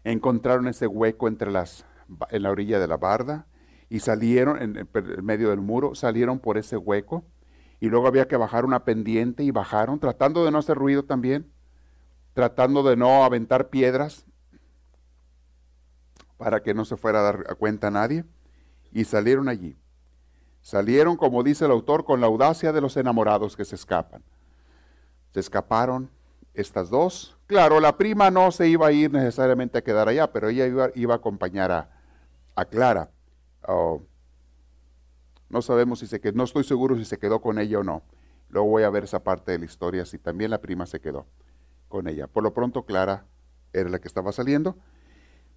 Encontraron 0.04 0.68
ese 0.68 0.86
hueco 0.86 1.26
entre 1.26 1.50
las, 1.50 1.86
en 2.30 2.44
la 2.44 2.52
orilla 2.52 2.78
de 2.78 2.86
la 2.86 2.98
barda 2.98 3.48
y 3.90 3.98
salieron, 3.98 4.62
en, 4.62 4.76
en 4.94 5.24
medio 5.24 5.50
del 5.50 5.60
muro, 5.60 5.96
salieron 5.96 6.38
por 6.38 6.56
ese 6.56 6.76
hueco 6.76 7.24
y 7.80 7.88
luego 7.88 8.06
había 8.06 8.28
que 8.28 8.36
bajar 8.36 8.64
una 8.64 8.84
pendiente 8.84 9.42
y 9.42 9.50
bajaron, 9.50 9.98
tratando 9.98 10.44
de 10.44 10.52
no 10.52 10.58
hacer 10.58 10.76
ruido 10.76 11.04
también, 11.04 11.50
tratando 12.32 12.84
de 12.84 12.96
no 12.96 13.24
aventar 13.24 13.70
piedras, 13.70 14.24
para 16.38 16.62
que 16.62 16.72
no 16.72 16.84
se 16.84 16.96
fuera 16.96 17.18
a 17.18 17.22
dar 17.22 17.56
cuenta 17.56 17.88
a 17.88 17.90
nadie, 17.90 18.24
y 18.92 19.04
salieron 19.04 19.48
allí. 19.48 19.76
Salieron, 20.62 21.16
como 21.16 21.42
dice 21.42 21.66
el 21.66 21.70
autor, 21.70 22.04
con 22.04 22.20
la 22.20 22.26
audacia 22.26 22.72
de 22.72 22.80
los 22.80 22.96
enamorados 22.96 23.56
que 23.56 23.64
se 23.64 23.74
escapan. 23.74 24.22
Se 25.32 25.40
escaparon 25.40 26.10
estas 26.54 26.90
dos. 26.90 27.36
Claro, 27.46 27.80
la 27.80 27.96
prima 27.96 28.30
no 28.30 28.50
se 28.50 28.68
iba 28.68 28.86
a 28.86 28.92
ir 28.92 29.12
necesariamente 29.12 29.78
a 29.78 29.82
quedar 29.82 30.08
allá, 30.08 30.32
pero 30.32 30.48
ella 30.48 30.90
iba, 30.94 31.14
a 31.14 31.16
acompañar 31.16 31.72
a, 32.54 32.64
Clara. 32.66 33.10
Oh, 33.66 34.02
no 35.48 35.62
sabemos 35.62 36.00
si 36.00 36.06
se 36.06 36.20
quedó, 36.20 36.36
no 36.36 36.44
estoy 36.44 36.64
seguro 36.64 36.96
si 36.96 37.04
se 37.04 37.18
quedó 37.18 37.40
con 37.40 37.58
ella 37.58 37.78
o 37.78 37.84
no. 37.84 38.02
Luego 38.48 38.68
voy 38.68 38.82
a 38.82 38.90
ver 38.90 39.04
esa 39.04 39.22
parte 39.22 39.52
de 39.52 39.58
la 39.58 39.64
historia, 39.64 40.04
si 40.04 40.18
también 40.18 40.50
la 40.50 40.60
prima 40.60 40.86
se 40.86 41.00
quedó 41.00 41.26
con 41.88 42.08
ella. 42.08 42.26
Por 42.26 42.42
lo 42.42 42.52
pronto, 42.52 42.84
Clara 42.84 43.26
era 43.72 43.88
la 43.88 44.00
que 44.00 44.08
estaba 44.08 44.32
saliendo 44.32 44.76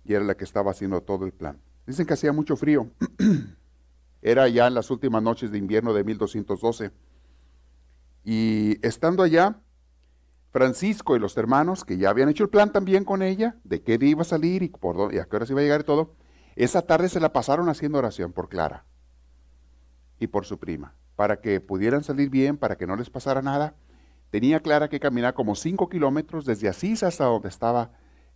y 0.04 0.14
era 0.14 0.24
la 0.24 0.36
que 0.36 0.44
estaba 0.44 0.72
haciendo 0.72 1.02
todo 1.02 1.26
el 1.26 1.32
plan. 1.32 1.60
Dicen 1.86 2.06
que 2.06 2.14
hacía 2.14 2.32
mucho 2.32 2.56
frío. 2.56 2.90
era 4.22 4.48
ya 4.48 4.68
en 4.68 4.74
las 4.74 4.90
últimas 4.92 5.22
noches 5.24 5.52
de 5.52 5.58
invierno 5.58 5.94
de 5.94 6.04
1212. 6.04 6.92
Y 8.24 8.86
estando 8.86 9.24
allá, 9.24 9.60
Francisco 10.52 11.16
y 11.16 11.20
los 11.20 11.36
hermanos, 11.38 11.84
que 11.84 11.98
ya 11.98 12.10
habían 12.10 12.30
hecho 12.30 12.44
el 12.44 12.50
plan 12.50 12.72
también 12.72 13.04
con 13.04 13.22
ella, 13.22 13.58
de 13.64 13.82
qué 13.82 13.98
día 13.98 14.10
iba 14.10 14.22
a 14.22 14.26
salir 14.26 14.64
y, 14.64 14.70
por 14.70 14.96
dónde, 14.96 15.20
a 15.20 15.26
qué 15.26 15.36
hora 15.36 15.46
se 15.46 15.54
iba 15.54 15.62
a 15.62 15.64
llegar 15.64 15.82
y 15.82 15.86
todo, 15.86 16.16
esa 16.56 16.82
tarde 16.84 17.10
se 17.10 17.20
la 17.20 17.34
pasaron 17.34 17.70
haciendo 17.70 17.98
oración 17.98 18.34
por 18.34 18.50
Clara 18.50 18.86
y 20.20 20.28
por 20.28 20.46
su 20.46 20.60
prima, 20.60 20.94
para 21.16 21.42
que 21.42 21.62
pudieran 21.62 22.04
salir 22.04 22.30
bien, 22.30 22.58
para 22.58 22.78
que 22.78 22.86
no 22.86 22.96
les 22.96 23.10
pasara 23.10 23.42
nada. 23.42 23.76
Tenía 24.30 24.60
Clara 24.60 24.88
que 24.88 25.00
caminar 25.00 25.34
como 25.34 25.56
cinco 25.56 25.90
kilómetros 25.90 26.46
desde 26.46 26.68
Asís 26.68 27.02
hasta 27.04 27.26
donde 27.26 27.50
estaba 27.50 27.92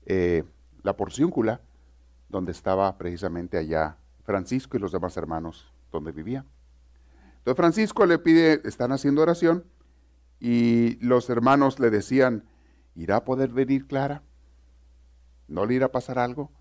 eh, 0.05 0.43
la 0.85 0.95
porciúncula, 0.95 1.61
donde 2.29 2.51
estaba 2.51 2.95
precisamente 2.97 3.57
allá 3.57 3.97
Francisco 4.23 4.77
y 4.77 4.79
los 4.79 4.91
demás 4.91 5.17
hermanos 5.17 5.73
donde 5.91 6.11
vivía. 6.11 6.45
Entonces 7.39 7.57
Francisco 7.57 8.05
le 8.05 8.19
pide, 8.19 8.61
están 8.65 8.91
haciendo 8.91 9.21
oración, 9.21 9.65
y 10.39 10.97
los 11.03 11.29
hermanos 11.29 11.79
le 11.79 11.89
decían, 11.89 12.43
¿irá 12.95 13.17
a 13.17 13.25
poder 13.25 13.49
venir 13.49 13.87
Clara? 13.87 14.21
¿No 15.47 15.65
le 15.65 15.73
irá 15.73 15.87
a 15.87 15.91
pasar 15.91 16.19
algo? 16.19 16.51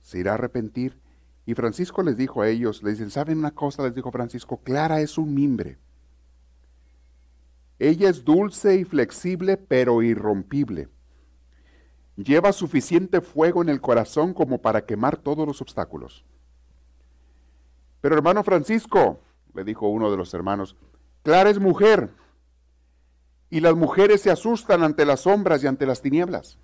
¿Se 0.00 0.18
irá 0.20 0.32
a 0.32 0.34
arrepentir? 0.34 1.00
Y 1.44 1.54
Francisco 1.54 2.02
les 2.02 2.16
dijo 2.16 2.42
a 2.42 2.48
ellos, 2.48 2.82
le 2.82 2.90
dicen, 2.90 3.10
¿saben 3.10 3.38
una 3.38 3.52
cosa? 3.52 3.82
Les 3.82 3.94
dijo 3.94 4.12
Francisco, 4.12 4.60
Clara 4.62 5.00
es 5.00 5.18
un 5.18 5.34
mimbre. 5.34 5.78
Ella 7.78 8.10
es 8.10 8.24
dulce 8.24 8.76
y 8.76 8.84
flexible, 8.84 9.56
pero 9.56 10.02
irrompible 10.02 10.88
lleva 12.16 12.52
suficiente 12.52 13.20
fuego 13.20 13.62
en 13.62 13.68
el 13.68 13.80
corazón 13.80 14.32
como 14.32 14.58
para 14.58 14.84
quemar 14.84 15.16
todos 15.16 15.46
los 15.46 15.60
obstáculos. 15.60 16.24
Pero 18.00 18.16
hermano 18.16 18.42
Francisco, 18.42 19.20
le 19.54 19.64
dijo 19.64 19.88
uno 19.88 20.10
de 20.10 20.16
los 20.16 20.32
hermanos, 20.34 20.76
Clara 21.22 21.50
es 21.50 21.58
mujer, 21.58 22.10
y 23.50 23.60
las 23.60 23.74
mujeres 23.74 24.22
se 24.22 24.30
asustan 24.30 24.82
ante 24.82 25.04
las 25.04 25.20
sombras 25.20 25.62
y 25.62 25.66
ante 25.66 25.86
las 25.86 26.02
tinieblas. 26.02 26.58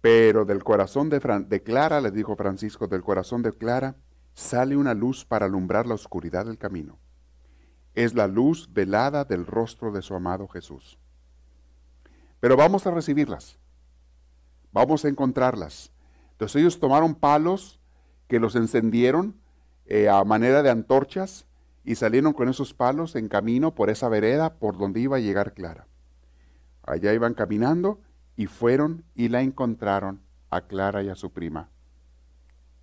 Pero 0.00 0.44
del 0.44 0.64
corazón 0.64 1.10
de, 1.10 1.20
de 1.48 1.62
Clara, 1.62 2.00
le 2.00 2.10
dijo 2.10 2.36
Francisco, 2.36 2.88
del 2.88 3.02
corazón 3.02 3.42
de 3.42 3.52
Clara 3.52 3.96
sale 4.34 4.76
una 4.76 4.94
luz 4.94 5.24
para 5.24 5.46
alumbrar 5.46 5.86
la 5.86 5.94
oscuridad 5.94 6.46
del 6.46 6.58
camino. 6.58 6.98
Es 7.94 8.14
la 8.14 8.26
luz 8.26 8.72
velada 8.72 9.24
del 9.24 9.46
rostro 9.46 9.92
de 9.92 10.02
su 10.02 10.14
amado 10.14 10.48
Jesús. 10.48 10.98
Pero 12.42 12.56
vamos 12.56 12.88
a 12.88 12.90
recibirlas. 12.90 13.56
Vamos 14.72 15.04
a 15.04 15.08
encontrarlas. 15.08 15.92
Entonces 16.32 16.60
ellos 16.60 16.80
tomaron 16.80 17.14
palos 17.14 17.78
que 18.26 18.40
los 18.40 18.56
encendieron 18.56 19.36
eh, 19.86 20.08
a 20.08 20.24
manera 20.24 20.64
de 20.64 20.70
antorchas 20.70 21.46
y 21.84 21.94
salieron 21.94 22.32
con 22.32 22.48
esos 22.48 22.74
palos 22.74 23.14
en 23.14 23.28
camino 23.28 23.76
por 23.76 23.90
esa 23.90 24.08
vereda 24.08 24.54
por 24.54 24.76
donde 24.76 24.98
iba 24.98 25.18
a 25.18 25.20
llegar 25.20 25.54
Clara. 25.54 25.86
Allá 26.82 27.14
iban 27.14 27.34
caminando 27.34 28.00
y 28.34 28.46
fueron 28.46 29.04
y 29.14 29.28
la 29.28 29.42
encontraron 29.42 30.20
a 30.50 30.62
Clara 30.62 31.04
y 31.04 31.10
a 31.10 31.14
su 31.14 31.32
prima 31.32 31.70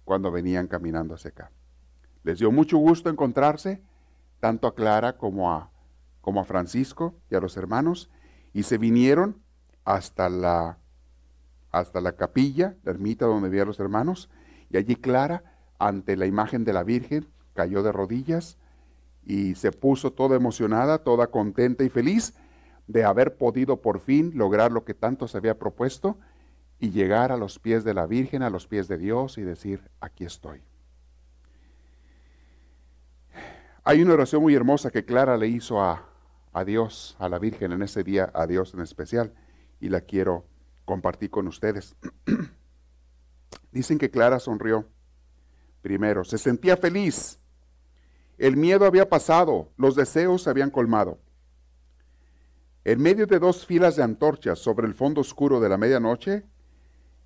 cuando 0.05 0.31
venían 0.31 0.67
caminando 0.67 1.15
hacia 1.15 1.31
acá. 1.31 1.51
Les 2.23 2.39
dio 2.39 2.49
mucho 2.49 2.77
gusto 2.77 3.09
encontrarse, 3.09 3.81
tanto 4.39 4.67
a 4.67 4.73
Clara 4.73 5.17
como 5.17 5.51
a, 5.51 5.69
como 6.21 6.39
a 6.39 6.45
Francisco 6.45 7.13
y 7.29 7.35
a 7.35 7.41
los 7.41 7.57
hermanos, 7.57 8.09
y 8.53 8.63
se 8.63 8.77
vinieron 8.77 9.43
hasta 9.89 10.29
la, 10.29 10.77
hasta 11.71 11.99
la 11.99 12.11
capilla, 12.11 12.75
la 12.83 12.91
ermita 12.91 13.25
donde 13.25 13.59
a 13.59 13.65
los 13.65 13.79
hermanos, 13.79 14.29
y 14.69 14.77
allí 14.77 14.95
Clara 14.95 15.43
ante 15.79 16.15
la 16.15 16.27
imagen 16.27 16.63
de 16.63 16.73
la 16.73 16.83
Virgen, 16.83 17.27
cayó 17.55 17.81
de 17.81 17.91
rodillas 17.91 18.59
y 19.25 19.55
se 19.55 19.71
puso 19.71 20.13
toda 20.13 20.35
emocionada, 20.35 20.99
toda 20.99 21.27
contenta 21.27 21.83
y 21.83 21.89
feliz 21.89 22.35
de 22.85 23.03
haber 23.03 23.35
podido 23.37 23.81
por 23.81 23.99
fin 23.99 24.33
lograr 24.35 24.71
lo 24.71 24.85
que 24.85 24.93
tanto 24.93 25.27
se 25.27 25.37
había 25.37 25.57
propuesto 25.57 26.19
y 26.77 26.91
llegar 26.91 27.31
a 27.31 27.37
los 27.37 27.57
pies 27.57 27.83
de 27.83 27.95
la 27.95 28.05
Virgen, 28.05 28.43
a 28.43 28.51
los 28.51 28.67
pies 28.67 28.87
de 28.87 28.99
Dios 28.99 29.39
y 29.39 29.41
decir, 29.41 29.89
aquí 30.01 30.23
estoy. 30.23 30.61
Hay 33.83 34.03
una 34.03 34.13
oración 34.13 34.43
muy 34.43 34.53
hermosa 34.53 34.91
que 34.91 35.03
Clara 35.03 35.35
le 35.35 35.47
hizo 35.47 35.81
a, 35.81 36.05
a 36.53 36.63
Dios, 36.63 37.15
a 37.17 37.27
la 37.27 37.39
Virgen 37.39 37.71
en 37.71 37.81
ese 37.81 38.03
día, 38.03 38.29
a 38.35 38.45
Dios 38.45 38.75
en 38.75 38.81
especial, 38.81 39.33
y 39.79 39.89
la 39.89 40.01
quiero 40.01 40.45
compartir 40.85 41.29
con 41.29 41.47
ustedes. 41.47 41.95
Dicen 43.71 43.97
que 43.97 44.09
Clara 44.09 44.39
sonrió. 44.39 44.87
Primero, 45.81 46.23
se 46.23 46.37
sentía 46.37 46.75
feliz. 46.77 47.39
El 48.37 48.57
miedo 48.57 48.85
había 48.85 49.09
pasado, 49.09 49.71
los 49.77 49.95
deseos 49.95 50.43
se 50.43 50.49
habían 50.49 50.71
colmado. 50.71 51.19
En 52.85 53.01
medio 53.01 53.27
de 53.27 53.39
dos 53.39 53.65
filas 53.65 53.95
de 53.95 54.03
antorchas 54.03 54.59
sobre 54.59 54.87
el 54.87 54.93
fondo 54.93 55.21
oscuro 55.21 55.59
de 55.59 55.69
la 55.69 55.77
medianoche, 55.77 56.45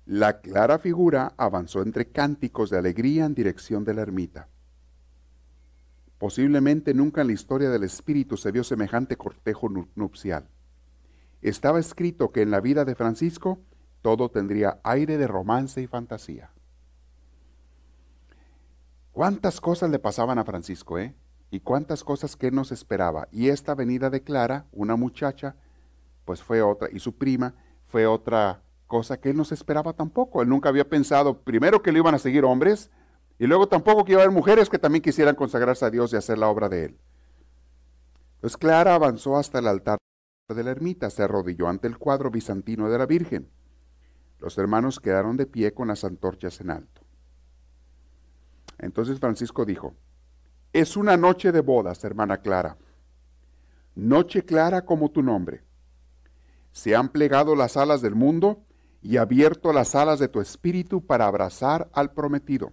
la 0.06 0.40
clara 0.40 0.78
figura 0.78 1.32
avanzó 1.36 1.82
entre 1.82 2.10
cánticos 2.10 2.68
de 2.68 2.78
alegría 2.78 3.24
en 3.24 3.34
dirección 3.34 3.84
de 3.84 3.94
la 3.94 4.02
ermita. 4.02 4.48
Posiblemente 6.18 6.92
nunca 6.92 7.22
en 7.22 7.28
la 7.28 7.32
historia 7.32 7.70
del 7.70 7.84
espíritu 7.84 8.36
se 8.36 8.52
vio 8.52 8.64
semejante 8.64 9.16
cortejo 9.16 9.68
nupcial. 9.94 10.48
Estaba 11.44 11.78
escrito 11.78 12.32
que 12.32 12.40
en 12.40 12.50
la 12.50 12.62
vida 12.62 12.86
de 12.86 12.94
Francisco 12.94 13.58
todo 14.00 14.30
tendría 14.30 14.80
aire 14.82 15.18
de 15.18 15.26
romance 15.26 15.82
y 15.82 15.86
fantasía. 15.86 16.50
¿Cuántas 19.12 19.60
cosas 19.60 19.90
le 19.90 19.98
pasaban 19.98 20.38
a 20.38 20.44
Francisco, 20.44 20.98
eh? 20.98 21.14
Y 21.50 21.60
cuántas 21.60 22.02
cosas 22.02 22.34
que 22.36 22.50
nos 22.50 22.72
esperaba. 22.72 23.28
Y 23.30 23.50
esta 23.50 23.74
venida 23.74 24.08
de 24.08 24.22
Clara, 24.22 24.64
una 24.72 24.96
muchacha, 24.96 25.54
pues 26.24 26.42
fue 26.42 26.62
otra, 26.62 26.88
y 26.90 26.98
su 26.98 27.14
prima 27.14 27.54
fue 27.88 28.06
otra 28.06 28.62
cosa 28.86 29.20
que 29.20 29.28
él 29.28 29.36
no 29.36 29.44
se 29.44 29.54
esperaba 29.54 29.92
tampoco. 29.92 30.40
Él 30.40 30.48
nunca 30.48 30.70
había 30.70 30.88
pensado, 30.88 31.42
primero, 31.42 31.82
que 31.82 31.92
le 31.92 31.98
iban 31.98 32.14
a 32.14 32.18
seguir 32.18 32.46
hombres, 32.46 32.90
y 33.38 33.46
luego 33.46 33.68
tampoco 33.68 34.06
que 34.06 34.12
iba 34.12 34.22
a 34.22 34.24
haber 34.24 34.34
mujeres 34.34 34.70
que 34.70 34.78
también 34.78 35.02
quisieran 35.02 35.34
consagrarse 35.34 35.84
a 35.84 35.90
Dios 35.90 36.10
y 36.14 36.16
hacer 36.16 36.38
la 36.38 36.48
obra 36.48 36.70
de 36.70 36.86
él. 36.86 36.98
Entonces 38.36 38.56
Clara 38.56 38.94
avanzó 38.94 39.36
hasta 39.36 39.58
el 39.58 39.68
altar 39.68 39.98
de 40.52 40.62
la 40.62 40.72
ermita, 40.72 41.08
se 41.08 41.22
arrodilló 41.22 41.68
ante 41.68 41.88
el 41.88 41.96
cuadro 41.96 42.30
bizantino 42.30 42.90
de 42.90 42.98
la 42.98 43.06
Virgen. 43.06 43.48
Los 44.40 44.58
hermanos 44.58 45.00
quedaron 45.00 45.38
de 45.38 45.46
pie 45.46 45.72
con 45.72 45.88
las 45.88 46.04
antorchas 46.04 46.60
en 46.60 46.70
alto. 46.70 47.00
Entonces 48.78 49.18
Francisco 49.18 49.64
dijo, 49.64 49.94
es 50.74 50.98
una 50.98 51.16
noche 51.16 51.50
de 51.50 51.60
bodas, 51.62 52.04
hermana 52.04 52.42
Clara. 52.42 52.76
Noche 53.94 54.44
clara 54.44 54.84
como 54.84 55.10
tu 55.10 55.22
nombre. 55.22 55.62
Se 56.72 56.94
han 56.94 57.08
plegado 57.08 57.56
las 57.56 57.78
alas 57.78 58.02
del 58.02 58.14
mundo 58.14 58.66
y 59.00 59.16
abierto 59.16 59.72
las 59.72 59.94
alas 59.94 60.18
de 60.18 60.28
tu 60.28 60.40
espíritu 60.40 61.06
para 61.06 61.26
abrazar 61.26 61.88
al 61.94 62.12
prometido. 62.12 62.72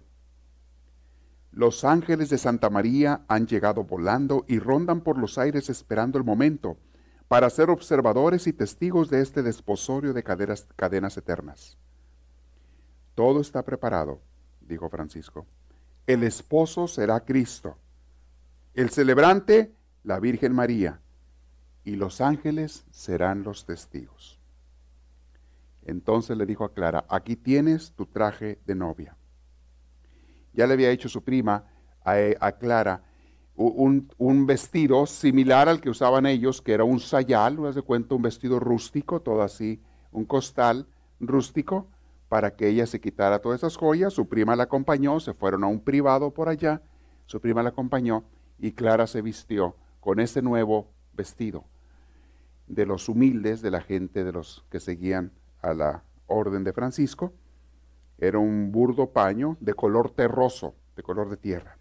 Los 1.52 1.84
ángeles 1.84 2.28
de 2.28 2.38
Santa 2.38 2.68
María 2.68 3.24
han 3.28 3.46
llegado 3.46 3.84
volando 3.84 4.44
y 4.46 4.58
rondan 4.58 5.00
por 5.00 5.16
los 5.16 5.38
aires 5.38 5.70
esperando 5.70 6.18
el 6.18 6.24
momento 6.24 6.76
para 7.32 7.48
ser 7.48 7.70
observadores 7.70 8.46
y 8.46 8.52
testigos 8.52 9.08
de 9.08 9.22
este 9.22 9.42
desposorio 9.42 10.12
de 10.12 10.22
cadenas, 10.22 11.16
eternas. 11.16 11.78
Todo 13.14 13.40
está 13.40 13.62
preparado, 13.62 14.20
dijo 14.60 14.90
Francisco. 14.90 15.46
El 16.06 16.24
esposo 16.24 16.86
será 16.86 17.24
Cristo, 17.24 17.78
el 18.74 18.90
celebrante 18.90 19.72
la 20.04 20.20
Virgen 20.20 20.52
María, 20.52 21.00
y 21.84 21.96
los 21.96 22.20
ángeles 22.20 22.84
serán 22.90 23.44
los 23.44 23.64
testigos. 23.64 24.38
Entonces 25.86 26.36
le 26.36 26.44
dijo 26.44 26.66
a 26.66 26.74
Clara, 26.74 27.06
aquí 27.08 27.36
tienes 27.36 27.92
tu 27.92 28.04
traje 28.04 28.58
de 28.66 28.74
novia. 28.74 29.16
Ya 30.52 30.66
le 30.66 30.74
había 30.74 30.90
hecho 30.90 31.08
su 31.08 31.24
prima 31.24 31.64
a, 32.04 32.52
Clara 32.52 33.02
un, 33.56 34.46
vestido 34.46 35.06
similar 35.06 35.68
al 35.68 35.80
que 35.80 35.90
usaban 35.90 36.26
ellos, 36.26 36.62
que 36.62 36.72
era 36.72 36.84
un 36.84 37.00
sayal, 37.00 37.56
¿no 37.56 37.70
de 37.70 37.82
cuenta? 37.82 38.14
Un 38.14 38.22
vestido 38.22 38.58
rústico, 38.58 39.20
todo 39.20 39.42
así, 39.42 39.80
un 40.10 40.24
costal 40.24 40.86
rústico, 41.20 41.86
para 42.28 42.56
que 42.56 42.68
ella 42.68 42.86
se 42.86 43.00
quitara 43.00 43.40
todas 43.40 43.60
esas 43.60 43.76
joyas. 43.76 44.12
Su 44.12 44.28
prima 44.28 44.56
la 44.56 44.64
acompañó, 44.64 45.20
se 45.20 45.34
fueron 45.34 45.64
a 45.64 45.66
un 45.66 45.80
privado 45.80 46.32
por 46.32 46.48
allá, 46.48 46.82
su 47.26 47.40
prima 47.40 47.62
la 47.62 47.70
acompañó 47.70 48.24
y 48.58 48.72
Clara 48.72 49.06
se 49.06 49.22
vistió 49.22 49.76
con 50.00 50.18
ese 50.18 50.42
nuevo 50.42 50.88
vestido 51.12 51.64
de 52.66 52.86
los 52.86 53.08
humildes, 53.08 53.60
de 53.60 53.70
la 53.70 53.82
gente, 53.82 54.24
de 54.24 54.32
los 54.32 54.64
que 54.70 54.80
seguían 54.80 55.32
a 55.60 55.74
la 55.74 56.04
orden 56.26 56.64
de 56.64 56.72
Francisco. 56.72 57.34
Era 58.18 58.38
un 58.38 58.72
burdo 58.72 59.10
paño 59.10 59.56
de 59.60 59.74
color 59.74 60.10
terroso, 60.10 60.74
de 60.96 61.02
color 61.02 61.28
de 61.28 61.36
tierra. 61.36 61.76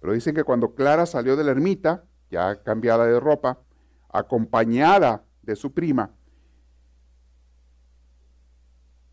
Pero 0.00 0.12
dicen 0.12 0.34
que 0.34 0.44
cuando 0.44 0.74
Clara 0.74 1.06
salió 1.06 1.36
de 1.36 1.44
la 1.44 1.50
ermita, 1.50 2.04
ya 2.30 2.62
cambiada 2.62 3.06
de 3.06 3.20
ropa, 3.20 3.58
acompañada 4.08 5.24
de 5.42 5.56
su 5.56 5.72
prima, 5.72 6.10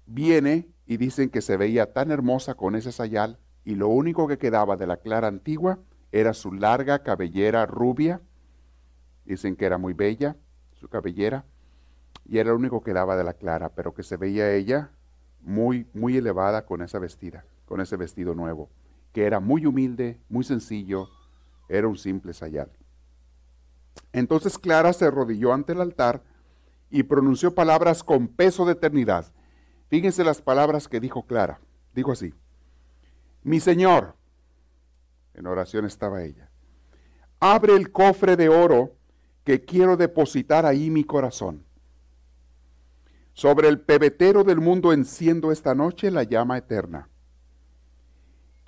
viene 0.06 0.69
y 0.86 0.97
dicen 0.97 1.30
que 1.30 1.41
se 1.41 1.58
veía 1.58 1.93
tan 1.93 2.12
hermosa 2.12 2.56
con 2.56 2.76
ese 2.76 2.91
sayal 2.91 3.39
y 3.65 3.76
lo 3.76 3.89
único 3.89 4.28
que 4.28 4.38
quedaba 4.38 4.78
de 4.78 4.88
la 4.88 4.97
Clara 4.97 5.28
antigua 5.28 5.80
era 6.12 6.34
su 6.34 6.54
larga 6.54 7.04
cabellera 7.04 7.65
rubia. 7.65 8.21
Dicen 9.26 9.56
que 9.56 9.65
era 9.65 9.78
muy 9.78 9.93
bella 9.93 10.38
su 10.73 10.88
cabellera 10.88 11.45
y 12.26 12.38
era 12.38 12.50
lo 12.50 12.56
único 12.56 12.82
que 12.82 12.93
daba 12.93 13.17
de 13.17 13.23
la 13.23 13.34
clara, 13.34 13.69
pero 13.69 13.93
que 13.93 14.04
se 14.04 14.17
veía 14.17 14.54
ella 14.54 14.91
muy, 15.41 15.88
muy 15.93 16.17
elevada 16.17 16.65
con 16.65 16.82
esa 16.82 17.00
vestida, 17.00 17.45
con 17.65 17.82
ese 17.82 17.95
vestido 17.95 18.36
nuevo, 18.36 18.69
que 19.17 19.25
era 19.25 19.39
muy 19.39 19.65
humilde, 19.65 20.21
muy 20.30 20.43
sencillo, 20.43 21.10
era 21.67 21.88
un 21.88 21.97
simple 21.97 22.34
sayal. 22.34 22.69
Entonces 24.13 24.60
Clara 24.60 24.93
se 24.93 25.06
arrodilló 25.06 25.53
ante 25.53 25.73
el 25.73 25.82
altar 25.82 26.21
y 26.91 27.01
pronunció 27.01 27.56
palabras 27.56 28.03
con 28.03 28.27
peso 28.27 28.63
de 28.63 28.73
eternidad. 28.73 29.34
Fíjense 29.88 30.23
las 30.23 30.39
palabras 30.39 30.88
que 30.88 30.99
dijo 30.99 31.25
Clara. 31.25 31.60
Dijo 31.95 32.12
así, 32.12 32.32
mi 33.41 33.60
Señor, 33.60 34.15
en 35.34 35.47
oración 35.47 35.86
estaba 35.86 36.21
ella, 36.21 36.51
abre 37.39 37.75
el 37.75 37.91
cofre 37.91 38.36
de 38.36 38.49
oro 38.49 38.97
que 39.43 39.65
quiero 39.65 39.97
depositar 39.97 40.63
ahí 40.63 40.91
mi 40.91 41.03
corazón. 41.03 41.65
Sobre 43.34 43.67
el 43.67 43.82
pebetero 43.82 44.43
del 44.43 44.60
mundo 44.60 44.93
enciendo 44.93 45.51
esta 45.51 45.73
noche 45.73 46.12
la 46.12 46.21
llama 46.21 46.60
eterna. 46.60 47.10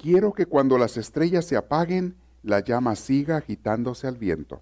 Quiero 0.01 0.31
que 0.31 0.45
cuando 0.45 0.77
las 0.77 0.95
estrellas 0.95 1.43
se 1.43 1.57
apaguen, 1.57 2.15
la 2.41 2.61
llama 2.61 2.95
siga 2.95 3.35
agitándose 3.35 4.07
al 4.07 4.17
viento. 4.17 4.61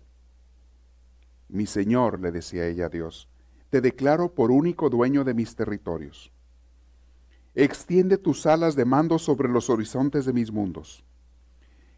Mi 1.48 1.68
Señor, 1.68 2.20
le 2.20 2.32
decía 2.32 2.66
ella 2.66 2.88
a 2.88 2.90
Dios, 2.90 3.30
te 3.70 3.80
declaro 3.80 4.34
por 4.34 4.50
único 4.50 4.90
dueño 4.90 5.24
de 5.24 5.36
mis 5.36 5.56
territorios. 5.56 6.32
Extiende 7.54 8.18
tus 8.18 8.48
alas 8.48 8.76
de 8.76 8.86
mando 8.86 9.20
sobre 9.20 9.48
los 9.48 9.70
horizontes 9.70 10.26
de 10.26 10.34
mis 10.34 10.52
mundos. 10.52 11.06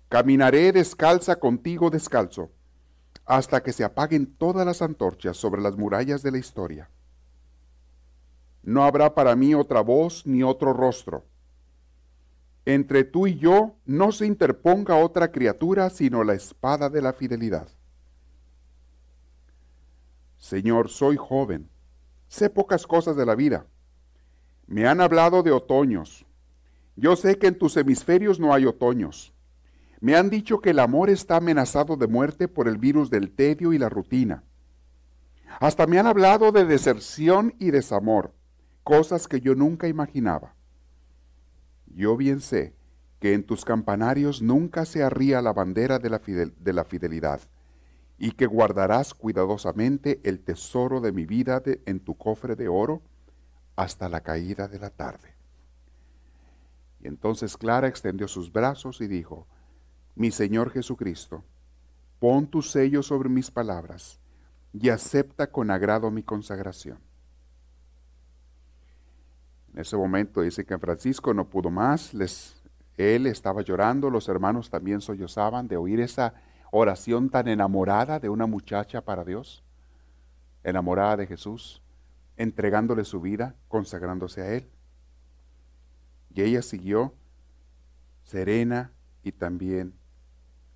Caminaré 0.09 0.73
descalza 0.73 1.37
contigo 1.37 1.89
descalzo 1.89 2.51
hasta 3.25 3.63
que 3.63 3.71
se 3.71 3.85
apaguen 3.85 4.25
todas 4.25 4.65
las 4.65 4.81
antorchas 4.81 5.37
sobre 5.37 5.61
las 5.61 5.77
murallas 5.77 6.23
de 6.23 6.31
la 6.31 6.39
historia. 6.39 6.89
No 8.63 8.83
habrá 8.83 9.15
para 9.15 9.33
mí 9.37 9.55
otra 9.55 9.79
voz 9.79 10.25
ni 10.25 10.43
otro 10.43 10.73
rostro. 10.73 11.23
Entre 12.69 13.03
tú 13.03 13.25
y 13.25 13.35
yo 13.35 13.77
no 13.87 14.11
se 14.11 14.27
interponga 14.27 14.95
otra 14.95 15.31
criatura 15.31 15.89
sino 15.89 16.23
la 16.23 16.35
espada 16.35 16.87
de 16.87 17.01
la 17.01 17.13
fidelidad. 17.13 17.67
Señor, 20.37 20.89
soy 20.89 21.17
joven, 21.17 21.67
sé 22.27 22.47
pocas 22.51 22.85
cosas 22.85 23.15
de 23.15 23.25
la 23.25 23.33
vida. 23.33 23.65
Me 24.67 24.87
han 24.87 25.01
hablado 25.01 25.41
de 25.41 25.49
otoños. 25.49 26.27
Yo 26.95 27.15
sé 27.15 27.39
que 27.39 27.47
en 27.47 27.57
tus 27.57 27.75
hemisferios 27.75 28.39
no 28.39 28.53
hay 28.53 28.67
otoños. 28.67 29.33
Me 29.99 30.15
han 30.15 30.29
dicho 30.29 30.61
que 30.61 30.69
el 30.69 30.77
amor 30.77 31.09
está 31.09 31.37
amenazado 31.37 31.97
de 31.97 32.05
muerte 32.05 32.47
por 32.47 32.67
el 32.67 32.77
virus 32.77 33.09
del 33.09 33.31
tedio 33.31 33.73
y 33.73 33.79
la 33.79 33.89
rutina. 33.89 34.43
Hasta 35.59 35.87
me 35.87 35.97
han 35.97 36.05
hablado 36.05 36.51
de 36.51 36.65
deserción 36.65 37.55
y 37.57 37.71
desamor, 37.71 38.35
cosas 38.83 39.27
que 39.27 39.41
yo 39.41 39.55
nunca 39.55 39.87
imaginaba. 39.87 40.53
Yo 41.95 42.17
bien 42.17 42.41
sé 42.41 42.73
que 43.19 43.33
en 43.33 43.43
tus 43.43 43.65
campanarios 43.65 44.41
nunca 44.41 44.85
se 44.85 45.03
arría 45.03 45.41
la 45.41 45.53
bandera 45.53 45.99
de 45.99 46.09
la, 46.09 46.19
de 46.19 46.73
la 46.73 46.85
fidelidad 46.85 47.41
y 48.17 48.31
que 48.31 48.45
guardarás 48.45 49.13
cuidadosamente 49.13 50.19
el 50.23 50.39
tesoro 50.39 51.01
de 51.01 51.11
mi 51.11 51.25
vida 51.25 51.61
en 51.85 51.99
tu 51.99 52.15
cofre 52.15 52.55
de 52.55 52.67
oro 52.67 53.01
hasta 53.75 54.09
la 54.09 54.21
caída 54.21 54.67
de 54.67 54.79
la 54.79 54.89
tarde. 54.89 55.35
Y 57.01 57.07
entonces 57.07 57.55
Clara 57.55 57.87
extendió 57.87 58.27
sus 58.27 58.51
brazos 58.51 58.99
y 58.99 59.07
dijo, 59.07 59.47
Mi 60.15 60.31
Señor 60.31 60.71
Jesucristo, 60.71 61.43
pon 62.19 62.47
tu 62.47 62.61
sello 62.61 63.01
sobre 63.01 63.29
mis 63.29 63.49
palabras 63.49 64.19
y 64.73 64.89
acepta 64.89 65.47
con 65.47 65.71
agrado 65.71 66.11
mi 66.11 66.23
consagración. 66.23 66.99
En 69.79 69.83
ese 69.83 69.95
momento 69.95 70.41
dice 70.41 70.65
que 70.65 70.77
Francisco 70.77 71.33
no 71.33 71.47
pudo 71.47 71.69
más, 71.69 72.13
les, 72.13 72.61
él 72.97 73.25
estaba 73.27 73.61
llorando, 73.61 74.09
los 74.09 74.27
hermanos 74.27 74.69
también 74.69 74.99
sollozaban 74.99 75.69
de 75.69 75.77
oír 75.77 76.01
esa 76.01 76.33
oración 76.69 77.29
tan 77.29 77.47
enamorada 77.47 78.19
de 78.19 78.27
una 78.27 78.45
muchacha 78.45 78.99
para 78.99 79.23
Dios, 79.23 79.63
enamorada 80.65 81.15
de 81.15 81.27
Jesús, 81.27 81.81
entregándole 82.35 83.05
su 83.05 83.21
vida, 83.21 83.55
consagrándose 83.69 84.41
a 84.41 84.51
Él. 84.51 84.69
Y 86.35 86.41
ella 86.41 86.61
siguió 86.61 87.13
serena 88.23 88.91
y 89.23 89.31
también 89.31 89.93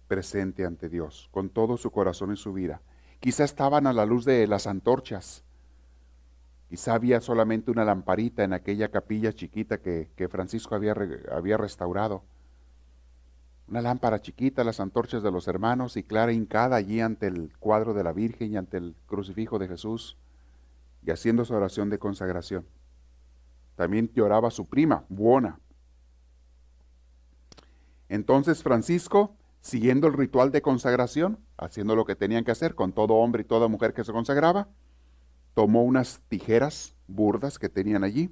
presente 0.08 0.66
ante 0.66 0.88
Dios, 0.88 1.28
con 1.34 1.50
todo 1.50 1.76
su 1.76 1.92
corazón 1.92 2.32
y 2.32 2.38
su 2.38 2.54
vida. 2.54 2.80
Quizá 3.20 3.44
estaban 3.44 3.86
a 3.86 3.92
la 3.92 4.06
luz 4.06 4.24
de 4.24 4.48
las 4.48 4.66
antorchas, 4.66 5.44
quizá 6.73 6.95
había 6.95 7.21
solamente 7.21 7.69
una 7.69 7.86
lamparita 7.86 8.43
en 8.43 8.51
aquella 8.51 8.89
capilla 8.89 9.31
chiquita 9.31 9.77
que, 9.77 10.27
Francisco 10.27 10.73
había, 10.73 10.95
había 11.31 11.55
restaurado. 11.55 12.23
Una 13.67 13.79
lámpara 13.79 14.19
chiquita, 14.19 14.63
las 14.63 14.79
antorchas 14.79 15.21
de 15.21 15.31
los 15.31 15.47
hermanos 15.47 15.97
y 15.97 16.03
Clara 16.03 16.33
hincada 16.33 16.75
allí 16.75 16.99
ante 16.99 17.27
el 17.27 17.55
cuadro 17.59 17.93
de 17.93 18.03
la 18.03 18.12
Virgen 18.12 18.53
y 18.53 18.57
ante 18.57 18.77
el 18.77 18.95
crucifijo 19.05 19.59
de 19.59 19.67
Jesús 19.67 20.17
y 21.05 21.12
haciendo 21.12 21.45
su 21.45 21.53
oración 21.53 21.91
de 21.91 21.99
consagración. 21.99 22.65
También 23.75 24.09
lloraba 24.15 24.49
su 24.49 24.65
prima, 24.65 25.05
Buona. 25.09 25.59
Entonces 28.09 28.63
Francisco, 28.63 29.36
siguiendo 29.62 30.07
el 30.07 30.13
ritual 30.13 30.51
de 30.51 30.63
consagración, 30.63 31.38
haciendo 31.55 31.95
lo 31.95 32.05
que 32.05 32.15
tenían 32.15 32.43
que 32.43 32.49
hacer 32.49 32.73
con 32.73 32.93
todo 32.93 33.13
hombre 33.13 33.43
y 33.43 33.45
toda 33.45 33.67
mujer 33.67 33.93
que 33.93 34.03
se 34.03 34.12
consagraba, 34.12 34.69
tomó 35.54 35.84
unas 35.84 36.22
tijeras 36.30 36.96
burdas 37.08 37.60
que 37.60 37.70
tenían 37.70 38.04
allí 38.04 38.32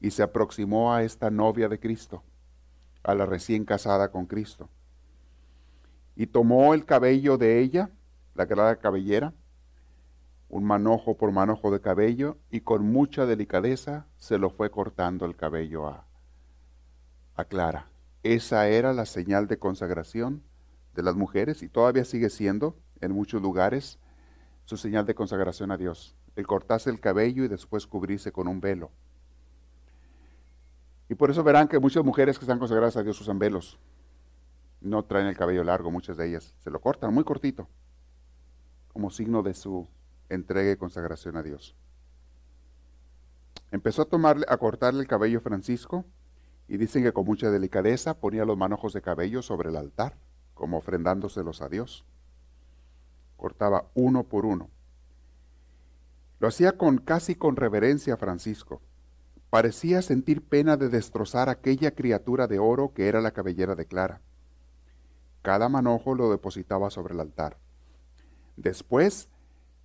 y 0.00 0.10
se 0.10 0.22
aproximó 0.22 0.92
a 0.92 1.02
esta 1.02 1.30
novia 1.30 1.68
de 1.68 1.78
Cristo, 1.78 2.22
a 3.02 3.14
la 3.14 3.26
recién 3.26 3.64
casada 3.64 4.10
con 4.10 4.26
Cristo. 4.26 4.68
Y 6.14 6.26
tomó 6.26 6.74
el 6.74 6.84
cabello 6.84 7.38
de 7.38 7.60
ella, 7.60 7.90
la 8.34 8.46
grada 8.46 8.76
cabellera, 8.76 9.32
un 10.48 10.64
manojo 10.64 11.16
por 11.16 11.32
manojo 11.32 11.70
de 11.70 11.80
cabello 11.80 12.38
y 12.50 12.60
con 12.60 12.84
mucha 12.90 13.26
delicadeza 13.26 14.06
se 14.16 14.38
lo 14.38 14.50
fue 14.50 14.70
cortando 14.70 15.26
el 15.26 15.36
cabello 15.36 15.88
a, 15.88 16.06
a 17.34 17.44
Clara. 17.44 17.88
Esa 18.22 18.68
era 18.68 18.92
la 18.92 19.06
señal 19.06 19.46
de 19.48 19.58
consagración 19.58 20.42
de 20.94 21.02
las 21.02 21.14
mujeres 21.14 21.62
y 21.62 21.68
todavía 21.68 22.04
sigue 22.04 22.30
siendo 22.30 22.76
en 23.00 23.12
muchos 23.12 23.42
lugares 23.42 23.98
su 24.66 24.76
señal 24.76 25.06
de 25.06 25.14
consagración 25.14 25.70
a 25.70 25.76
Dios. 25.76 26.16
El 26.34 26.46
cortarse 26.46 26.90
el 26.90 27.00
cabello 27.00 27.44
y 27.44 27.48
después 27.48 27.86
cubrirse 27.86 28.32
con 28.32 28.48
un 28.48 28.60
velo. 28.60 28.90
Y 31.08 31.14
por 31.14 31.30
eso 31.30 31.44
verán 31.44 31.68
que 31.68 31.78
muchas 31.78 32.04
mujeres 32.04 32.36
que 32.36 32.44
están 32.44 32.58
consagradas 32.58 32.96
a 32.96 33.02
Dios 33.04 33.20
usan 33.20 33.38
velos. 33.38 33.78
No 34.80 35.04
traen 35.04 35.28
el 35.28 35.36
cabello 35.36 35.62
largo, 35.62 35.92
muchas 35.92 36.16
de 36.16 36.28
ellas. 36.28 36.52
Se 36.58 36.70
lo 36.70 36.80
cortan 36.80 37.14
muy 37.14 37.22
cortito, 37.22 37.68
como 38.92 39.10
signo 39.10 39.44
de 39.44 39.54
su 39.54 39.88
entrega 40.28 40.72
y 40.72 40.76
consagración 40.76 41.36
a 41.36 41.44
Dios. 41.44 41.76
Empezó 43.70 44.02
a 44.02 44.06
tomarle, 44.06 44.46
a 44.48 44.56
cortarle 44.56 45.00
el 45.00 45.08
cabello 45.08 45.40
Francisco 45.40 46.04
y 46.66 46.76
dicen 46.76 47.04
que 47.04 47.12
con 47.12 47.24
mucha 47.24 47.52
delicadeza 47.52 48.18
ponía 48.18 48.44
los 48.44 48.58
manojos 48.58 48.92
de 48.92 49.00
cabello 49.00 49.42
sobre 49.42 49.68
el 49.68 49.76
altar, 49.76 50.16
como 50.54 50.78
ofrendándoselos 50.78 51.62
a 51.62 51.68
Dios. 51.68 52.04
Cortaba 53.36 53.86
uno 53.94 54.24
por 54.24 54.46
uno. 54.46 54.70
Lo 56.38 56.48
hacía 56.48 56.76
con 56.76 56.98
casi 56.98 57.34
con 57.34 57.56
reverencia 57.56 58.16
Francisco. 58.16 58.82
Parecía 59.50 60.02
sentir 60.02 60.42
pena 60.42 60.76
de 60.76 60.88
destrozar 60.88 61.48
aquella 61.48 61.92
criatura 61.92 62.46
de 62.46 62.58
oro 62.58 62.92
que 62.92 63.08
era 63.08 63.20
la 63.20 63.30
cabellera 63.30 63.74
de 63.74 63.86
Clara. 63.86 64.20
Cada 65.42 65.68
manojo 65.68 66.14
lo 66.14 66.30
depositaba 66.30 66.90
sobre 66.90 67.14
el 67.14 67.20
altar. 67.20 67.58
Después 68.56 69.28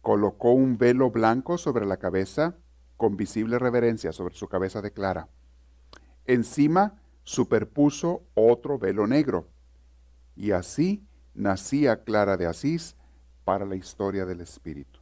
colocó 0.02 0.52
un 0.52 0.78
velo 0.78 1.12
blanco 1.12 1.58
sobre 1.58 1.86
la 1.86 1.98
cabeza 1.98 2.56
con 2.98 3.18
visible 3.18 3.60
reverencia 3.60 4.12
sobre 4.12 4.36
su 4.36 4.48
cabeza 4.48 4.82
de 4.82 4.92
Clara. 4.92 5.28
Encima 6.26 7.02
superpuso 7.24 8.24
otro 8.34 8.78
velo 8.78 9.08
negro. 9.08 9.48
Y 10.36 10.52
así 10.52 11.06
nacía 11.34 12.04
Clara 12.04 12.38
de 12.38 12.48
Asís 12.48 12.96
para 13.44 13.66
la 13.66 13.76
historia 13.76 14.26
del 14.26 14.42
Espíritu. 14.42 15.00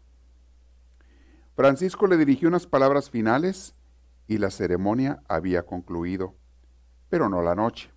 Francisco 1.55 2.07
le 2.07 2.17
dirigió 2.17 2.47
unas 2.47 2.67
palabras 2.67 3.09
finales 3.09 3.75
y 4.27 4.37
la 4.37 4.49
ceremonia 4.49 5.21
había 5.27 5.63
concluido, 5.63 6.35
pero 7.09 7.27
no 7.27 7.41
la 7.41 7.55
noche. 7.55 7.91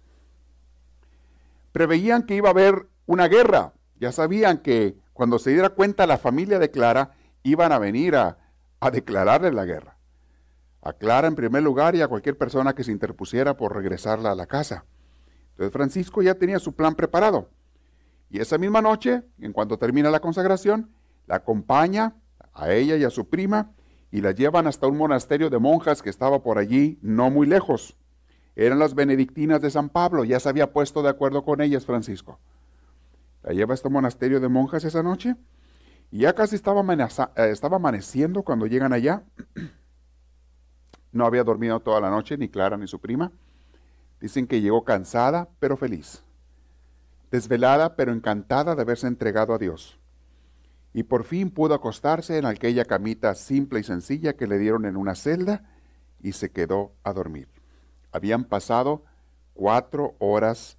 Preveían 1.72 2.24
que 2.24 2.34
iba 2.34 2.48
a 2.48 2.52
haber 2.52 2.88
una 3.06 3.28
guerra, 3.28 3.72
ya 4.00 4.12
sabían 4.12 4.58
que 4.58 4.96
cuando 5.12 5.38
se 5.38 5.50
diera 5.50 5.70
cuenta 5.70 6.06
la 6.06 6.18
familia 6.18 6.58
de 6.58 6.70
Clara, 6.70 7.12
iban 7.42 7.72
a 7.72 7.78
venir 7.78 8.16
a, 8.16 8.38
declararle 8.90 9.52
la 9.52 9.64
guerra. 9.64 9.96
A 10.80 10.92
Clara 10.92 11.28
en 11.28 11.36
primer 11.36 11.62
lugar 11.62 11.94
y 11.94 12.02
a 12.02 12.08
cualquier 12.08 12.36
persona 12.36 12.74
que 12.74 12.82
se 12.82 12.90
interpusiera 12.90 13.56
por 13.56 13.74
regresarla 13.76 14.32
a 14.32 14.34
la 14.34 14.46
casa. 14.46 14.84
Entonces 15.50 15.72
Francisco 15.72 16.22
ya 16.22 16.34
tenía 16.34 16.58
su 16.58 16.72
plan 16.74 16.96
preparado. 16.96 17.48
Y 18.32 18.40
esa 18.40 18.56
misma 18.56 18.80
noche, 18.80 19.22
en 19.40 19.52
cuanto 19.52 19.78
termina 19.78 20.10
la 20.10 20.20
consagración, 20.20 20.90
la 21.26 21.36
acompaña 21.36 22.14
a 22.54 22.72
ella 22.72 22.96
y 22.96 23.04
a 23.04 23.10
su 23.10 23.28
prima 23.28 23.72
y 24.10 24.22
la 24.22 24.30
llevan 24.30 24.66
hasta 24.66 24.86
un 24.86 24.96
monasterio 24.96 25.50
de 25.50 25.58
monjas 25.58 26.00
que 26.00 26.08
estaba 26.08 26.42
por 26.42 26.56
allí, 26.56 26.98
no 27.02 27.30
muy 27.30 27.46
lejos. 27.46 27.94
Eran 28.56 28.78
las 28.78 28.94
benedictinas 28.94 29.60
de 29.60 29.70
San 29.70 29.90
Pablo, 29.90 30.24
ya 30.24 30.40
se 30.40 30.48
había 30.48 30.72
puesto 30.72 31.02
de 31.02 31.10
acuerdo 31.10 31.44
con 31.44 31.60
ellas 31.60 31.84
Francisco. 31.84 32.40
La 33.42 33.52
lleva 33.52 33.74
a 33.74 33.76
este 33.76 33.90
monasterio 33.90 34.40
de 34.40 34.48
monjas 34.48 34.84
esa 34.84 35.02
noche. 35.02 35.36
Y 36.10 36.20
ya 36.20 36.32
casi 36.32 36.56
estaba, 36.56 36.82
eh, 36.82 37.50
estaba 37.50 37.76
amaneciendo 37.76 38.44
cuando 38.44 38.66
llegan 38.66 38.94
allá. 38.94 39.24
No 41.14 41.26
había 41.26 41.44
dormido 41.44 41.78
toda 41.80 42.00
la 42.00 42.08
noche, 42.08 42.38
ni 42.38 42.48
Clara 42.48 42.78
ni 42.78 42.86
su 42.86 42.98
prima. 42.98 43.30
Dicen 44.18 44.46
que 44.46 44.62
llegó 44.62 44.82
cansada, 44.82 45.50
pero 45.60 45.76
feliz. 45.76 46.24
Desvelada, 47.32 47.96
pero 47.96 48.12
encantada 48.12 48.74
de 48.76 48.82
haberse 48.82 49.06
entregado 49.06 49.54
a 49.54 49.58
Dios. 49.58 49.98
Y 50.92 51.04
por 51.04 51.24
fin 51.24 51.50
pudo 51.50 51.72
acostarse 51.72 52.36
en 52.36 52.44
aquella 52.44 52.84
camita 52.84 53.34
simple 53.34 53.80
y 53.80 53.82
sencilla 53.82 54.34
que 54.34 54.46
le 54.46 54.58
dieron 54.58 54.84
en 54.84 54.98
una 54.98 55.14
celda 55.14 55.64
y 56.20 56.32
se 56.32 56.50
quedó 56.50 56.92
a 57.02 57.14
dormir. 57.14 57.48
Habían 58.12 58.44
pasado 58.44 59.02
cuatro 59.54 60.14
horas 60.18 60.76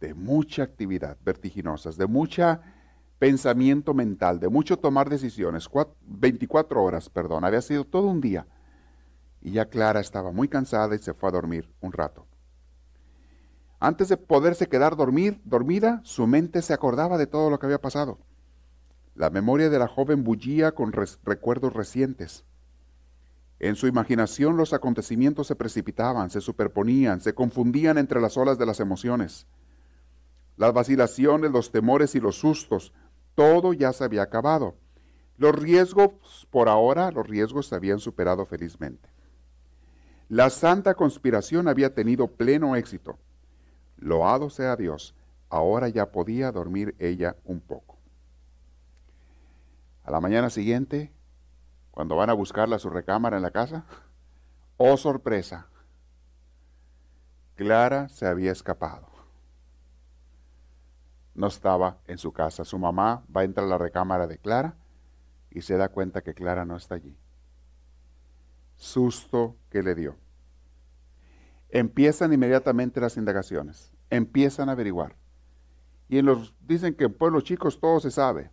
de 0.00 0.12
mucha 0.14 0.64
actividad 0.64 1.16
vertiginosas, 1.24 1.96
de 1.96 2.08
mucho 2.08 2.58
pensamiento 3.20 3.94
mental, 3.94 4.40
de 4.40 4.48
mucho 4.48 4.76
tomar 4.80 5.08
decisiones. 5.08 5.68
24 6.04 6.82
horas, 6.82 7.08
perdón, 7.10 7.44
había 7.44 7.62
sido 7.62 7.84
todo 7.84 8.08
un 8.08 8.20
día. 8.20 8.48
Y 9.40 9.52
ya 9.52 9.66
Clara 9.66 10.00
estaba 10.00 10.32
muy 10.32 10.48
cansada 10.48 10.96
y 10.96 10.98
se 10.98 11.14
fue 11.14 11.28
a 11.28 11.32
dormir 11.32 11.72
un 11.80 11.92
rato. 11.92 12.26
Antes 13.82 14.08
de 14.08 14.16
poderse 14.16 14.68
quedar 14.68 14.94
dormir, 14.94 15.40
dormida, 15.44 16.00
su 16.04 16.26
mente 16.28 16.62
se 16.62 16.72
acordaba 16.72 17.18
de 17.18 17.26
todo 17.26 17.50
lo 17.50 17.58
que 17.58 17.66
había 17.66 17.80
pasado. 17.80 18.18
La 19.16 19.28
memoria 19.28 19.70
de 19.70 19.78
la 19.80 19.88
joven 19.88 20.22
bullía 20.22 20.72
con 20.72 20.92
recuerdos 20.92 21.72
recientes. 21.72 22.44
En 23.58 23.74
su 23.74 23.88
imaginación 23.88 24.56
los 24.56 24.72
acontecimientos 24.72 25.48
se 25.48 25.56
precipitaban, 25.56 26.30
se 26.30 26.40
superponían, 26.40 27.20
se 27.20 27.34
confundían 27.34 27.98
entre 27.98 28.20
las 28.20 28.36
olas 28.36 28.56
de 28.56 28.66
las 28.66 28.78
emociones 28.78 29.46
las 30.56 30.72
vacilaciones, 30.72 31.50
los 31.50 31.70
temores 31.70 32.14
y 32.14 32.20
los 32.20 32.36
sustos, 32.36 32.92
todo 33.34 33.72
ya 33.72 33.92
se 33.92 34.04
había 34.04 34.22
acabado. 34.22 34.76
Los 35.36 35.56
riesgos, 35.56 36.46
por 36.50 36.68
ahora, 36.68 37.10
los 37.10 37.26
riesgos 37.26 37.66
se 37.66 37.74
habían 37.74 37.98
superado 37.98 38.44
felizmente. 38.44 39.08
La 40.28 40.50
santa 40.50 40.94
conspiración 40.94 41.68
había 41.68 41.94
tenido 41.94 42.28
pleno 42.28 42.76
éxito. 42.76 43.18
Loado 44.02 44.50
sea 44.50 44.76
Dios, 44.76 45.14
ahora 45.48 45.88
ya 45.88 46.12
podía 46.12 46.52
dormir 46.52 46.94
ella 46.98 47.36
un 47.44 47.60
poco. 47.60 47.98
A 50.04 50.10
la 50.10 50.20
mañana 50.20 50.50
siguiente, 50.50 51.12
cuando 51.90 52.16
van 52.16 52.30
a 52.30 52.34
buscarla 52.34 52.76
a 52.76 52.80
su 52.80 52.90
recámara 52.90 53.36
en 53.36 53.42
la 53.42 53.50
casa, 53.50 53.84
oh 54.76 54.96
sorpresa, 54.96 55.68
Clara 57.54 58.08
se 58.08 58.26
había 58.26 58.52
escapado 58.52 59.12
no 61.34 61.46
estaba 61.46 61.98
en 62.06 62.18
su 62.18 62.32
casa. 62.32 62.64
Su 62.64 62.78
mamá 62.78 63.24
va 63.34 63.42
a 63.42 63.44
entrar 63.44 63.66
a 63.66 63.70
la 63.70 63.78
recámara 63.78 64.26
de 64.26 64.38
Clara 64.38 64.74
y 65.50 65.62
se 65.62 65.76
da 65.76 65.88
cuenta 65.88 66.22
que 66.22 66.34
Clara 66.34 66.64
no 66.64 66.76
está 66.76 66.96
allí. 66.96 67.16
Susto 68.76 69.56
que 69.70 69.82
le 69.82 69.94
dio. 69.94 70.16
Empiezan 71.72 72.32
inmediatamente 72.32 73.00
las 73.00 73.16
indagaciones, 73.16 73.90
empiezan 74.10 74.68
a 74.68 74.72
averiguar. 74.72 75.16
Y 76.08 76.18
en 76.18 76.26
los, 76.26 76.54
dicen 76.60 76.94
que 76.94 77.04
en 77.04 77.14
pueblos 77.14 77.44
chicos 77.44 77.80
todo 77.80 77.98
se 77.98 78.10
sabe. 78.10 78.50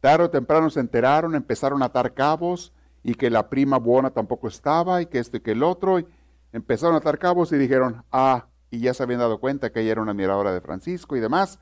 Tarde 0.00 0.24
o 0.24 0.30
temprano 0.30 0.68
se 0.68 0.80
enteraron, 0.80 1.34
empezaron 1.34 1.82
a 1.82 1.86
atar 1.86 2.12
cabos 2.12 2.74
y 3.04 3.14
que 3.14 3.30
la 3.30 3.48
prima 3.48 3.78
buena 3.78 4.10
tampoco 4.10 4.48
estaba 4.48 5.00
y 5.00 5.06
que 5.06 5.20
este 5.20 5.36
y 5.38 5.40
que 5.40 5.52
el 5.52 5.62
otro. 5.62 6.00
Y 6.00 6.06
empezaron 6.52 6.96
a 6.96 6.98
atar 6.98 7.18
cabos 7.18 7.52
y 7.52 7.56
dijeron, 7.56 8.04
ah, 8.10 8.48
y 8.70 8.80
ya 8.80 8.92
se 8.92 9.04
habían 9.04 9.20
dado 9.20 9.38
cuenta 9.38 9.70
que 9.70 9.80
ella 9.80 9.92
era 9.92 10.02
una 10.02 10.10
admiradora 10.10 10.52
de 10.52 10.60
Francisco 10.60 11.16
y 11.16 11.20
demás. 11.20 11.60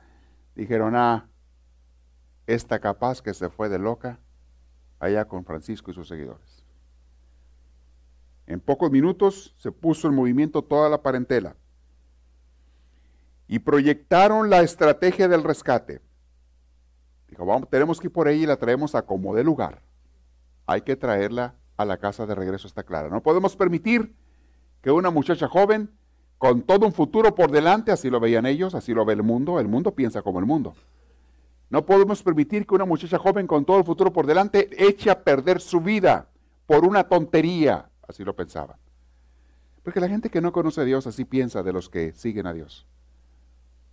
Dijeron, 0.55 0.95
ah, 0.95 1.29
esta 2.47 2.79
capaz 2.79 3.21
que 3.21 3.35
se 3.35 3.49
fue 3.49 3.69
de 3.69 3.77
loca 3.77 4.19
allá 4.99 5.25
con 5.25 5.45
Francisco 5.45 5.91
y 5.91 5.93
sus 5.93 6.07
seguidores. 6.07 6.62
En 8.45 8.59
pocos 8.59 8.91
minutos 8.91 9.55
se 9.57 9.71
puso 9.71 10.07
en 10.07 10.15
movimiento 10.15 10.61
toda 10.63 10.89
la 10.89 11.01
parentela 11.01 11.55
y 13.47 13.59
proyectaron 13.59 14.49
la 14.49 14.61
estrategia 14.61 15.27
del 15.27 15.43
rescate. 15.43 16.01
Dijo, 17.27 17.45
vamos, 17.45 17.69
tenemos 17.69 17.99
que 17.99 18.07
ir 18.07 18.13
por 18.13 18.27
ella 18.27 18.43
y 18.43 18.47
la 18.47 18.57
traemos 18.57 18.95
a 18.95 19.03
como 19.03 19.33
de 19.35 19.43
lugar. 19.43 19.81
Hay 20.65 20.81
que 20.81 20.95
traerla 20.95 21.55
a 21.77 21.85
la 21.85 21.97
casa 21.97 22.25
de 22.25 22.35
regreso, 22.35 22.67
está 22.67 22.83
clara. 22.83 23.09
No 23.09 23.21
podemos 23.21 23.55
permitir 23.55 24.15
que 24.81 24.91
una 24.91 25.09
muchacha 25.09 25.47
joven, 25.47 25.89
con 26.37 26.61
todo 26.61 26.85
un 26.85 26.93
futuro 26.93 27.35
por 27.35 27.51
delante, 27.51 27.91
así 27.91 28.09
lo 28.09 28.19
veían 28.19 28.45
ellos, 28.45 28.75
así 28.75 28.93
lo 28.93 29.05
ve 29.05 29.13
el 29.13 29.23
mundo, 29.23 29.59
el 29.59 29.67
mundo 29.67 29.95
piensa 29.95 30.21
como 30.21 30.39
el 30.39 30.45
mundo. 30.45 30.75
No 31.69 31.85
podemos 31.85 32.21
permitir 32.21 32.67
que 32.67 32.75
una 32.75 32.85
muchacha 32.85 33.17
joven 33.17 33.47
con 33.47 33.65
todo 33.65 33.79
el 33.79 33.83
futuro 33.83 34.13
por 34.13 34.27
delante 34.27 34.69
eche 34.77 35.09
a 35.09 35.23
perder 35.23 35.59
su 35.59 35.81
vida 35.81 36.27
por 36.67 36.85
una 36.85 37.05
tontería, 37.05 37.89
así 38.07 38.23
lo 38.23 38.35
pensaban. 38.35 38.77
Porque 39.83 39.99
la 39.99 40.07
gente 40.07 40.29
que 40.29 40.41
no 40.41 40.51
conoce 40.51 40.81
a 40.81 40.85
Dios 40.85 41.07
así 41.07 41.25
piensa 41.25 41.63
de 41.63 41.73
los 41.73 41.89
que 41.89 42.13
siguen 42.13 42.47
a 42.47 42.53
Dios, 42.53 42.87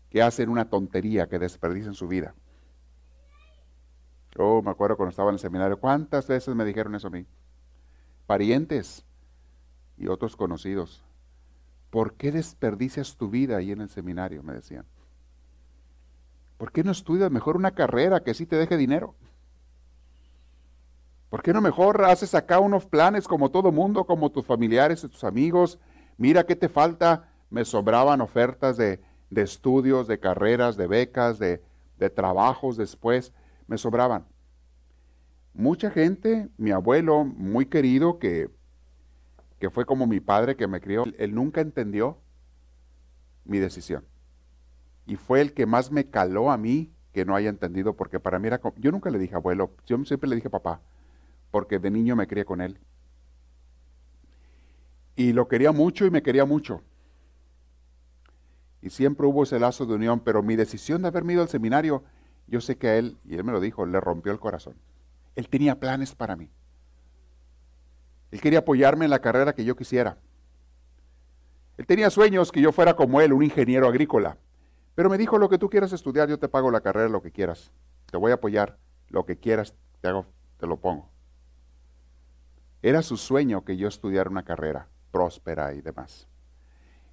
que 0.08 0.22
hacen 0.22 0.48
una 0.48 0.68
tontería, 0.68 1.28
que 1.28 1.38
desperdician 1.38 1.94
su 1.94 2.06
vida. 2.06 2.34
Oh, 4.36 4.62
me 4.62 4.70
acuerdo 4.70 4.96
cuando 4.96 5.10
estaba 5.10 5.30
en 5.30 5.34
el 5.34 5.40
seminario, 5.40 5.78
¿cuántas 5.78 6.28
veces 6.28 6.54
me 6.54 6.64
dijeron 6.64 6.94
eso 6.94 7.08
a 7.08 7.10
mí? 7.10 7.26
Parientes 8.26 9.04
y 9.98 10.06
otros 10.06 10.36
conocidos. 10.36 11.02
¿Por 11.90 12.14
qué 12.14 12.30
desperdicias 12.30 13.16
tu 13.16 13.28
vida 13.28 13.56
ahí 13.56 13.72
en 13.72 13.80
el 13.80 13.88
seminario? 13.88 14.44
Me 14.44 14.52
decían. 14.52 14.86
¿Por 16.56 16.70
qué 16.70 16.84
no 16.84 16.92
estudias 16.92 17.30
mejor 17.30 17.56
una 17.56 17.72
carrera 17.72 18.22
que 18.22 18.34
sí 18.34 18.46
te 18.46 18.56
deje 18.56 18.76
dinero? 18.76 19.14
¿Por 21.30 21.42
qué 21.42 21.52
no 21.52 21.62
mejor 21.62 22.04
haces 22.04 22.34
acá 22.34 22.58
unos 22.58 22.84
planes 22.84 23.26
como 23.26 23.50
todo 23.50 23.72
mundo, 23.72 24.04
como 24.04 24.30
tus 24.30 24.44
familiares 24.44 25.02
y 25.04 25.08
tus 25.08 25.24
amigos? 25.24 25.78
Mira 26.18 26.44
qué 26.44 26.56
te 26.56 26.68
falta. 26.68 27.28
Me 27.48 27.64
sobraban 27.64 28.20
ofertas 28.20 28.76
de, 28.76 29.00
estudios, 29.34 30.06
de 30.08 30.20
carreras, 30.20 30.76
de 30.76 30.86
becas, 30.86 31.38
de, 31.38 31.62
de 31.98 32.10
trabajos 32.10 32.76
después. 32.76 33.32
Me 33.66 33.78
sobraban. 33.78 34.26
Mucha 35.54 35.90
gente, 35.90 36.48
mi 36.58 36.72
abuelo 36.72 37.24
muy 37.24 37.66
querido, 37.66 38.18
que, 38.18 38.50
que 39.58 39.70
fue 39.70 39.86
como 39.86 40.06
mi 40.06 40.20
padre 40.20 40.56
que 40.56 40.66
me 40.66 40.80
crió, 40.80 41.04
él 41.16 41.34
nunca 41.34 41.60
entendió 41.60 42.18
mi 43.44 43.58
decisión 43.58 44.04
y 45.10 45.16
fue 45.16 45.40
el 45.40 45.54
que 45.54 45.66
más 45.66 45.90
me 45.90 46.08
caló 46.08 46.52
a 46.52 46.56
mí 46.56 46.92
que 47.12 47.24
no 47.24 47.34
haya 47.34 47.48
entendido, 47.48 47.96
porque 47.96 48.20
para 48.20 48.38
mí 48.38 48.46
era, 48.46 48.60
yo 48.76 48.92
nunca 48.92 49.10
le 49.10 49.18
dije 49.18 49.34
abuelo, 49.34 49.72
yo 49.84 49.98
siempre 50.04 50.30
le 50.30 50.36
dije 50.36 50.48
papá, 50.48 50.80
porque 51.50 51.78
de 51.78 51.90
niño 51.90 52.16
me 52.16 52.26
crié 52.26 52.44
con 52.44 52.60
él. 52.60 52.78
Y 55.16 55.32
lo 55.32 55.48
quería 55.48 55.72
mucho 55.72 56.06
y 56.06 56.10
me 56.10 56.22
quería 56.22 56.44
mucho. 56.44 56.82
Y 58.82 58.90
siempre 58.90 59.26
hubo 59.26 59.42
ese 59.42 59.58
lazo 59.58 59.84
de 59.84 59.94
unión, 59.94 60.20
pero 60.20 60.42
mi 60.42 60.56
decisión 60.56 61.02
de 61.02 61.08
haberme 61.08 61.34
ido 61.34 61.42
al 61.42 61.48
seminario, 61.48 62.02
yo 62.46 62.60
sé 62.60 62.78
que 62.78 62.88
a 62.88 62.96
él, 62.96 63.18
y 63.26 63.34
él 63.34 63.44
me 63.44 63.52
lo 63.52 63.60
dijo, 63.60 63.84
le 63.84 64.00
rompió 64.00 64.32
el 64.32 64.40
corazón. 64.40 64.76
Él 65.36 65.48
tenía 65.48 65.78
planes 65.78 66.14
para 66.14 66.36
mí. 66.36 66.48
Él 68.30 68.40
quería 68.40 68.60
apoyarme 68.60 69.04
en 69.04 69.10
la 69.10 69.20
carrera 69.20 69.54
que 69.54 69.64
yo 69.64 69.76
quisiera. 69.76 70.18
Él 71.76 71.86
tenía 71.86 72.10
sueños 72.10 72.52
que 72.52 72.60
yo 72.60 72.72
fuera 72.72 72.94
como 72.94 73.20
él, 73.20 73.32
un 73.32 73.42
ingeniero 73.42 73.88
agrícola. 73.88 74.38
Pero 74.94 75.08
me 75.08 75.18
dijo, 75.18 75.38
lo 75.38 75.48
que 75.48 75.58
tú 75.58 75.68
quieras 75.68 75.92
estudiar, 75.92 76.28
yo 76.28 76.38
te 76.38 76.48
pago 76.48 76.70
la 76.70 76.80
carrera, 76.80 77.08
lo 77.08 77.22
que 77.22 77.30
quieras. 77.30 77.72
Te 78.10 78.16
voy 78.16 78.32
a 78.32 78.34
apoyar, 78.34 78.78
lo 79.08 79.24
que 79.24 79.38
quieras, 79.38 79.74
te, 80.00 80.08
hago, 80.08 80.26
te 80.58 80.66
lo 80.66 80.78
pongo. 80.78 81.08
Era 82.82 83.02
su 83.02 83.16
sueño 83.16 83.64
que 83.64 83.76
yo 83.76 83.88
estudiara 83.88 84.30
una 84.30 84.44
carrera 84.44 84.88
próspera 85.10 85.74
y 85.74 85.80
demás. 85.80 86.28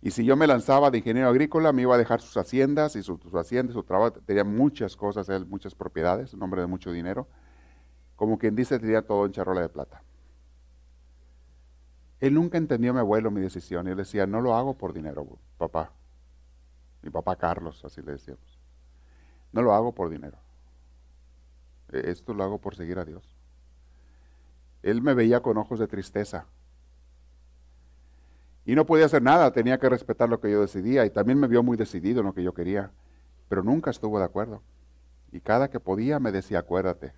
Y 0.01 0.11
si 0.11 0.23
yo 0.23 0.35
me 0.35 0.47
lanzaba 0.47 0.91
de 0.91 0.99
ingeniero 0.99 1.29
agrícola, 1.29 1.73
me 1.73 1.81
iba 1.81 1.95
a 1.95 1.97
dejar 1.97 2.21
sus 2.21 2.37
haciendas 2.37 2.95
y 2.95 3.03
sus, 3.03 3.19
haciendas, 3.33 3.73
su 3.73 3.83
trabajo, 3.83 4.19
tenía 4.21 4.43
muchas 4.43 4.95
cosas, 4.95 5.27
muchas 5.47 5.73
propiedades, 5.73 6.33
un 6.33 6.43
hombre 6.43 6.61
de 6.61 6.67
mucho 6.67 6.91
dinero. 6.91 7.27
Como 8.15 8.37
quien 8.37 8.55
dice, 8.55 8.79
tenía 8.79 9.01
todo 9.01 9.25
en 9.25 9.31
charola 9.31 9.61
de 9.61 9.69
plata. 9.69 10.03
Él 12.19 12.33
nunca 12.33 12.57
entendió 12.57 12.93
mi 12.93 12.99
abuelo 12.99 13.29
mi 13.31 13.41
decisión 13.41 13.87
y 13.87 13.91
él 13.91 13.97
decía, 13.97 14.25
no 14.25 14.41
lo 14.41 14.55
hago 14.55 14.77
por 14.77 14.93
dinero, 14.93 15.37
papá. 15.57 15.91
Mi 17.01 17.09
papá 17.09 17.35
Carlos, 17.35 17.83
así 17.85 18.01
le 18.01 18.13
decíamos. 18.13 18.59
No 19.51 19.61
lo 19.61 19.73
hago 19.73 19.93
por 19.93 20.09
dinero. 20.09 20.37
E, 21.91 22.11
esto 22.11 22.33
lo 22.33 22.43
hago 22.43 22.59
por 22.59 22.75
seguir 22.75 22.97
a 22.99 23.05
Dios. 23.05 23.36
Él 24.83 25.01
me 25.01 25.13
veía 25.13 25.41
con 25.41 25.57
ojos 25.57 25.79
de 25.79 25.87
tristeza. 25.87 26.45
Y 28.65 28.75
no 28.75 28.85
podía 28.85 29.05
hacer 29.05 29.21
nada, 29.21 29.51
tenía 29.51 29.77
que 29.77 29.89
respetar 29.89 30.27
lo 30.27 30.39
que 30.39 30.51
yo 30.51 30.61
decidía. 30.61 31.05
Y 31.05 31.09
también 31.09 31.39
me 31.39 31.47
vio 31.47 31.63
muy 31.63 31.77
decidido 31.77 32.19
en 32.19 32.25
lo 32.27 32.33
que 32.33 32.43
yo 32.43 32.53
quería. 32.53 32.91
Pero 33.47 33.63
nunca 33.63 33.91
estuvo 33.91 34.19
de 34.19 34.25
acuerdo. 34.25 34.61
Y 35.31 35.39
cada 35.39 35.69
que 35.69 35.79
podía 35.79 36.19
me 36.19 36.31
decía, 36.31 36.59
acuérdate, 36.59 37.13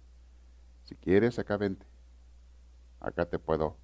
si 0.84 0.96
quieres, 0.96 1.40
acá 1.40 1.58
vente. 1.58 1.86
Acá 3.00 3.26
te 3.26 3.40
puedo 3.40 3.78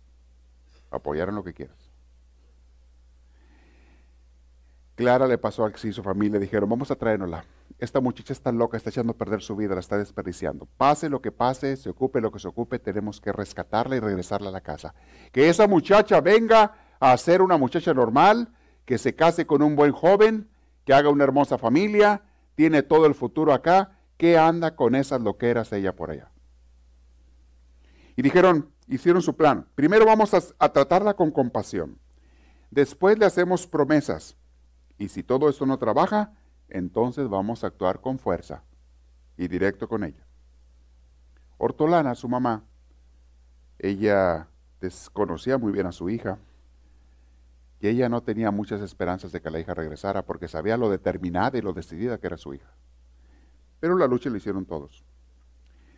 apoyar 0.92 1.30
en 1.30 1.36
lo 1.36 1.44
que 1.44 1.54
quieras. 1.54 1.95
Clara 4.96 5.28
le 5.28 5.38
pasó 5.38 5.66
a 5.66 5.78
su 5.78 6.02
familia, 6.02 6.40
dijeron, 6.40 6.70
vamos 6.70 6.90
a 6.90 6.96
traernosla. 6.96 7.44
Esta 7.78 8.00
muchacha 8.00 8.32
está 8.32 8.54
loca, 8.54 8.78
está 8.78 8.90
echando 8.90 9.12
a 9.12 9.18
perder 9.18 9.42
su 9.42 9.54
vida, 9.56 9.74
la 9.74 9.82
está 9.82 9.98
desperdiciando. 9.98 10.68
Pase 10.78 11.10
lo 11.10 11.22
que 11.22 11.34
pase, 11.34 11.76
se 11.76 11.90
ocupe 11.90 12.22
lo 12.22 12.32
que 12.32 12.40
se 12.40 12.48
ocupe, 12.48 12.80
tenemos 12.80 13.20
que 13.20 13.34
rescatarla 13.34 13.98
y 13.98 14.00
regresarla 14.00 14.48
a 14.50 14.54
la 14.54 14.62
casa. 14.62 14.96
Que 15.34 15.50
esa 15.50 15.68
muchacha 15.68 16.22
venga 16.22 16.76
a 17.02 17.18
ser 17.18 17.42
una 17.42 17.58
muchacha 17.58 17.94
normal, 17.94 18.54
que 18.86 18.98
se 18.98 19.16
case 19.16 19.46
con 19.46 19.62
un 19.62 19.76
buen 19.76 19.92
joven, 19.92 20.50
que 20.86 20.94
haga 20.94 21.10
una 21.10 21.26
hermosa 21.26 21.58
familia, 21.58 22.22
tiene 22.56 22.82
todo 22.82 23.06
el 23.06 23.16
futuro 23.16 23.52
acá, 23.52 24.00
que 24.16 24.38
anda 24.38 24.78
con 24.78 24.96
esas 24.96 25.20
loqueras 25.20 25.74
ella 25.74 25.94
por 25.94 26.12
allá. 26.12 26.32
Y 28.16 28.22
dijeron, 28.22 28.72
hicieron 28.88 29.22
su 29.22 29.36
plan. 29.36 29.68
Primero 29.76 30.06
vamos 30.06 30.34
a 30.34 30.70
tratarla 30.70 31.16
con 31.16 31.32
compasión. 31.32 32.00
Después 32.72 33.20
le 33.20 33.26
hacemos 33.26 33.68
promesas 33.68 34.38
y 34.98 35.10
si 35.10 35.24
todo 35.24 35.50
esto 35.50 35.66
no 35.66 35.78
trabaja, 35.78 36.34
entonces 36.70 37.28
vamos 37.30 37.64
a 37.64 37.68
actuar 37.68 38.02
con 38.02 38.18
fuerza 38.18 38.64
y 39.38 39.48
directo 39.48 39.88
con 39.88 40.04
ella. 40.04 40.26
Hortolana, 41.58 42.16
su 42.16 42.30
mamá, 42.30 42.64
ella 43.80 44.48
desconocía 44.80 45.58
muy 45.58 45.72
bien 45.72 45.88
a 45.88 45.92
su 45.92 46.10
hija 46.10 46.38
y 47.80 47.88
ella 47.88 48.10
no 48.10 48.24
tenía 48.24 48.52
muchas 48.52 48.82
esperanzas 48.82 49.32
de 49.32 49.42
que 49.42 49.50
la 49.50 49.60
hija 49.60 49.74
regresara 49.74 50.26
porque 50.26 50.48
sabía 50.48 50.78
lo 50.78 50.90
determinada 50.90 51.58
y 51.58 51.62
lo 51.62 51.74
decidida 51.74 52.18
que 52.18 52.28
era 52.28 52.38
su 52.38 52.54
hija. 52.54 52.72
Pero 53.80 53.98
la 53.98 54.08
lucha 54.08 54.30
la 54.30 54.38
hicieron 54.38 54.66
todos. 54.66 55.04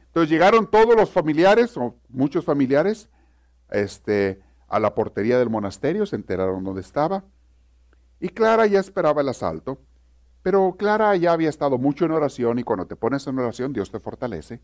Entonces 0.07 0.29
llegaron 0.29 0.69
todos 0.69 0.95
los 0.95 1.11
familiares, 1.11 1.77
o 1.77 1.95
muchos 2.09 2.43
familiares, 2.43 3.09
este, 3.69 4.41
a 4.67 4.79
la 4.79 4.95
portería 4.95 5.37
del 5.37 5.49
monasterio, 5.49 6.05
se 6.05 6.15
enteraron 6.15 6.63
dónde 6.63 6.81
estaba 6.81 7.23
y 8.19 8.29
Clara 8.29 8.65
ya 8.65 8.79
esperaba 8.79 9.21
el 9.21 9.29
asalto, 9.29 9.77
pero 10.41 10.75
Clara 10.77 11.15
ya 11.15 11.33
había 11.33 11.49
estado 11.49 11.77
mucho 11.77 12.05
en 12.05 12.11
oración 12.11 12.57
y 12.59 12.63
cuando 12.63 12.87
te 12.87 12.95
pones 12.95 13.27
en 13.27 13.37
oración 13.37 13.73
Dios 13.73 13.91
te 13.91 13.99
fortalece. 13.99 14.59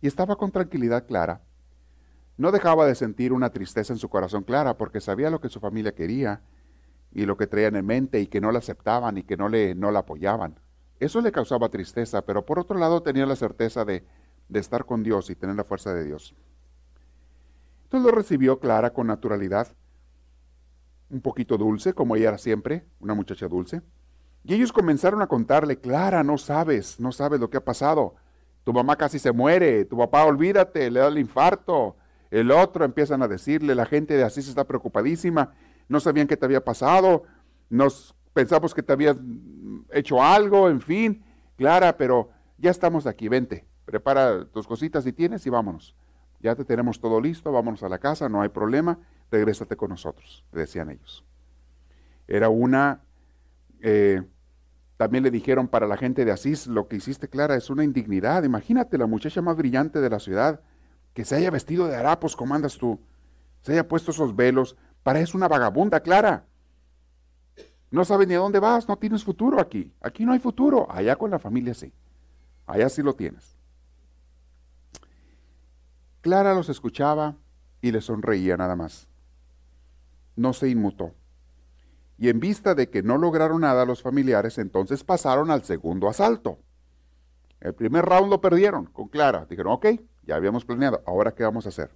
Y 0.00 0.06
estaba 0.06 0.36
con 0.36 0.50
tranquilidad 0.50 1.06
Clara. 1.06 1.42
No 2.38 2.52
dejaba 2.52 2.86
de 2.86 2.94
sentir 2.94 3.32
una 3.32 3.50
tristeza 3.50 3.92
en 3.92 3.98
su 3.98 4.08
corazón 4.08 4.44
Clara 4.44 4.78
porque 4.78 5.00
sabía 5.00 5.30
lo 5.30 5.40
que 5.40 5.50
su 5.50 5.60
familia 5.60 5.94
quería 5.94 6.40
y 7.12 7.26
lo 7.26 7.36
que 7.36 7.46
traían 7.46 7.76
en 7.76 7.84
mente 7.84 8.20
y 8.20 8.28
que 8.28 8.40
no 8.40 8.52
la 8.52 8.60
aceptaban 8.60 9.18
y 9.18 9.24
que 9.24 9.36
no, 9.36 9.48
le, 9.48 9.74
no 9.74 9.90
la 9.90 10.00
apoyaban. 10.00 10.58
Eso 11.00 11.20
le 11.20 11.32
causaba 11.32 11.68
tristeza, 11.68 12.22
pero 12.22 12.46
por 12.46 12.58
otro 12.58 12.78
lado 12.78 13.02
tenía 13.02 13.26
la 13.26 13.36
certeza 13.36 13.84
de, 13.84 14.04
de 14.48 14.60
estar 14.60 14.86
con 14.86 15.02
Dios 15.02 15.28
y 15.28 15.34
tener 15.34 15.56
la 15.56 15.64
fuerza 15.64 15.92
de 15.92 16.04
Dios. 16.04 16.34
Entonces 17.84 18.10
lo 18.10 18.16
recibió 18.16 18.60
Clara 18.60 18.92
con 18.92 19.08
naturalidad 19.08 19.68
un 21.10 21.20
poquito 21.20 21.58
dulce, 21.58 21.92
como 21.92 22.16
ella 22.16 22.28
era 22.28 22.38
siempre, 22.38 22.84
una 23.00 23.14
muchacha 23.14 23.48
dulce. 23.48 23.82
Y 24.44 24.54
ellos 24.54 24.72
comenzaron 24.72 25.20
a 25.22 25.26
contarle, 25.26 25.78
Clara, 25.78 26.22
no 26.22 26.38
sabes, 26.38 26.98
no 26.98 27.12
sabes 27.12 27.40
lo 27.40 27.50
que 27.50 27.58
ha 27.58 27.64
pasado. 27.64 28.14
Tu 28.64 28.72
mamá 28.72 28.96
casi 28.96 29.18
se 29.18 29.32
muere, 29.32 29.84
tu 29.84 29.98
papá 29.98 30.24
olvídate, 30.24 30.90
le 30.90 31.00
da 31.00 31.08
el 31.08 31.18
infarto. 31.18 31.96
El 32.30 32.50
otro 32.50 32.84
empiezan 32.84 33.22
a 33.22 33.28
decirle, 33.28 33.74
la 33.74 33.86
gente 33.86 34.16
de 34.16 34.24
Asís 34.24 34.48
está 34.48 34.64
preocupadísima. 34.64 35.52
no 35.88 35.98
sabían 35.98 36.28
qué 36.28 36.36
te 36.36 36.44
había 36.44 36.64
pasado, 36.64 37.24
nos 37.68 38.14
pensamos 38.32 38.74
que 38.74 38.82
te 38.82 38.92
habías 38.92 39.16
hecho 39.92 40.22
algo, 40.22 40.68
en 40.68 40.80
fin, 40.80 41.24
Clara, 41.56 41.96
pero 41.96 42.30
ya 42.58 42.70
estamos 42.70 43.06
aquí, 43.06 43.28
vente, 43.28 43.66
prepara 43.84 44.44
tus 44.44 44.68
cositas 44.68 45.02
si 45.02 45.12
tienes 45.12 45.44
y 45.46 45.50
vámonos. 45.50 45.96
Ya 46.40 46.54
te 46.54 46.64
tenemos 46.64 47.00
todo 47.00 47.20
listo, 47.20 47.52
vámonos 47.52 47.82
a 47.82 47.88
la 47.88 47.98
casa, 47.98 48.28
no 48.28 48.40
hay 48.40 48.48
problema, 48.48 48.98
regrésate 49.30 49.76
con 49.76 49.90
nosotros, 49.90 50.44
decían 50.52 50.90
ellos. 50.90 51.24
Era 52.26 52.48
una, 52.48 53.02
eh, 53.80 54.22
también 54.96 55.22
le 55.22 55.30
dijeron 55.30 55.68
para 55.68 55.86
la 55.86 55.96
gente 55.96 56.24
de 56.24 56.32
Asís, 56.32 56.66
lo 56.66 56.88
que 56.88 56.96
hiciste, 56.96 57.28
Clara, 57.28 57.56
es 57.56 57.68
una 57.68 57.84
indignidad. 57.84 58.44
Imagínate 58.44 58.96
la 58.96 59.06
muchacha 59.06 59.42
más 59.42 59.56
brillante 59.56 60.00
de 60.00 60.08
la 60.08 60.18
ciudad, 60.18 60.60
que 61.12 61.24
se 61.24 61.36
haya 61.36 61.50
vestido 61.50 61.88
de 61.88 61.96
harapos 61.96 62.36
como 62.36 62.54
andas 62.54 62.78
tú, 62.78 63.00
se 63.62 63.72
haya 63.72 63.86
puesto 63.86 64.10
esos 64.10 64.34
velos, 64.34 64.76
parece 65.02 65.36
una 65.36 65.48
vagabunda, 65.48 66.00
Clara. 66.00 66.46
No 67.90 68.04
sabes 68.04 68.28
ni 68.28 68.34
a 68.34 68.38
dónde 68.38 68.60
vas, 68.60 68.88
no 68.88 68.96
tienes 68.96 69.24
futuro 69.24 69.60
aquí. 69.60 69.92
Aquí 70.00 70.24
no 70.24 70.32
hay 70.32 70.38
futuro, 70.38 70.86
allá 70.90 71.16
con 71.16 71.30
la 71.30 71.38
familia 71.38 71.74
sí. 71.74 71.92
Allá 72.66 72.88
sí 72.88 73.02
lo 73.02 73.14
tienes. 73.14 73.59
Clara 76.20 76.54
los 76.54 76.68
escuchaba 76.68 77.36
y 77.80 77.92
le 77.92 78.00
sonreía 78.00 78.56
nada 78.56 78.76
más. 78.76 79.08
No 80.36 80.52
se 80.52 80.68
inmutó. 80.68 81.14
Y 82.18 82.28
en 82.28 82.40
vista 82.40 82.74
de 82.74 82.90
que 82.90 83.02
no 83.02 83.16
lograron 83.16 83.62
nada 83.62 83.86
los 83.86 84.02
familiares, 84.02 84.58
entonces 84.58 85.04
pasaron 85.04 85.50
al 85.50 85.64
segundo 85.64 86.08
asalto. 86.08 86.58
El 87.60 87.74
primer 87.74 88.04
round 88.04 88.30
lo 88.30 88.40
perdieron 88.40 88.86
con 88.86 89.08
Clara. 89.08 89.46
Dijeron, 89.48 89.72
ok, 89.72 89.86
ya 90.24 90.36
habíamos 90.36 90.64
planeado, 90.64 91.02
ahora 91.06 91.34
qué 91.34 91.44
vamos 91.44 91.64
a 91.66 91.70
hacer. 91.70 91.90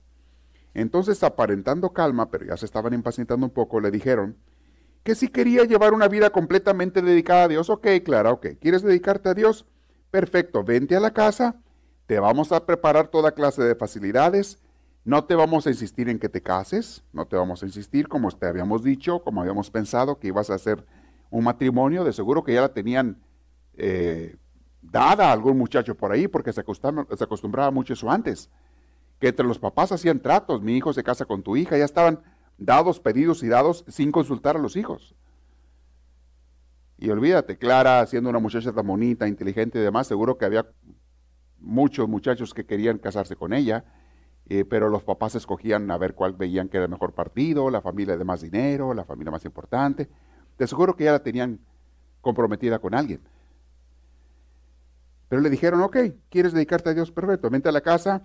Entonces, 0.72 1.22
aparentando 1.22 1.92
calma, 1.92 2.30
pero 2.30 2.46
ya 2.46 2.56
se 2.56 2.66
estaban 2.66 2.94
impacientando 2.94 3.46
un 3.46 3.52
poco, 3.52 3.80
le 3.80 3.90
dijeron 3.90 4.36
que 5.04 5.14
si 5.14 5.28
quería 5.28 5.64
llevar 5.64 5.92
una 5.92 6.08
vida 6.08 6.30
completamente 6.30 7.02
dedicada 7.02 7.44
a 7.44 7.48
Dios, 7.48 7.68
ok, 7.68 7.86
Clara, 8.04 8.32
ok, 8.32 8.46
¿quieres 8.60 8.82
dedicarte 8.82 9.28
a 9.28 9.34
Dios? 9.34 9.66
Perfecto, 10.10 10.64
vente 10.64 10.96
a 10.96 11.00
la 11.00 11.12
casa, 11.12 11.56
te 12.06 12.18
vamos 12.20 12.52
a 12.52 12.66
preparar 12.66 13.08
toda 13.08 13.32
clase 13.32 13.62
de 13.62 13.74
facilidades, 13.74 14.58
no 15.04 15.24
te 15.24 15.34
vamos 15.34 15.66
a 15.66 15.70
insistir 15.70 16.08
en 16.08 16.18
que 16.18 16.28
te 16.28 16.42
cases, 16.42 17.04
no 17.12 17.26
te 17.26 17.36
vamos 17.36 17.62
a 17.62 17.66
insistir 17.66 18.08
como 18.08 18.30
te 18.30 18.46
habíamos 18.46 18.82
dicho, 18.82 19.22
como 19.22 19.40
habíamos 19.40 19.70
pensado 19.70 20.18
que 20.18 20.28
ibas 20.28 20.50
a 20.50 20.54
hacer 20.54 20.84
un 21.30 21.44
matrimonio, 21.44 22.04
de 22.04 22.12
seguro 22.12 22.44
que 22.44 22.54
ya 22.54 22.62
la 22.62 22.72
tenían 22.72 23.18
eh, 23.76 24.36
dada 24.80 25.28
a 25.28 25.32
algún 25.32 25.58
muchacho 25.58 25.94
por 25.94 26.12
ahí, 26.12 26.28
porque 26.28 26.52
se 26.52 26.62
se 26.62 27.24
acostumbraba 27.24 27.70
mucho 27.70 27.92
eso 27.92 28.10
antes, 28.10 28.50
que 29.18 29.28
entre 29.28 29.46
los 29.46 29.58
papás 29.58 29.92
hacían 29.92 30.20
tratos, 30.20 30.62
mi 30.62 30.76
hijo 30.76 30.92
se 30.92 31.02
casa 31.02 31.24
con 31.24 31.42
tu 31.42 31.56
hija, 31.56 31.76
ya 31.76 31.84
estaban 31.84 32.22
dados, 32.58 33.00
pedidos 33.00 33.42
y 33.42 33.48
dados 33.48 33.84
sin 33.88 34.12
consultar 34.12 34.56
a 34.56 34.60
los 34.60 34.76
hijos. 34.76 35.14
Y 36.98 37.10
olvídate, 37.10 37.58
Clara, 37.58 38.06
siendo 38.06 38.30
una 38.30 38.38
muchacha 38.38 38.72
tan 38.72 38.86
bonita, 38.86 39.26
inteligente 39.26 39.78
y 39.78 39.82
demás, 39.82 40.06
seguro 40.06 40.38
que 40.38 40.44
había 40.44 40.66
muchos 41.64 42.08
muchachos 42.08 42.54
que 42.54 42.66
querían 42.66 42.98
casarse 42.98 43.36
con 43.36 43.52
ella, 43.52 43.84
eh, 44.46 44.64
pero 44.64 44.88
los 44.88 45.02
papás 45.02 45.34
escogían 45.34 45.90
a 45.90 45.98
ver 45.98 46.14
cuál 46.14 46.34
veían 46.34 46.68
que 46.68 46.76
era 46.76 46.84
el 46.84 46.90
mejor 46.90 47.12
partido, 47.12 47.70
la 47.70 47.80
familia 47.80 48.16
de 48.16 48.24
más 48.24 48.42
dinero, 48.42 48.92
la 48.92 49.04
familia 49.04 49.30
más 49.30 49.44
importante. 49.44 50.08
De 50.58 50.66
seguro 50.66 50.94
que 50.94 51.04
ya 51.04 51.12
la 51.12 51.22
tenían 51.22 51.60
comprometida 52.20 52.78
con 52.78 52.94
alguien. 52.94 53.20
Pero 55.28 55.40
le 55.40 55.50
dijeron, 55.50 55.80
ok, 55.80 55.96
¿quieres 56.28 56.52
dedicarte 56.52 56.90
a 56.90 56.94
Dios? 56.94 57.10
Perfecto, 57.10 57.50
vente 57.50 57.68
a 57.68 57.72
la 57.72 57.80
casa, 57.80 58.22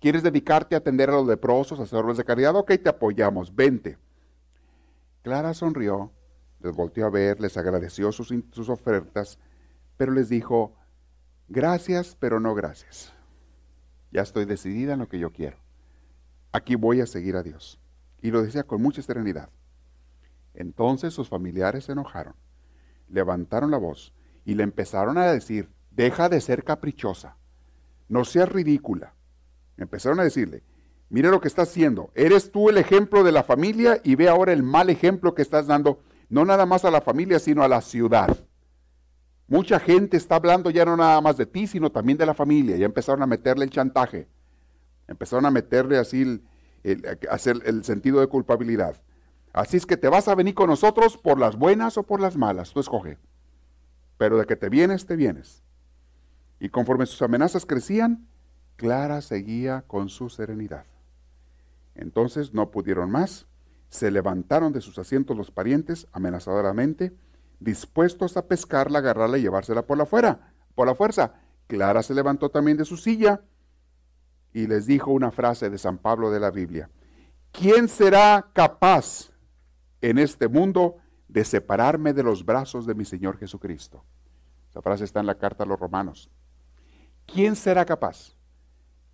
¿quieres 0.00 0.22
dedicarte 0.22 0.74
a 0.74 0.78
atender 0.78 1.10
a 1.10 1.12
los 1.12 1.26
leprosos, 1.26 1.78
a 1.78 1.82
hacer 1.82 2.04
de 2.04 2.24
caridad? 2.24 2.56
Ok, 2.56 2.72
te 2.82 2.88
apoyamos, 2.88 3.54
vente. 3.54 3.98
Clara 5.22 5.52
sonrió, 5.52 6.10
les 6.60 6.74
volteó 6.74 7.06
a 7.06 7.10
ver, 7.10 7.40
les 7.40 7.56
agradeció 7.56 8.10
sus, 8.10 8.34
sus 8.50 8.68
ofertas, 8.68 9.38
pero 9.96 10.12
les 10.12 10.28
dijo, 10.28 10.77
gracias, 11.48 12.16
pero 12.18 12.40
no 12.40 12.54
gracias. 12.54 13.12
Ya 14.10 14.22
estoy 14.22 14.44
decidida 14.44 14.94
en 14.94 15.00
lo 15.00 15.08
que 15.08 15.18
yo 15.18 15.32
quiero. 15.32 15.58
Aquí 16.52 16.76
voy 16.76 17.00
a 17.00 17.06
seguir 17.06 17.36
a 17.36 17.42
Dios. 17.42 17.78
Y 18.22 18.30
lo 18.30 18.42
decía 18.42 18.64
con 18.64 18.82
mucha 18.82 19.02
serenidad. 19.02 19.50
Entonces 20.54 21.14
sus 21.14 21.28
familiares 21.28 21.84
se 21.84 21.92
enojaron, 21.92 22.34
levantaron 23.08 23.70
la 23.70 23.78
voz 23.78 24.12
y 24.44 24.54
le 24.54 24.64
empezaron 24.64 25.16
a 25.16 25.26
decir, 25.26 25.68
deja 25.92 26.28
de 26.28 26.40
ser 26.40 26.64
caprichosa, 26.64 27.36
no 28.08 28.24
seas 28.24 28.48
ridícula. 28.48 29.14
Empezaron 29.76 30.18
a 30.18 30.24
decirle, 30.24 30.64
mire 31.10 31.30
lo 31.30 31.40
que 31.40 31.46
estás 31.46 31.68
haciendo, 31.68 32.10
eres 32.14 32.50
tú 32.50 32.70
el 32.70 32.78
ejemplo 32.78 33.22
de 33.22 33.30
la 33.30 33.44
familia 33.44 34.00
y 34.02 34.16
ve 34.16 34.28
ahora 34.28 34.52
el 34.52 34.64
mal 34.64 34.90
ejemplo 34.90 35.34
que 35.34 35.42
estás 35.42 35.68
dando, 35.68 36.00
no 36.28 36.44
nada 36.44 36.66
más 36.66 36.84
a 36.84 36.90
la 36.90 37.02
familia, 37.02 37.38
sino 37.38 37.62
a 37.62 37.68
la 37.68 37.80
ciudad. 37.80 38.36
Mucha 39.48 39.80
gente 39.80 40.18
está 40.18 40.36
hablando 40.36 40.68
ya 40.68 40.84
no 40.84 40.96
nada 40.96 41.20
más 41.22 41.38
de 41.38 41.46
ti, 41.46 41.66
sino 41.66 41.90
también 41.90 42.18
de 42.18 42.26
la 42.26 42.34
familia. 42.34 42.76
Ya 42.76 42.84
empezaron 42.84 43.22
a 43.22 43.26
meterle 43.26 43.64
el 43.64 43.70
chantaje. 43.70 44.28
Empezaron 45.08 45.46
a 45.46 45.50
meterle 45.50 45.96
así 45.96 46.22
el, 46.84 47.18
hacer 47.30 47.56
el 47.64 47.82
sentido 47.82 48.20
de 48.20 48.26
culpabilidad. 48.26 49.00
Así 49.54 49.78
es 49.78 49.86
que 49.86 49.96
te 49.96 50.08
vas 50.08 50.28
a 50.28 50.34
venir 50.34 50.54
con 50.54 50.68
nosotros 50.68 51.16
por 51.16 51.38
las 51.38 51.56
buenas 51.56 51.96
o 51.96 52.02
por 52.02 52.20
las 52.20 52.36
malas. 52.36 52.72
Tú 52.72 52.80
escoge. 52.80 53.16
Pero 54.18 54.36
de 54.36 54.44
que 54.44 54.56
te 54.56 54.68
vienes, 54.68 55.06
te 55.06 55.16
vienes. 55.16 55.62
Y 56.60 56.68
conforme 56.68 57.06
sus 57.06 57.22
amenazas 57.22 57.64
crecían, 57.64 58.28
Clara 58.76 59.22
seguía 59.22 59.82
con 59.86 60.10
su 60.10 60.28
serenidad. 60.28 60.84
Entonces 61.94 62.52
no 62.52 62.70
pudieron 62.70 63.10
más, 63.10 63.46
se 63.88 64.10
levantaron 64.10 64.72
de 64.72 64.80
sus 64.80 64.98
asientos 64.98 65.36
los 65.36 65.50
parientes 65.50 66.06
amenazadoramente, 66.12 67.12
dispuestos 67.60 68.36
a 68.36 68.46
pescarla, 68.46 68.98
agarrarla 68.98 69.38
y 69.38 69.42
llevársela 69.42 69.86
por 69.86 69.98
la 69.98 70.06
por 70.74 70.86
la 70.86 70.94
fuerza. 70.94 71.34
Clara 71.66 72.02
se 72.02 72.14
levantó 72.14 72.50
también 72.50 72.76
de 72.76 72.84
su 72.84 72.96
silla 72.96 73.42
y 74.52 74.66
les 74.66 74.86
dijo 74.86 75.10
una 75.10 75.30
frase 75.30 75.68
de 75.70 75.78
San 75.78 75.98
Pablo 75.98 76.30
de 76.30 76.40
la 76.40 76.50
Biblia. 76.50 76.90
¿Quién 77.52 77.88
será 77.88 78.50
capaz 78.52 79.30
en 80.00 80.18
este 80.18 80.48
mundo 80.48 80.96
de 81.28 81.44
separarme 81.44 82.12
de 82.12 82.22
los 82.22 82.44
brazos 82.44 82.86
de 82.86 82.94
mi 82.94 83.04
Señor 83.04 83.38
Jesucristo? 83.38 84.04
Esa 84.70 84.82
frase 84.82 85.04
está 85.04 85.20
en 85.20 85.26
la 85.26 85.36
carta 85.36 85.64
a 85.64 85.66
los 85.66 85.78
romanos. 85.78 86.30
¿quién 87.28 87.54
será 87.54 87.84
capaz 87.84 88.34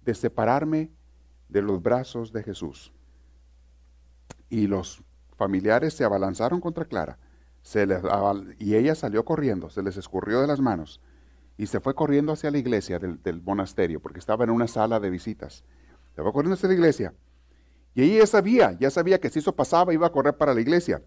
de 0.02 0.14
separarme 0.14 0.90
de 1.48 1.60
los 1.60 1.82
brazos 1.82 2.32
de 2.32 2.42
Jesús? 2.42 2.92
Y 4.48 4.66
los 4.66 5.02
familiares 5.36 5.94
se 5.94 6.04
abalanzaron 6.04 6.60
contra 6.60 6.86
Clara, 6.86 7.18
se 7.64 7.88
y 8.60 8.76
ella 8.76 8.94
salió 8.94 9.24
corriendo, 9.24 9.70
se 9.70 9.82
les 9.82 9.96
escurrió 9.96 10.40
de 10.40 10.46
las 10.46 10.60
manos 10.60 11.00
y 11.56 11.66
se 11.66 11.80
fue 11.80 11.94
corriendo 11.94 12.32
hacia 12.32 12.52
la 12.52 12.58
iglesia 12.58 13.00
del, 13.00 13.20
del, 13.22 13.42
monasterio, 13.42 14.00
porque 14.00 14.20
estaba 14.20 14.44
en 14.44 14.50
una 14.50 14.68
sala 14.68 15.00
de 15.00 15.10
visitas. 15.10 15.64
Se 16.14 16.22
fue 16.22 16.32
corriendo 16.32 16.54
hacia 16.54 16.68
la 16.68 16.74
iglesia. 16.74 17.14
Y 17.94 18.02
ella 18.02 18.20
ya 18.20 18.26
sabía, 18.26 18.78
ya 18.78 18.90
sabía 18.90 19.18
que 19.18 19.30
si 19.30 19.40
eso 19.40 19.56
pasaba 19.56 19.94
iba 19.94 20.06
a 20.06 20.12
correr 20.12 20.36
para 20.36 20.54
la 20.54 20.60
iglesia. 20.60 21.02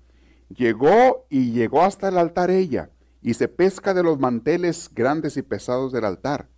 Llegó 0.50 1.26
y 1.30 1.52
llegó 1.52 1.84
hasta 1.84 2.10
el 2.10 2.18
altar 2.18 2.50
ella, 2.50 2.90
y 3.22 3.36
se 3.36 3.48
pesca 3.48 3.94
de 3.94 4.04
los 4.04 4.20
manteles 4.20 4.90
grandes 4.94 5.38
y 5.38 5.44
pesados 5.44 5.92
del 5.94 6.06
altar 6.06 6.50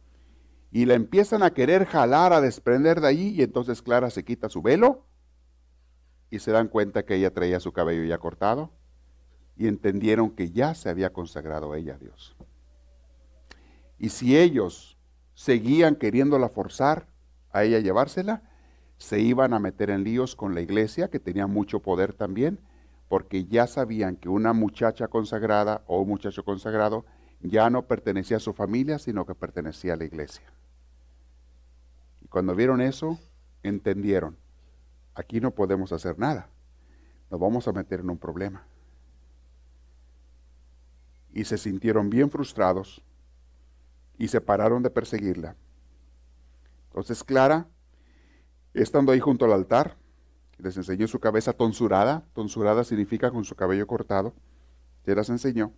y 0.72 0.86
la 0.86 0.94
empiezan 0.94 1.44
a 1.44 1.52
querer 1.52 1.86
jalar, 1.86 2.34
a 2.34 2.42
desprender 2.42 3.02
de 3.02 3.08
allí, 3.08 3.30
y 3.30 3.42
entonces 3.42 3.82
Clara 3.82 4.10
se 4.10 4.24
quita 4.24 4.50
su 4.50 4.62
velo 4.62 5.06
y 6.30 6.40
se 6.40 6.52
dan 6.52 6.68
cuenta 6.68 7.06
que 7.06 7.16
ella 7.16 7.34
traía 7.34 7.60
su 7.60 7.72
cabello 7.72 8.04
ya 8.04 8.20
cortado 8.20 8.72
y 9.60 9.68
entendieron 9.68 10.32
que 10.32 10.52
ya 10.52 10.74
se 10.74 10.88
había 10.90 11.12
consagrado 11.12 11.76
ella 11.76 11.96
a 11.96 11.98
Dios. 11.98 12.34
Y 13.98 14.08
si 14.08 14.38
ellos 14.38 14.98
seguían 15.34 15.98
queriéndola 15.98 16.48
forzar 16.48 17.08
a 17.52 17.66
ella 17.66 17.80
llevársela, 17.80 18.42
se 18.98 19.20
iban 19.20 19.54
a 19.54 19.60
meter 19.60 19.90
en 19.90 20.06
líos 20.06 20.38
con 20.38 20.56
la 20.56 20.62
iglesia, 20.62 21.10
que 21.10 21.20
tenía 21.20 21.46
mucho 21.46 21.82
poder 21.82 22.14
también, 22.14 22.62
porque 23.10 23.46
ya 23.46 23.68
sabían 23.68 24.16
que 24.16 24.30
una 24.30 24.54
muchacha 24.54 25.10
consagrada 25.10 25.84
o 25.88 26.02
un 26.02 26.08
muchacho 26.08 26.46
consagrado 26.46 27.04
ya 27.42 27.70
no 27.70 27.86
pertenecía 27.86 28.38
a 28.38 28.42
su 28.42 28.54
familia, 28.54 28.98
sino 28.98 29.26
que 29.26 29.36
pertenecía 29.36 29.96
a 29.96 29.98
la 29.98 30.06
iglesia. 30.06 30.54
Y 32.22 32.28
cuando 32.30 32.56
vieron 32.56 32.80
eso, 32.80 33.20
entendieron, 33.64 34.38
aquí 35.16 35.42
no 35.42 35.52
podemos 35.52 35.92
hacer 35.92 36.18
nada, 36.18 36.48
nos 37.30 37.42
vamos 37.42 37.68
a 37.68 37.74
meter 37.74 38.00
en 38.00 38.10
un 38.10 38.18
problema. 38.18 38.66
Y 41.34 41.46
se 41.46 41.58
sintieron 41.58 42.10
bien 42.10 42.30
frustrados 42.30 43.04
y 44.18 44.28
se 44.28 44.42
pararon 44.42 44.84
de 44.84 44.90
perseguirla. 44.90 45.56
Entonces 46.90 47.24
Clara, 47.24 47.68
estando 48.74 49.12
ahí 49.12 49.20
junto 49.20 49.46
al 49.46 49.54
altar, 49.54 49.96
les 50.58 50.76
enseñó 50.76 51.08
su 51.08 51.20
cabeza 51.20 51.54
tonsurada, 51.54 52.26
tonsurada 52.34 52.84
significa 52.84 53.32
con 53.32 53.46
su 53.46 53.56
cabello 53.56 53.88
cortado, 53.88 54.34
se 55.06 55.16
las 55.16 55.30
enseñó. 55.30 55.72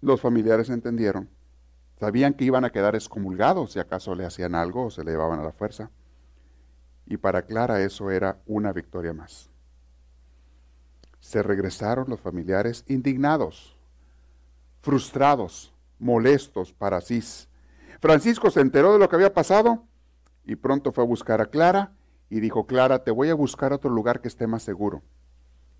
Los 0.00 0.20
familiares 0.20 0.68
entendieron. 0.70 1.28
Sabían 1.98 2.34
que 2.34 2.44
iban 2.44 2.64
a 2.64 2.70
quedar 2.70 2.94
excomulgados 2.94 3.72
si 3.72 3.78
acaso 3.78 4.14
le 4.14 4.24
hacían 4.24 4.54
algo 4.54 4.86
o 4.86 4.90
se 4.90 5.04
le 5.04 5.12
llevaban 5.12 5.38
a 5.38 5.44
la 5.44 5.52
fuerza. 5.52 5.90
Y 7.06 7.18
para 7.18 7.42
Clara 7.42 7.82
eso 7.82 8.10
era 8.10 8.40
una 8.46 8.72
victoria 8.72 9.12
más. 9.12 9.50
se 11.20 11.42
regresaron 11.42 12.08
los 12.08 12.20
familiares 12.20 12.84
indignados, 12.88 13.76
frustrados, 14.80 15.72
molestos 15.98 16.72
para 16.72 16.98
Asís. 16.98 17.48
Francisco 18.00 18.50
se 18.50 18.60
enteró 18.60 18.92
de 18.92 18.98
lo 18.98 19.08
que 19.08 19.16
había 19.16 19.34
pasado 19.34 19.84
y 20.44 20.56
pronto 20.56 20.92
fue 20.92 21.04
a 21.04 21.06
buscar 21.06 21.40
a 21.40 21.46
Clara 21.46 21.92
y 22.28 22.40
dijo, 22.40 22.66
Clara, 22.66 23.04
te 23.04 23.10
voy 23.10 23.28
a 23.28 23.34
buscar 23.34 23.72
otro 23.72 23.90
lugar 23.90 24.20
que 24.20 24.28
esté 24.28 24.46
más 24.46 24.62
seguro. 24.62 25.02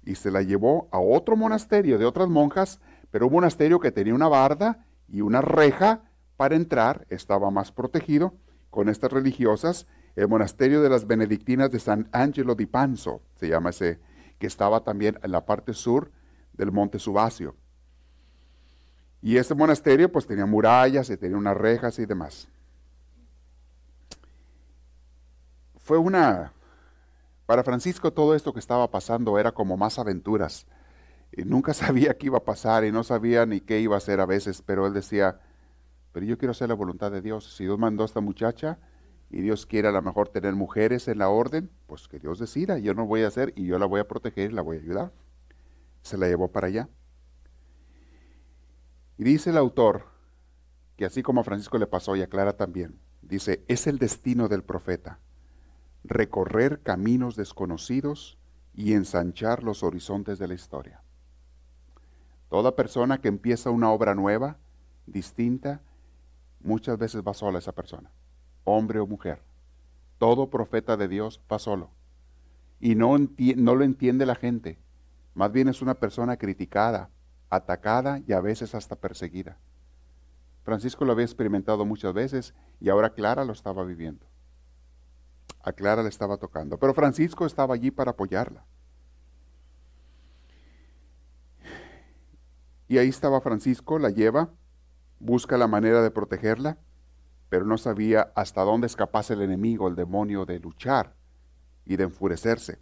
Y 0.05 0.17
se 0.17 0.31
la 0.31 0.43
llevó 0.43 0.89
a 0.93 0.99
otro 0.99 1.37
monasterio 1.37 1.99
de 1.99 2.05
otras 2.05 2.29
monjas, 2.29 2.81
pero 3.11 3.27
un 3.27 3.33
monasterio 3.33 3.81
que 3.81 3.93
tenía 3.93 4.15
una 4.15 4.29
barda 4.29 4.85
y 5.09 5.21
una 5.21 5.41
reja 5.41 6.03
para 6.37 6.57
entrar, 6.57 7.07
estaba 7.11 7.51
más 7.51 7.71
protegido 7.71 8.35
con 8.71 8.89
estas 8.89 9.13
religiosas, 9.13 9.87
el 10.17 10.29
monasterio 10.29 10.81
de 10.83 10.89
las 10.89 11.07
benedictinas 11.07 11.71
de 11.71 11.79
San 11.79 12.09
Angelo 12.13 12.55
di 12.55 12.67
Panzo, 12.67 13.23
se 13.35 13.49
llama 13.49 13.71
ese, 13.71 14.01
que 14.39 14.47
estaba 14.47 14.83
también 14.83 15.19
en 15.23 15.33
la 15.33 15.45
parte 15.45 15.75
sur 15.75 16.11
del 16.53 16.73
monte 16.73 16.99
Subasio. 16.99 17.57
Y 19.23 19.37
ese 19.37 19.55
monasterio 19.55 20.11
pues 20.11 20.27
tenía 20.27 20.47
murallas 20.47 21.11
y 21.11 21.17
tenía 21.17 21.37
unas 21.37 21.57
rejas 21.57 21.99
y 21.99 22.07
demás. 22.07 22.49
Fue 25.79 25.99
una, 25.99 26.53
para 27.47 27.65
Francisco 27.65 28.13
todo 28.13 28.35
esto 28.35 28.53
que 28.53 28.61
estaba 28.61 28.91
pasando 28.91 29.39
era 29.39 29.53
como 29.53 29.77
más 29.77 29.99
aventuras. 29.99 30.67
Y 31.33 31.43
nunca 31.43 31.75
sabía 31.75 32.17
qué 32.17 32.27
iba 32.27 32.39
a 32.39 32.45
pasar 32.45 32.85
y 32.85 32.93
no 32.93 33.03
sabía 33.03 33.45
ni 33.45 33.61
qué 33.61 33.81
iba 33.81 33.97
a 33.97 33.99
hacer 33.99 34.21
a 34.21 34.27
veces, 34.27 34.63
pero 34.63 34.87
él 34.87 34.95
decía, 34.95 35.41
pero 36.13 36.25
yo 36.27 36.39
quiero 36.39 36.53
hacer 36.53 36.69
la 36.69 36.75
voluntad 36.75 37.11
de 37.11 37.21
Dios. 37.21 37.57
Si 37.57 37.65
Dios 37.65 37.79
mandó 37.79 38.05
a 38.05 38.07
esta 38.07 38.21
muchacha 38.21 38.79
y 39.31 39.41
Dios 39.43 39.67
quiere 39.67 39.89
a 39.89 39.93
lo 39.93 40.01
mejor 40.03 40.29
tener 40.29 40.55
mujeres 40.55 41.09
en 41.09 41.19
la 41.19 41.29
orden, 41.29 41.71
pues 41.87 42.09
que 42.09 42.19
Dios 42.19 42.39
decida, 42.39 42.79
yo 42.79 42.95
no 42.95 43.07
voy 43.07 43.23
a 43.23 43.29
hacer 43.29 43.53
y 43.57 43.67
yo 43.67 43.79
la 43.79 43.87
voy 43.87 44.01
a 44.01 44.09
proteger 44.09 44.51
y 44.51 44.55
la 44.55 44.63
voy 44.63 44.79
a 44.79 44.81
ayudar. 44.81 45.13
Se 46.03 46.17
la 46.17 46.29
llevó 46.29 46.49
para 46.53 46.69
allá. 46.69 46.89
Y 49.21 49.25
dice 49.25 49.51
el 49.51 49.59
autor 49.59 50.07
que 50.97 51.05
así 51.05 51.23
como 51.23 51.43
a 51.43 51.45
Francisco 51.45 51.77
le 51.77 51.87
pasó 51.87 52.17
y 52.17 52.23
a 52.23 52.27
Clara 52.27 52.57
también, 52.57 52.99
dice, 53.21 53.63
es 53.69 53.87
el 53.87 53.99
destino 53.99 54.49
del 54.49 54.63
profeta, 54.65 55.19
recorrer 56.05 56.81
caminos 56.81 57.37
desconocidos 57.37 58.39
y 58.75 58.95
ensanchar 58.95 59.63
los 59.63 59.83
horizontes 59.83 60.39
de 60.39 60.49
la 60.49 60.55
historia. 60.55 61.03
Toda 62.49 62.77
persona 62.77 63.21
que 63.21 63.29
empieza 63.29 63.69
una 63.69 63.91
obra 63.91 64.15
nueva, 64.15 64.57
distinta, 65.05 65.83
muchas 66.61 66.97
veces 66.97 67.23
va 67.23 67.35
sola 67.35 67.59
esa 67.59 67.73
persona, 67.73 68.11
hombre 68.65 69.01
o 69.01 69.07
mujer. 69.07 69.43
Todo 70.17 70.49
profeta 70.49 70.97
de 70.97 71.09
Dios 71.09 71.43
va 71.53 71.59
solo. 71.59 71.91
Y 72.81 72.95
no, 72.95 73.19
no 73.19 73.75
lo 73.75 73.85
entiende 73.85 74.25
la 74.25 74.35
gente. 74.35 74.79
Más 75.35 75.53
bien 75.53 75.69
es 75.69 75.83
una 75.83 75.97
persona 75.97 76.39
criticada, 76.39 77.11
atacada 77.51 78.21
y 78.27 78.33
a 78.33 78.41
veces 78.41 78.75
hasta 78.75 78.97
perseguida. 78.97 79.59
Francisco 80.63 81.05
lo 81.05 81.13
había 81.13 81.25
experimentado 81.25 81.85
muchas 81.85 82.15
veces 82.15 82.55
y 82.81 82.89
ahora 82.89 83.13
Clara 83.13 83.45
lo 83.45 83.53
estaba 83.53 83.85
viviendo. 83.85 84.27
A 85.63 85.73
Clara 85.73 86.03
le 86.03 86.09
estaba 86.09 86.37
tocando, 86.39 86.79
pero 86.79 86.95
Francisco 86.95 87.45
estaba 87.45 87.75
allí 87.75 87.91
para 87.91 88.13
apoyarla. 88.13 88.65
Y 92.89 92.99
ahí 92.99 93.09
estaba 93.09 93.41
Francisco, 93.41 93.99
la 93.99 94.11
lleva, 94.11 94.51
busca 95.19 95.57
la 95.57 95.69
manera 95.69 96.03
de 96.03 96.11
protegerla, 96.11 96.79
pero 97.49 97.65
no 97.65 97.79
sabía 97.79 98.33
hasta 98.35 98.63
dónde 98.63 98.87
escapase 98.87 99.35
el 99.35 99.43
enemigo, 99.43 99.89
el 99.89 99.97
demonio, 99.97 100.45
de 100.45 100.59
luchar 100.61 101.15
y 101.85 101.97
de 101.97 102.05
enfurecerse. 102.05 102.79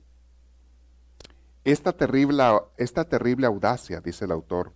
Esta 1.64 1.92
terrible, 1.92 2.44
esta 2.76 3.04
terrible 3.04 3.46
audacia, 3.46 4.00
dice 4.00 4.24
el 4.24 4.32
autor, 4.32 4.72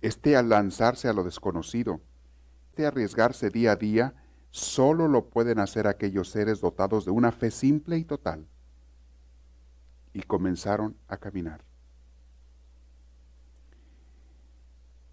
este 0.00 0.36
al 0.36 0.48
lanzarse 0.48 1.08
a 1.08 1.12
lo 1.12 1.24
desconocido, 1.24 2.00
este 2.70 2.86
arriesgarse 2.86 3.50
día 3.50 3.72
a 3.72 3.76
día, 3.76 4.14
solo 4.50 5.08
lo 5.08 5.30
pueden 5.30 5.58
hacer 5.58 5.86
aquellos 5.86 6.30
seres 6.30 6.60
dotados 6.60 7.04
de 7.04 7.10
una 7.10 7.32
fe 7.32 7.50
simple 7.50 7.98
y 7.98 8.04
total. 8.04 8.46
Y 10.12 10.22
comenzaron 10.22 10.96
a 11.08 11.16
caminar. 11.16 11.64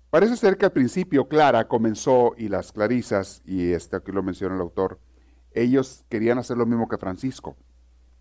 Parece 0.10 0.38
ser 0.38 0.58
que 0.58 0.66
al 0.66 0.72
principio 0.72 1.28
Clara 1.28 1.68
comenzó 1.68 2.36
y 2.38 2.48
las 2.48 2.72
clarisas, 2.72 3.42
y 3.46 3.74
este 3.74 3.98
aquí 3.98 4.12
lo 4.12 4.24
menciona 4.24 4.56
el 4.56 4.62
autor, 4.62 5.00
ellos 5.52 6.06
querían 6.10 6.38
hacer 6.38 6.56
lo 6.58 6.66
mismo 6.66 6.88
que 6.88 6.98
Francisco, 6.98 7.58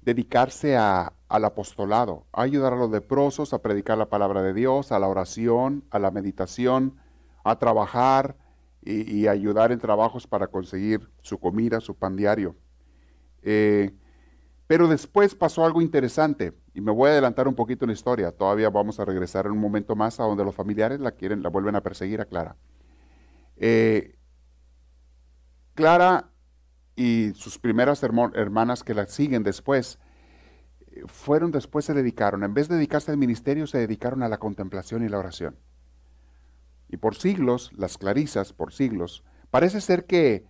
dedicarse 0.03 0.77
a, 0.77 1.13
al 1.35 1.45
apostolado, 1.45 2.27
a 2.33 2.43
ayudar 2.43 2.75
a 2.75 2.77
los 2.77 2.93
leprosos 2.93 3.53
a 3.53 3.59
predicar 3.61 3.99
la 3.99 4.09
palabra 4.09 4.41
de 4.41 4.55
Dios, 4.55 4.93
a 4.93 5.01
la 5.01 5.09
oración, 5.09 5.83
a 5.91 5.99
la 5.99 6.13
meditación, 6.13 6.95
a 7.43 7.59
trabajar 7.59 8.37
y, 8.83 9.27
ayudar 9.27 9.73
en 9.73 9.81
trabajos 9.81 10.29
para 10.29 10.47
conseguir 10.47 11.11
su 11.23 11.39
comida, 11.39 11.81
su 11.81 11.97
pan 11.97 12.15
diario. 12.15 12.55
Eh, 13.43 13.91
pero 14.69 14.87
después 14.87 15.35
pasó 15.35 15.65
algo 15.65 15.83
interesante. 15.83 16.53
Y 16.73 16.81
me 16.81 16.93
voy 16.93 17.09
a 17.09 17.13
adelantar 17.15 17.49
un 17.49 17.57
poquito 17.57 17.85
en 17.85 17.89
la 17.89 17.95
historia. 17.95 18.31
Todavía 18.31 18.71
vamos 18.71 19.01
a 19.01 19.05
regresar 19.05 19.47
en 19.47 19.53
un 19.53 19.59
momento 19.59 19.97
más 19.97 20.21
a 20.21 20.25
donde 20.25 20.45
los 20.45 20.55
familiares 20.55 21.01
la 21.01 21.11
quieren, 21.11 21.43
la 21.43 21.49
vuelven 21.49 21.75
a 21.75 21.81
perseguir 21.81 22.21
a 22.21 22.27
Clara. 22.27 22.55
Eh, 23.57 24.17
Clara 25.75 26.31
y 26.95 27.33
sus 27.35 27.59
primeras 27.59 28.05
hermanas 28.05 28.85
que 28.85 28.95
la 28.95 29.07
siguen 29.07 29.43
después, 29.43 29.99
fueron 31.07 31.51
después 31.51 31.85
se 31.85 31.95
dedicaron, 31.95 32.45
en 32.45 32.55
vez 32.55 32.69
de 32.69 32.77
dedicarse 32.77 33.11
al 33.11 33.17
ministerio, 33.17 33.67
se 33.67 33.79
dedicaron 33.79 34.23
a 34.23 34.29
la 34.29 34.39
contemplación 34.39 35.05
y 35.05 35.09
la 35.09 35.19
oración. 35.19 35.57
Y 36.89 36.97
por 36.97 37.17
siglos, 37.17 37.73
las 37.77 37.99
clarisas, 37.99 38.53
por 38.53 38.73
siglos, 38.73 39.25
parece 39.51 39.81
ser 39.81 40.07
que, 40.07 40.47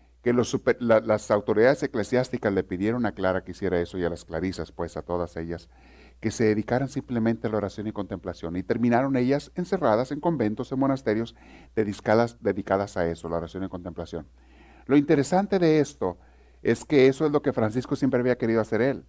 las 0.80 1.30
autoridades 1.30 1.82
eclesiásticas 1.82 2.53
le 2.53 2.64
pidieron 2.64 3.05
a 3.05 3.12
Clara 3.12 3.45
que 3.45 3.51
hiciera 3.51 3.78
eso 3.78 3.99
y 3.99 4.05
a 4.05 4.09
las 4.11 4.24
clarisas, 4.24 4.72
pues 4.72 4.97
a 4.97 5.03
todas 5.03 5.36
ellas, 5.36 5.68
que 6.20 6.30
se 6.30 6.45
dedicaran 6.45 6.88
simplemente 6.88 7.47
a 7.47 7.51
la 7.51 7.59
oración 7.59 7.86
y 7.86 7.92
contemplación. 7.92 8.57
Y 8.57 8.62
terminaron 8.62 9.16
ellas 9.16 9.53
encerradas 9.55 10.12
en 10.12 10.20
conventos, 10.20 10.72
en 10.72 10.78
monasterios, 10.78 11.36
dedicadas, 11.76 12.38
dedicadas 12.40 12.97
a 12.97 13.07
eso, 13.07 13.28
la 13.28 13.36
oración 13.36 13.64
y 13.64 13.68
contemplación. 13.68 14.26
Lo 14.86 14.97
interesante 14.97 15.59
de 15.59 15.80
esto 15.80 16.16
es 16.62 16.86
que 16.86 17.09
eso 17.09 17.26
es 17.26 17.32
lo 17.32 17.42
que 17.42 17.53
Francisco 17.53 17.95
siempre 17.95 18.20
había 18.20 18.38
querido 18.38 18.62
hacer 18.62 18.80
él. 18.80 19.05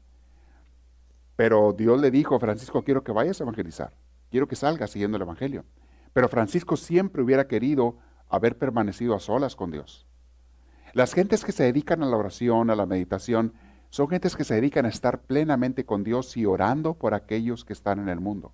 Pero 1.35 1.73
Dios 1.73 1.99
le 1.99 2.11
dijo, 2.11 2.39
Francisco, 2.39 2.83
quiero 2.83 3.03
que 3.03 3.11
vayas 3.11 3.39
a 3.39 3.43
evangelizar, 3.43 3.93
quiero 4.31 4.47
que 4.47 4.55
salgas 4.55 4.91
siguiendo 4.91 5.17
el 5.17 5.23
Evangelio. 5.23 5.65
Pero 6.13 6.29
Francisco 6.29 6.77
siempre 6.77 7.21
hubiera 7.21 7.47
querido 7.47 7.97
haber 8.29 8.57
permanecido 8.57 9.15
a 9.15 9.19
solas 9.19 9.55
con 9.55 9.71
Dios. 9.71 10.07
Las 10.93 11.13
gentes 11.13 11.43
que 11.43 11.51
se 11.51 11.63
dedican 11.63 12.03
a 12.03 12.05
la 12.05 12.15
oración, 12.15 12.69
a 12.69 12.75
la 12.75 12.85
meditación, 12.85 13.53
son 13.89 14.07
gentes 14.07 14.35
que 14.35 14.45
se 14.45 14.55
dedican 14.55 14.85
a 14.85 14.89
estar 14.89 15.23
plenamente 15.23 15.85
con 15.85 16.03
Dios 16.03 16.35
y 16.37 16.45
orando 16.45 16.93
por 16.93 17.13
aquellos 17.13 17.65
que 17.65 17.73
están 17.73 17.99
en 17.99 18.09
el 18.09 18.19
mundo. 18.19 18.53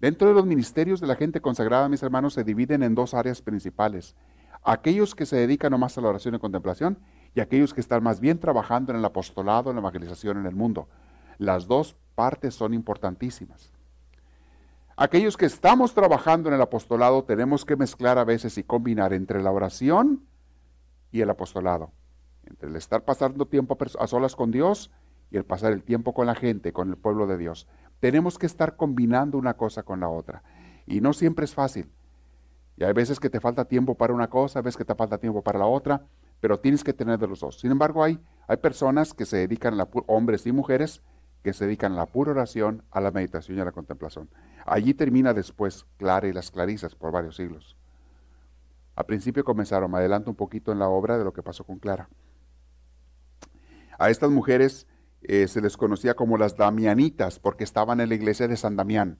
Dentro 0.00 0.28
de 0.28 0.34
los 0.34 0.46
ministerios 0.46 1.00
de 1.00 1.06
la 1.06 1.16
gente 1.16 1.40
consagrada, 1.40 1.88
mis 1.88 2.02
hermanos, 2.02 2.34
se 2.34 2.44
dividen 2.44 2.82
en 2.82 2.94
dos 2.94 3.14
áreas 3.14 3.42
principales. 3.42 4.14
Aquellos 4.62 5.14
que 5.14 5.26
se 5.26 5.36
dedican 5.36 5.72
nomás 5.72 5.96
a 5.98 6.00
la 6.00 6.08
oración 6.08 6.34
y 6.34 6.38
contemplación 6.38 6.98
y 7.34 7.40
aquellos 7.40 7.74
que 7.74 7.80
están 7.80 8.02
más 8.02 8.20
bien 8.20 8.38
trabajando 8.38 8.92
en 8.92 8.98
el 8.98 9.04
apostolado, 9.04 9.70
en 9.70 9.76
la 9.76 9.80
evangelización 9.80 10.38
en 10.38 10.46
el 10.46 10.54
mundo. 10.54 10.88
Las 11.38 11.66
dos 11.66 11.96
partes 12.14 12.54
son 12.54 12.74
importantísimas. 12.74 13.72
Aquellos 14.96 15.36
que 15.36 15.46
estamos 15.46 15.94
trabajando 15.94 16.48
en 16.48 16.56
el 16.56 16.60
apostolado 16.60 17.24
tenemos 17.24 17.64
que 17.64 17.76
mezclar 17.76 18.18
a 18.18 18.24
veces 18.24 18.58
y 18.58 18.64
combinar 18.64 19.12
entre 19.12 19.40
la 19.42 19.52
oración 19.52 20.26
y 21.12 21.20
el 21.20 21.30
apostolado 21.30 21.92
entre 22.48 22.68
el 22.68 22.76
estar 22.76 23.04
pasando 23.04 23.46
tiempo 23.46 23.76
a 23.98 24.06
solas 24.06 24.34
con 24.34 24.50
Dios 24.50 24.90
y 25.30 25.36
el 25.36 25.44
pasar 25.44 25.72
el 25.72 25.82
tiempo 25.82 26.14
con 26.14 26.26
la 26.26 26.34
gente, 26.34 26.72
con 26.72 26.88
el 26.88 26.96
pueblo 26.96 27.26
de 27.26 27.36
Dios. 27.36 27.68
Tenemos 28.00 28.38
que 28.38 28.46
estar 28.46 28.76
combinando 28.76 29.38
una 29.38 29.54
cosa 29.54 29.82
con 29.82 30.00
la 30.00 30.08
otra. 30.08 30.42
Y 30.86 31.00
no 31.00 31.12
siempre 31.12 31.44
es 31.44 31.54
fácil. 31.54 31.90
Y 32.76 32.84
hay 32.84 32.92
veces 32.92 33.20
que 33.20 33.28
te 33.28 33.40
falta 33.40 33.66
tiempo 33.66 33.94
para 33.94 34.14
una 34.14 34.30
cosa, 34.30 34.60
hay 34.60 34.62
veces 34.62 34.78
que 34.78 34.84
te 34.84 34.94
falta 34.94 35.18
tiempo 35.18 35.42
para 35.42 35.58
la 35.58 35.66
otra, 35.66 36.06
pero 36.40 36.60
tienes 36.60 36.84
que 36.84 36.92
tener 36.92 37.18
de 37.18 37.26
los 37.26 37.40
dos. 37.40 37.58
Sin 37.58 37.72
embargo, 37.72 38.04
hay, 38.04 38.18
hay 38.46 38.56
personas 38.56 39.12
que 39.12 39.26
se 39.26 39.38
dedican, 39.38 39.74
a 39.74 39.76
la, 39.78 39.88
hombres 40.06 40.46
y 40.46 40.52
mujeres, 40.52 41.02
que 41.48 41.54
se 41.54 41.64
dedican 41.64 41.92
a 41.92 41.96
la 41.96 42.04
pura 42.04 42.32
oración, 42.32 42.82
a 42.90 43.00
la 43.00 43.10
meditación 43.10 43.56
y 43.56 43.60
a 43.62 43.64
la 43.64 43.72
contemplación. 43.72 44.28
Allí 44.66 44.92
termina 44.92 45.32
después 45.32 45.86
Clara 45.96 46.28
y 46.28 46.32
las 46.34 46.50
Clarisas 46.50 46.94
por 46.94 47.10
varios 47.10 47.36
siglos. 47.36 47.74
Al 48.94 49.06
principio 49.06 49.44
comenzaron, 49.44 49.90
me 49.90 49.96
adelanto 49.96 50.28
un 50.28 50.36
poquito 50.36 50.72
en 50.72 50.78
la 50.78 50.90
obra 50.90 51.16
de 51.16 51.24
lo 51.24 51.32
que 51.32 51.42
pasó 51.42 51.64
con 51.64 51.78
Clara. 51.78 52.10
A 53.98 54.10
estas 54.10 54.30
mujeres 54.30 54.86
eh, 55.22 55.48
se 55.48 55.62
les 55.62 55.78
conocía 55.78 56.12
como 56.12 56.36
las 56.36 56.54
damianitas 56.54 57.38
porque 57.38 57.64
estaban 57.64 57.98
en 58.00 58.10
la 58.10 58.14
iglesia 58.16 58.46
de 58.46 58.58
San 58.58 58.76
Damián 58.76 59.16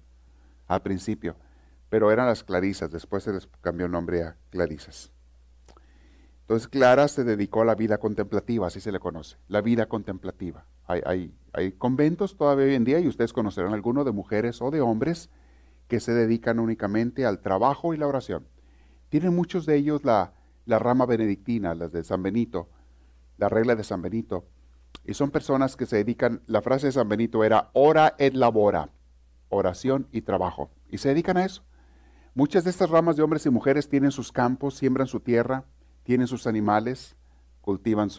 al 0.67 0.83
principio, 0.83 1.35
pero 1.89 2.13
eran 2.13 2.27
las 2.27 2.45
clarisas, 2.45 2.91
después 2.91 3.23
se 3.23 3.33
les 3.33 3.49
cambió 3.63 3.87
el 3.87 3.93
nombre 3.93 4.23
a 4.23 4.37
clarisas. 4.51 5.13
Entonces 6.43 6.69
Clara 6.69 7.09
se 7.09 7.25
dedicó 7.25 7.63
a 7.63 7.65
la 7.65 7.75
vida 7.75 7.97
contemplativa, 7.97 8.67
así 8.67 8.81
se 8.81 8.93
le 8.93 9.01
conoce, 9.01 9.39
la 9.49 9.63
vida 9.63 9.87
contemplativa. 9.87 10.67
Hay, 10.89 11.03
hay, 11.07 11.35
hay 11.53 11.73
conventos 11.73 12.37
todavía 12.37 12.67
hoy 12.67 12.75
en 12.75 12.85
día 12.85 12.99
y 12.99 13.07
ustedes 13.07 13.33
conocerán 13.33 13.73
alguno 13.73 14.03
de 14.03 14.13
mujeres 14.13 14.61
o 14.61 14.71
de 14.71 14.81
hombres 14.81 15.31
que 15.87 16.01
se 16.01 16.13
dedican 16.13 16.59
únicamente 16.59 17.25
al 17.25 17.41
trabajo 17.41 17.95
y 17.95 17.99
la 17.99 18.07
oración. 18.07 18.49
Tienen 19.09 19.35
muchos 19.35 19.67
de 19.67 19.77
ellos 19.77 20.05
la, 20.05 20.33
la 20.67 20.79
rama 20.79 21.07
benedictina, 21.07 21.75
las 21.75 21.93
de 21.93 22.05
San 22.05 22.23
Benito, 22.23 22.69
la 23.37 23.49
regla 23.49 23.75
de 23.77 23.85
San 23.85 24.03
Benito. 24.03 24.47
Y 25.05 25.15
son 25.15 25.31
personas 25.31 25.77
que 25.77 25.87
se 25.87 25.97
dedican, 25.97 26.43
la 26.47 26.61
frase 26.61 26.87
de 26.87 26.93
San 26.93 27.09
Benito 27.09 27.45
era 27.45 27.71
ora 27.73 28.15
et 28.19 28.35
labora, 28.35 28.91
oración 29.49 30.09
y 30.13 30.23
trabajo. 30.23 30.71
Y 30.91 30.99
se 30.99 31.09
dedican 31.09 31.39
a 31.39 31.45
eso. 31.45 31.65
Muchas 32.35 32.65
de 32.65 32.71
estas 32.71 32.91
ramas 32.91 33.17
de 33.17 33.23
hombres 33.23 33.47
y 33.47 33.51
mujeres 33.51 33.89
tienen 33.89 34.11
sus 34.11 34.31
campos, 34.31 34.77
siembran 34.77 35.07
su 35.07 35.21
tierra, 35.21 35.65
tienen 36.03 36.27
sus 36.27 36.47
animales, 36.47 37.17
cultivan 37.63 38.11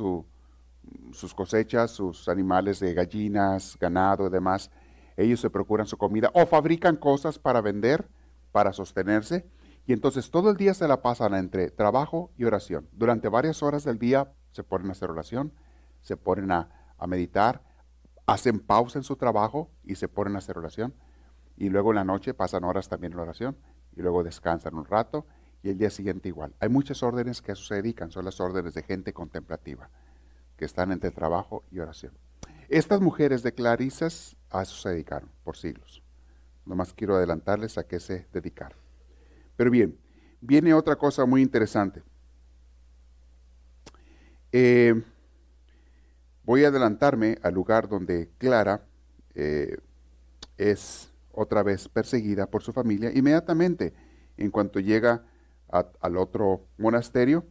sus 1.11 1.33
cosechas, 1.33 1.91
sus 1.91 2.27
animales 2.29 2.79
de 2.79 2.93
gallinas, 2.93 3.77
ganado 3.79 4.27
y 4.27 4.29
demás. 4.29 4.71
Ellos 5.17 5.39
se 5.39 5.49
procuran 5.49 5.87
su 5.87 5.97
comida 5.97 6.31
o 6.33 6.45
fabrican 6.45 6.95
cosas 6.95 7.39
para 7.39 7.61
vender, 7.61 8.07
para 8.51 8.73
sostenerse. 8.73 9.49
Y 9.85 9.93
entonces 9.93 10.29
todo 10.29 10.51
el 10.51 10.57
día 10.57 10.73
se 10.73 10.87
la 10.87 11.01
pasan 11.01 11.33
entre 11.33 11.71
trabajo 11.71 12.31
y 12.37 12.45
oración. 12.45 12.87
Durante 12.91 13.27
varias 13.27 13.63
horas 13.63 13.83
del 13.83 13.97
día 13.97 14.31
se 14.51 14.63
ponen 14.63 14.89
a 14.89 14.91
hacer 14.91 15.09
oración, 15.09 15.53
se 16.01 16.15
ponen 16.15 16.51
a, 16.51 16.69
meditar, 17.07 17.63
hacen 18.27 18.59
pausa 18.59 18.99
en 18.99 19.03
su 19.03 19.15
trabajo 19.15 19.71
y 19.83 19.95
se 19.95 20.07
ponen 20.07 20.35
a 20.35 20.39
hacer 20.39 20.57
oración. 20.57 20.93
Y 21.57 21.69
luego 21.69 21.91
en 21.91 21.95
la 21.95 22.03
noche 22.03 22.33
pasan 22.33 22.63
horas 22.63 22.87
también 22.87 23.13
en 23.13 23.19
oración 23.19 23.57
y 23.95 24.01
luego 24.01 24.23
descansan 24.23 24.75
un 24.75 24.85
rato 24.85 25.25
y 25.61 25.69
el 25.69 25.77
día 25.77 25.89
siguiente 25.89 26.29
igual. 26.29 26.53
Hay 26.59 26.69
muchas 26.69 27.03
órdenes 27.03 27.41
que 27.41 27.51
a 27.51 27.53
eso 27.53 27.63
se 27.63 27.75
dedican, 27.75 28.11
son 28.11 28.25
las 28.25 28.39
órdenes 28.39 28.73
de 28.73 28.83
gente 28.83 29.13
contemplativa, 29.13 29.89
que 30.59 30.65
están 30.65 30.91
entre 30.91 31.09
trabajo 31.09 31.63
y 31.71 31.79
oración. 31.79 32.11
Estas 32.67 32.99
mujeres 32.99 33.43
de 33.43 33.53
Clarisas 33.53 34.35
a 34.49 34.63
eso 34.63 34.75
se 34.75 34.89
dedicaron 34.89 35.29
por 35.45 35.55
siglos. 35.55 36.03
Nomás 36.65 36.93
quiero 36.93 37.15
adelantarles 37.15 37.77
a 37.77 37.87
qué 37.87 38.01
se 38.01 38.27
dedicaron. 38.33 38.77
Pero 39.55 39.71
bien, 39.71 39.97
viene 40.41 40.73
otra 40.73 40.97
cosa 40.97 41.25
muy 41.25 41.41
interesante. 41.41 42.03
Eh, 44.51 45.01
voy 46.43 46.65
a 46.65 46.67
adelantarme 46.67 47.37
al 47.41 47.53
lugar 47.53 47.87
donde 47.87 48.29
Clara 48.37 48.85
eh, 49.35 49.77
es 50.57 51.13
otra 51.31 51.63
vez 51.63 51.87
perseguida 51.87 52.47
por 52.47 52.63
su 52.63 52.73
familia. 52.73 53.11
Inmediatamente, 53.15 53.93
en 54.35 54.51
cuanto 54.51 54.81
llega 54.81 55.23
al 55.69 56.17
otro 56.17 56.67
monasterio, 56.77 57.45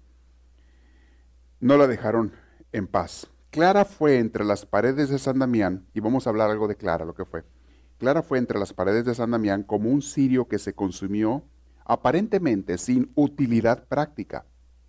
no 1.60 1.78
la 1.78 1.86
dejaron 1.86 2.32
en 2.72 2.86
paz. 2.86 3.28
Clara 3.50 3.84
fue 3.84 4.18
entre 4.18 4.44
las 4.44 4.66
paredes 4.66 5.08
de 5.08 5.18
San 5.18 5.38
Damián, 5.38 5.86
y 5.94 6.00
vamos 6.00 6.26
a 6.26 6.30
hablar 6.30 6.50
algo 6.50 6.68
de 6.68 6.76
Clara, 6.76 7.04
lo 7.04 7.14
que 7.14 7.24
fue. 7.24 7.44
Clara 7.98 8.22
fue 8.22 8.38
entre 8.38 8.58
las 8.58 8.72
paredes 8.72 9.04
de 9.04 9.14
San 9.14 9.30
Damián 9.30 9.62
como 9.62 9.90
un 9.90 10.02
cirio 10.02 10.46
que 10.46 10.58
se 10.58 10.74
consumió 10.74 11.44
aparentemente 11.84 12.78
sin 12.78 13.10
utilidad 13.14 13.88
práctica. 13.88 14.44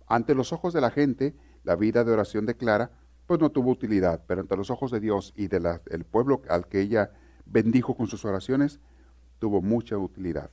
Ante 0.06 0.34
los 0.34 0.52
ojos 0.52 0.74
de 0.74 0.80
la 0.80 0.90
gente, 0.90 1.34
la 1.64 1.74
vida 1.74 2.04
de 2.04 2.12
oración 2.12 2.46
de 2.46 2.56
Clara, 2.56 2.90
pues 3.26 3.40
no 3.40 3.50
tuvo 3.50 3.70
utilidad, 3.70 4.22
pero 4.26 4.42
ante 4.42 4.56
los 4.56 4.70
ojos 4.70 4.90
de 4.90 5.00
Dios 5.00 5.32
y 5.36 5.48
del 5.48 6.04
pueblo 6.04 6.42
al 6.48 6.66
que 6.66 6.80
ella 6.80 7.12
bendijo 7.46 7.96
con 7.96 8.06
sus 8.06 8.24
oraciones, 8.24 8.80
tuvo 9.38 9.62
mucha 9.62 9.96
utilidad. 9.96 10.50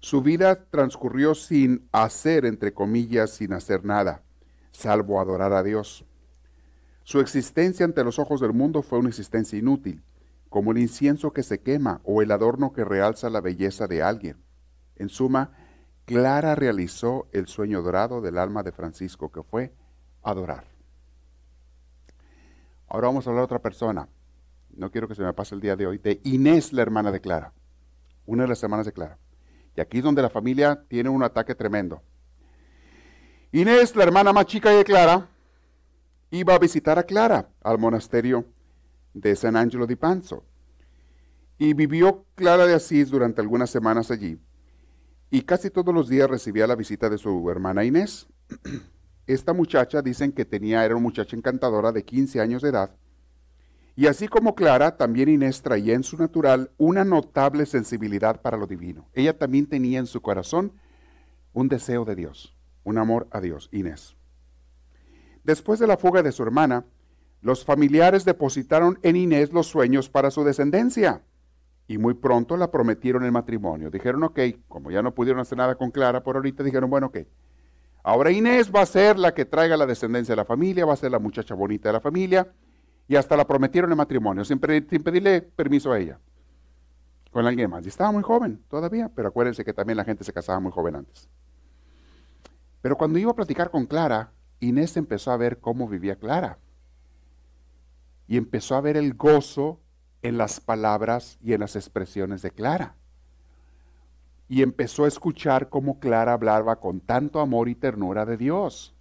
Su 0.00 0.20
vida 0.20 0.68
transcurrió 0.68 1.34
sin 1.34 1.88
hacer, 1.90 2.44
entre 2.44 2.74
comillas, 2.74 3.30
sin 3.30 3.52
hacer 3.52 3.84
nada, 3.84 4.22
salvo 4.70 5.20
adorar 5.20 5.52
a 5.52 5.62
Dios. 5.62 6.04
Su 7.06 7.20
existencia 7.20 7.86
ante 7.86 8.02
los 8.02 8.18
ojos 8.18 8.40
del 8.40 8.52
mundo 8.52 8.82
fue 8.82 8.98
una 8.98 9.10
existencia 9.10 9.56
inútil, 9.56 10.02
como 10.48 10.72
el 10.72 10.78
incienso 10.78 11.32
que 11.32 11.44
se 11.44 11.60
quema 11.60 12.00
o 12.02 12.20
el 12.20 12.32
adorno 12.32 12.72
que 12.72 12.84
realza 12.84 13.30
la 13.30 13.40
belleza 13.40 13.86
de 13.86 14.02
alguien. 14.02 14.42
En 14.96 15.08
suma, 15.08 15.52
Clara 16.04 16.56
realizó 16.56 17.28
el 17.30 17.46
sueño 17.46 17.80
dorado 17.80 18.20
del 18.20 18.36
alma 18.36 18.64
de 18.64 18.72
Francisco, 18.72 19.30
que 19.30 19.44
fue 19.44 19.72
adorar. 20.24 20.64
Ahora 22.88 23.06
vamos 23.06 23.24
a 23.24 23.30
hablar 23.30 23.42
de 23.42 23.54
otra 23.54 23.62
persona. 23.62 24.08
No 24.74 24.90
quiero 24.90 25.06
que 25.06 25.14
se 25.14 25.22
me 25.22 25.32
pase 25.32 25.54
el 25.54 25.60
día 25.60 25.76
de 25.76 25.86
hoy, 25.86 25.98
de 25.98 26.20
Inés, 26.24 26.72
la 26.72 26.82
hermana 26.82 27.12
de 27.12 27.20
Clara. 27.20 27.52
Una 28.24 28.42
de 28.42 28.48
las 28.48 28.62
hermanas 28.64 28.84
de 28.84 28.92
Clara. 28.92 29.16
Y 29.76 29.80
aquí 29.80 29.98
es 29.98 30.02
donde 30.02 30.22
la 30.22 30.30
familia 30.30 30.82
tiene 30.88 31.08
un 31.08 31.22
ataque 31.22 31.54
tremendo. 31.54 32.02
Inés, 33.52 33.94
la 33.94 34.02
hermana 34.02 34.32
más 34.32 34.46
chica 34.46 34.70
de 34.70 34.82
Clara, 34.82 35.28
iba 36.30 36.54
a 36.54 36.58
visitar 36.58 36.98
a 36.98 37.04
Clara 37.04 37.48
al 37.62 37.78
monasterio 37.78 38.44
de 39.14 39.34
San 39.36 39.56
Angelo 39.56 39.86
di 39.86 39.96
Panzo. 39.96 40.44
Y 41.58 41.72
vivió 41.72 42.26
Clara 42.34 42.66
de 42.66 42.74
Asís 42.74 43.10
durante 43.10 43.40
algunas 43.40 43.70
semanas 43.70 44.10
allí. 44.10 44.38
Y 45.30 45.42
casi 45.42 45.70
todos 45.70 45.94
los 45.94 46.08
días 46.08 46.28
recibía 46.28 46.66
la 46.66 46.76
visita 46.76 47.08
de 47.08 47.18
su 47.18 47.50
hermana 47.50 47.84
Inés. 47.84 48.26
Esta 49.26 49.52
muchacha 49.52 50.02
dicen 50.02 50.32
que 50.32 50.44
tenía, 50.44 50.84
era 50.84 50.94
una 50.94 51.02
muchacha 51.02 51.36
encantadora 51.36 51.92
de 51.92 52.04
15 52.04 52.40
años 52.40 52.62
de 52.62 52.68
edad 52.68 52.90
y 53.98 54.08
así 54.08 54.28
como 54.28 54.54
Clara, 54.54 54.98
también 54.98 55.30
Inés 55.30 55.62
traía 55.62 55.94
en 55.94 56.04
su 56.04 56.18
natural 56.18 56.70
una 56.76 57.02
notable 57.02 57.64
sensibilidad 57.64 58.42
para 58.42 58.58
lo 58.58 58.66
divino. 58.66 59.08
Ella 59.14 59.38
también 59.38 59.66
tenía 59.66 59.98
en 59.98 60.06
su 60.06 60.20
corazón 60.20 60.72
un 61.54 61.68
deseo 61.68 62.04
de 62.04 62.14
Dios, 62.14 62.54
un 62.84 62.98
amor 62.98 63.26
a 63.30 63.40
Dios, 63.40 63.70
Inés. 63.72 64.15
Después 65.46 65.78
de 65.78 65.86
la 65.86 65.96
fuga 65.96 66.24
de 66.24 66.32
su 66.32 66.42
hermana, 66.42 66.84
los 67.40 67.64
familiares 67.64 68.24
depositaron 68.24 68.98
en 69.02 69.14
Inés 69.14 69.52
los 69.52 69.68
sueños 69.68 70.10
para 70.10 70.32
su 70.32 70.42
descendencia 70.42 71.22
y 71.86 71.98
muy 71.98 72.14
pronto 72.14 72.56
la 72.56 72.72
prometieron 72.72 73.22
el 73.22 73.30
matrimonio. 73.30 73.88
Dijeron, 73.88 74.24
ok, 74.24 74.40
como 74.66 74.90
ya 74.90 75.02
no 75.02 75.14
pudieron 75.14 75.40
hacer 75.40 75.56
nada 75.56 75.76
con 75.76 75.92
Clara 75.92 76.24
por 76.24 76.34
ahorita, 76.34 76.64
dijeron, 76.64 76.90
bueno, 76.90 77.06
ok. 77.06 77.18
Ahora 78.02 78.32
Inés 78.32 78.72
va 78.74 78.80
a 78.80 78.86
ser 78.86 79.20
la 79.20 79.34
que 79.34 79.44
traiga 79.44 79.76
la 79.76 79.86
descendencia 79.86 80.32
de 80.32 80.36
la 80.36 80.44
familia, 80.44 80.84
va 80.84 80.94
a 80.94 80.96
ser 80.96 81.12
la 81.12 81.20
muchacha 81.20 81.54
bonita 81.54 81.90
de 81.90 81.92
la 81.92 82.00
familia 82.00 82.52
y 83.06 83.14
hasta 83.14 83.36
la 83.36 83.46
prometieron 83.46 83.92
en 83.92 83.98
matrimonio, 83.98 84.44
sin, 84.44 84.58
pedirle 84.58 85.42
permiso 85.42 85.92
a 85.92 86.00
ella, 86.00 86.18
con 87.30 87.46
alguien 87.46 87.70
más. 87.70 87.84
Y 87.84 87.88
estaba 87.88 88.10
muy 88.10 88.24
joven 88.24 88.64
todavía, 88.68 89.12
pero 89.14 89.28
acuérdense 89.28 89.64
que 89.64 89.72
también 89.72 89.96
la 89.96 90.04
gente 90.04 90.24
se 90.24 90.32
casaba 90.32 90.58
muy 90.58 90.72
joven 90.72 90.96
antes. 90.96 91.28
Pero 92.82 92.96
cuando 92.96 93.16
iba 93.16 93.30
a 93.30 93.34
platicar 93.34 93.70
con 93.70 93.86
Clara, 93.86 94.32
Inés 94.60 94.96
empezó 94.96 95.30
a 95.30 95.36
ver 95.36 95.58
cómo 95.58 95.88
vivía 95.88 96.16
Clara. 96.16 96.58
Y 98.26 98.36
empezó 98.36 98.74
a 98.74 98.80
ver 98.80 98.96
el 98.96 99.14
gozo 99.14 99.80
en 100.22 100.38
las 100.38 100.60
palabras 100.60 101.38
y 101.42 101.52
en 101.52 101.60
las 101.60 101.76
expresiones 101.76 102.42
de 102.42 102.50
Clara. 102.50 102.96
Y 104.48 104.62
empezó 104.62 105.04
a 105.04 105.08
escuchar 105.08 105.68
cómo 105.68 105.98
Clara 105.98 106.32
hablaba 106.32 106.80
con 106.80 107.00
tanto 107.00 107.40
amor 107.40 107.68
y 107.68 107.74
ternura 107.74 108.24
de 108.24 108.36
Dios, 108.36 108.94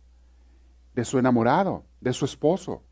de 0.93 1.05
su 1.05 1.19
enamorado, 1.19 1.85
de 2.01 2.13
su 2.13 2.25
esposo. 2.25 2.83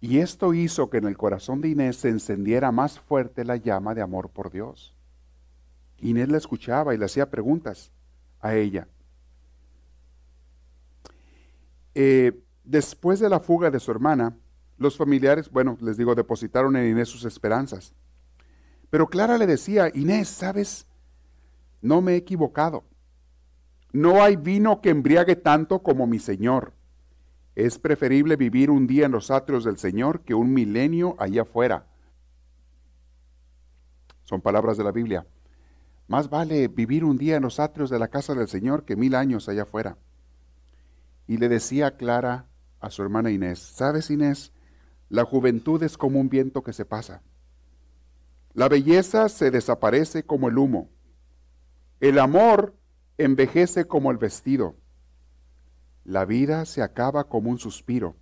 Y 0.00 0.18
esto 0.18 0.54
hizo 0.54 0.90
que 0.90 0.98
en 0.98 1.06
el 1.06 1.16
corazón 1.16 1.60
de 1.60 1.68
Inés 1.68 1.96
se 1.96 2.08
encendiera 2.08 2.70
más 2.70 3.00
fuerte 3.00 3.44
la 3.44 3.56
llama 3.56 3.94
de 3.94 4.02
amor 4.02 4.30
por 4.30 4.50
Dios. 4.50 4.94
Inés 5.98 6.28
la 6.28 6.36
escuchaba 6.36 6.94
y 6.94 6.98
le 6.98 7.06
hacía 7.06 7.30
preguntas 7.30 7.92
a 8.40 8.54
ella. 8.54 8.88
Eh, 11.98 12.44
después 12.62 13.20
de 13.20 13.30
la 13.30 13.40
fuga 13.40 13.70
de 13.70 13.80
su 13.80 13.90
hermana, 13.90 14.36
los 14.76 14.98
familiares, 14.98 15.50
bueno, 15.50 15.78
les 15.80 15.96
digo, 15.96 16.14
depositaron 16.14 16.76
en 16.76 16.90
Inés 16.90 17.08
sus 17.08 17.24
esperanzas. 17.24 17.94
Pero 18.90 19.06
Clara 19.06 19.38
le 19.38 19.46
decía, 19.46 19.90
Inés, 19.94 20.28
¿sabes? 20.28 20.86
No 21.80 22.02
me 22.02 22.12
he 22.12 22.16
equivocado. 22.16 22.84
No 23.92 24.22
hay 24.22 24.36
vino 24.36 24.82
que 24.82 24.90
embriague 24.90 25.36
tanto 25.36 25.82
como 25.82 26.06
mi 26.06 26.18
Señor. 26.18 26.74
Es 27.54 27.78
preferible 27.78 28.36
vivir 28.36 28.70
un 28.70 28.86
día 28.86 29.06
en 29.06 29.12
los 29.12 29.30
atrios 29.30 29.64
del 29.64 29.78
Señor 29.78 30.20
que 30.20 30.34
un 30.34 30.52
milenio 30.52 31.16
allá 31.18 31.42
afuera. 31.42 31.86
Son 34.24 34.42
palabras 34.42 34.76
de 34.76 34.84
la 34.84 34.92
Biblia. 34.92 35.26
Más 36.08 36.28
vale 36.28 36.68
vivir 36.68 37.04
un 37.04 37.16
día 37.16 37.36
en 37.36 37.42
los 37.42 37.58
atrios 37.58 37.88
de 37.88 37.98
la 37.98 38.08
casa 38.08 38.34
del 38.34 38.48
Señor 38.48 38.84
que 38.84 38.96
mil 38.96 39.14
años 39.14 39.48
allá 39.48 39.62
afuera. 39.62 39.96
Y 41.26 41.38
le 41.38 41.48
decía 41.48 41.96
Clara 41.96 42.46
a 42.80 42.90
su 42.90 43.02
hermana 43.02 43.30
Inés, 43.30 43.58
¿sabes 43.58 44.10
Inés? 44.10 44.52
La 45.08 45.24
juventud 45.24 45.82
es 45.82 45.96
como 45.96 46.20
un 46.20 46.28
viento 46.28 46.62
que 46.62 46.72
se 46.72 46.84
pasa. 46.84 47.22
La 48.54 48.68
belleza 48.68 49.28
se 49.28 49.50
desaparece 49.50 50.24
como 50.24 50.48
el 50.48 50.58
humo. 50.58 50.88
El 52.00 52.18
amor 52.18 52.74
envejece 53.18 53.86
como 53.86 54.10
el 54.10 54.18
vestido. 54.18 54.76
La 56.04 56.24
vida 56.24 56.64
se 56.64 56.82
acaba 56.82 57.24
como 57.24 57.50
un 57.50 57.58
suspiro 57.58 58.16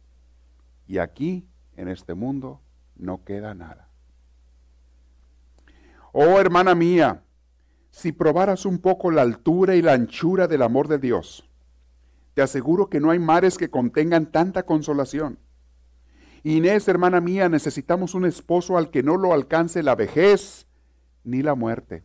y 0.87 0.99
aquí, 0.99 1.49
en 1.77 1.89
este 1.89 2.15
mundo, 2.15 2.61
no 2.97 3.25
queda 3.25 3.55
nada. 3.55 3.89
Oh 6.13 6.39
hermana 6.39 6.75
mía, 6.75 7.25
si 7.91 8.13
probaras 8.13 8.67
un 8.67 8.79
poco 8.79 9.11
la 9.11 9.23
altura 9.23 9.75
y 9.75 9.83
la 9.83 9.93
anchura 9.93 10.47
del 10.47 10.63
amor 10.63 10.89
de 10.89 10.99
Dios, 10.99 11.49
te 12.35 12.43
aseguro 12.43 12.91
que 12.91 13.01
no 13.01 13.11
hay 13.11 13.19
mares 13.19 13.57
que 13.57 13.71
contengan 13.71 14.27
tanta 14.27 14.65
consolación. 14.65 15.39
Inés, 16.43 16.87
hermana 16.89 17.21
mía, 17.21 17.49
necesitamos 17.49 18.15
un 18.15 18.27
esposo 18.27 18.77
al 18.77 18.91
que 18.91 19.03
no 19.03 19.17
lo 19.17 19.33
alcance 19.33 19.83
la 19.83 19.95
vejez, 19.95 20.67
ni 21.23 21.43
la 21.43 21.55
muerte. 21.55 22.03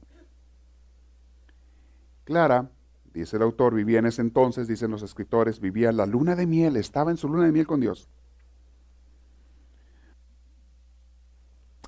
Clara, 2.23 2.71
dice 3.11 3.35
el 3.35 3.43
autor, 3.43 3.73
vivía 3.73 3.99
en 3.99 4.05
ese 4.05 4.21
entonces, 4.21 4.67
dicen 4.67 4.91
los 4.91 5.01
escritores, 5.01 5.59
vivía 5.59 5.91
la 5.91 6.05
luna 6.05 6.35
de 6.35 6.45
miel, 6.45 6.77
estaba 6.77 7.11
en 7.11 7.17
su 7.17 7.27
luna 7.27 7.45
de 7.45 7.51
miel 7.51 7.67
con 7.67 7.81
Dios. 7.81 8.07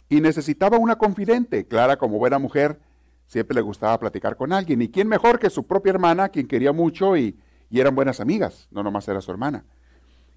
Y 0.10 0.20
necesitaba 0.20 0.78
una 0.78 0.98
confidente. 0.98 1.68
Clara, 1.68 1.98
como 1.98 2.18
buena 2.18 2.38
mujer, 2.38 2.82
siempre 3.28 3.56
le 3.56 3.62
gustaba 3.62 3.98
platicar 3.98 4.36
con 4.36 4.52
alguien. 4.52 4.82
¿Y 4.82 4.90
quién 4.90 5.08
mejor 5.08 5.40
que 5.40 5.50
su 5.50 5.66
propia 5.66 5.92
hermana, 5.92 6.28
quien 6.28 6.48
quería 6.48 6.74
mucho 6.74 7.16
y, 7.16 7.40
eran 7.80 7.96
buenas 7.96 8.20
amigas? 8.20 8.68
No 8.72 8.84
nomás 8.84 9.08
era 9.08 9.22
su 9.22 9.32
hermana. 9.32 9.64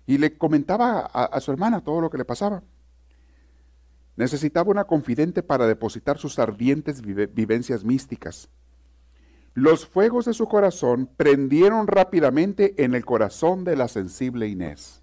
Y 0.07 0.19
le 0.19 0.37
comentaba 0.37 1.01
a 1.01 1.41
su 1.41 1.51
hermana 1.51 1.83
todo 1.83 2.01
lo 2.01 2.11
que 2.11 2.19
le 2.19 2.25
pasaba. 2.25 2.63
Necesitaba 4.17 4.71
una 4.71 4.85
confidente 4.85 5.43
para 5.43 5.67
depositar 5.67 6.19
sus 6.19 6.39
ardientes 6.39 7.03
vivencias 7.03 7.85
místicas. 7.85 8.49
Los 9.55 9.87
fuegos 9.87 10.25
de 10.25 10.35
su 10.35 10.47
corazón 10.47 11.09
prendieron 11.17 11.87
rápidamente 11.87 12.83
en 12.83 12.95
el 12.95 13.05
corazón 13.05 13.65
de 13.65 13.77
la 13.77 13.89
sensible 13.89 14.49
Inés. 14.49 15.03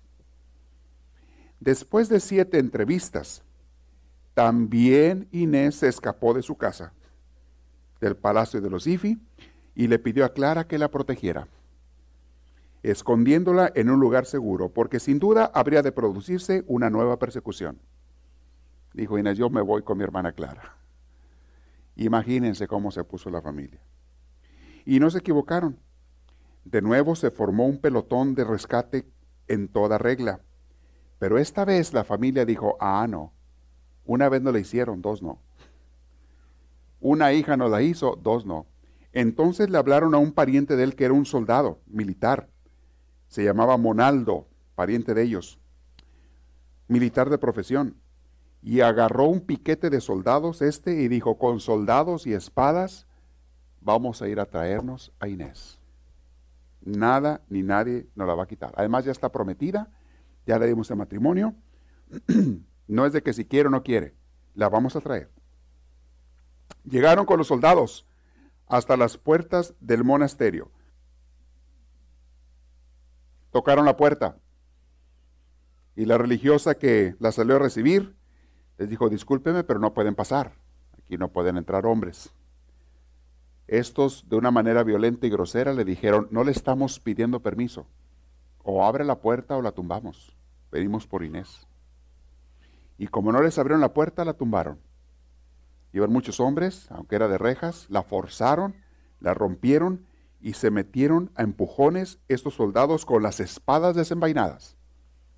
Después 1.60 2.10
de 2.10 2.20
siete 2.20 2.60
entrevistas, 2.60 3.44
también 4.34 5.28
Inés 5.32 5.76
se 5.76 5.88
escapó 5.88 6.34
de 6.34 6.42
su 6.42 6.56
casa, 6.56 6.94
del 8.00 8.16
palacio 8.16 8.62
de 8.62 8.70
los 8.70 8.88
Ifi, 8.88 9.20
y 9.76 9.88
le 9.88 10.00
pidió 10.00 10.26
a 10.26 10.34
Clara 10.34 10.68
que 10.68 10.78
la 10.78 10.90
protegiera, 10.90 11.48
escondiéndola 12.84 13.72
en 13.76 13.90
un 13.90 14.00
lugar 14.00 14.26
seguro, 14.26 14.70
porque 14.70 15.00
sin 15.00 15.20
duda 15.20 15.52
habría 15.54 15.82
de 15.82 15.92
producirse 15.92 16.64
una 16.68 16.90
nueva 16.90 17.20
persecución. 17.20 17.80
Dijo 18.94 19.18
Inés, 19.18 19.38
yo 19.38 19.50
me 19.50 19.62
voy 19.62 19.84
con 19.84 19.98
mi 19.98 20.04
hermana 20.04 20.34
Clara. 20.34 20.78
Imagínense 21.96 22.68
cómo 22.68 22.92
se 22.92 23.04
puso 23.04 23.30
la 23.30 23.42
familia. 23.42 23.80
Y 24.86 25.00
no 25.00 25.10
se 25.10 25.20
equivocaron. 25.20 25.78
De 26.66 26.82
nuevo 26.82 27.16
se 27.16 27.32
formó 27.32 27.66
un 27.66 27.80
pelotón 27.80 28.36
de 28.36 28.44
rescate 28.44 29.06
en 29.48 29.68
toda 29.68 29.98
regla. 29.98 30.42
Pero 31.20 31.38
esta 31.38 31.66
vez 31.66 31.94
la 31.94 32.04
familia 32.04 32.46
dijo, 32.46 32.78
ah, 32.80 33.06
no. 33.08 33.34
Una 34.06 34.30
vez 34.30 34.42
no 34.42 34.52
la 34.52 34.60
hicieron, 34.60 35.02
dos 35.02 35.22
no. 35.22 35.40
Una 37.00 37.34
hija 37.34 37.58
no 37.58 37.70
la 37.70 37.82
hizo, 37.82 38.18
dos 38.22 38.46
no. 38.46 38.66
Entonces 39.14 39.70
le 39.70 39.78
hablaron 39.78 40.16
a 40.16 40.18
un 40.18 40.32
pariente 40.32 40.76
de 40.76 40.84
él 40.84 40.96
que 40.96 41.06
era 41.06 41.14
un 41.14 41.26
soldado 41.26 41.80
militar. 41.88 42.50
Se 43.32 43.46
llamaba 43.46 43.78
Monaldo, 43.78 44.46
pariente 44.76 45.14
de 45.14 45.24
ellos. 45.24 45.58
Militar 46.90 47.30
de 47.30 47.38
profesión 47.38 47.96
y 48.62 48.82
agarró 48.82 49.24
un 49.24 49.40
piquete 49.40 49.90
de 49.90 50.02
soldados 50.02 50.62
este 50.62 51.02
y 51.02 51.08
dijo, 51.08 51.38
con 51.38 51.62
soldados 51.62 52.28
y 52.28 52.34
espadas 52.34 53.08
vamos 53.80 54.22
a 54.22 54.28
ir 54.28 54.42
a 54.42 54.48
traernos 54.48 55.14
a 55.22 55.30
Inés. 55.30 55.80
Nada 56.82 57.40
ni 57.48 57.64
nadie 57.64 58.06
nos 58.16 58.28
la 58.28 58.36
va 58.36 58.44
a 58.44 58.48
quitar. 58.48 58.74
Además 58.76 59.06
ya 59.06 59.14
está 59.14 59.32
prometida, 59.32 59.90
ya 60.46 60.60
le 60.60 60.68
dimos 60.68 60.92
el 60.92 60.98
matrimonio. 60.98 61.56
no 62.90 63.06
es 63.06 63.14
de 63.14 63.24
que 63.24 63.32
si 63.32 63.46
quiere 63.46 63.68
o 63.68 63.72
no 63.72 63.82
quiere, 63.82 64.14
la 64.56 64.68
vamos 64.68 64.98
a 64.98 65.00
traer. 65.00 65.30
Llegaron 66.84 67.26
con 67.26 67.38
los 67.38 67.48
soldados 67.48 68.06
hasta 68.68 68.98
las 68.98 69.16
puertas 69.16 69.74
del 69.80 70.04
monasterio. 70.04 70.70
Tocaron 73.52 73.86
la 73.86 73.98
puerta 73.98 74.38
y 75.96 76.06
la 76.06 76.18
religiosa 76.18 76.76
que 76.76 77.16
la 77.20 77.32
salió 77.32 77.58
a 77.58 77.60
recibir 77.60 78.16
les 78.78 78.90
dijo, 78.90 79.10
discúlpeme, 79.10 79.64
pero 79.64 79.80
no 79.80 79.94
pueden 79.94 80.16
pasar. 80.16 80.54
Aquí 80.98 81.18
no 81.18 81.28
pueden 81.28 81.58
entrar 81.58 81.86
hombres. 81.86 82.32
Estos, 83.68 84.28
de 84.28 84.38
una 84.38 84.50
manera 84.50 84.84
violenta 84.84 85.28
y 85.28 85.30
grosera, 85.30 85.74
le 85.74 85.86
dijeron, 85.86 86.28
no 86.32 86.44
le 86.44 86.52
estamos 86.52 87.00
pidiendo 87.00 87.42
permiso. 87.42 87.86
O 88.64 88.84
abre 88.84 89.06
la 89.06 89.20
puerta 89.20 89.56
o 89.56 89.62
la 89.62 89.72
tumbamos. 89.72 90.36
Venimos 90.72 91.06
por 91.06 91.24
Inés. 91.24 91.68
Y 92.98 93.08
como 93.08 93.32
no 93.32 93.42
les 93.42 93.58
abrieron 93.60 93.82
la 93.82 93.94
puerta, 93.94 94.26
la 94.26 94.34
tumbaron. 94.34 94.80
Iban 95.94 96.12
muchos 96.12 96.40
hombres, 96.40 96.90
aunque 96.90 97.16
era 97.16 97.28
de 97.28 97.38
rejas, 97.38 97.86
la 97.90 98.02
forzaron, 98.02 98.74
la 99.20 99.34
rompieron 99.34 100.08
y 100.42 100.54
se 100.54 100.72
metieron 100.72 101.32
a 101.36 101.44
empujones 101.44 102.20
estos 102.28 102.56
soldados 102.56 103.06
con 103.06 103.24
las 103.24 103.40
espadas 103.40 103.96
desenvainadas. 103.96 104.76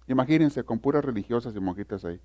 Imagínense, 0.07 0.63
con 0.63 0.79
puras 0.79 1.03
religiosas 1.03 1.55
y 1.55 1.59
monjitas 1.59 2.05
ahí 2.05 2.19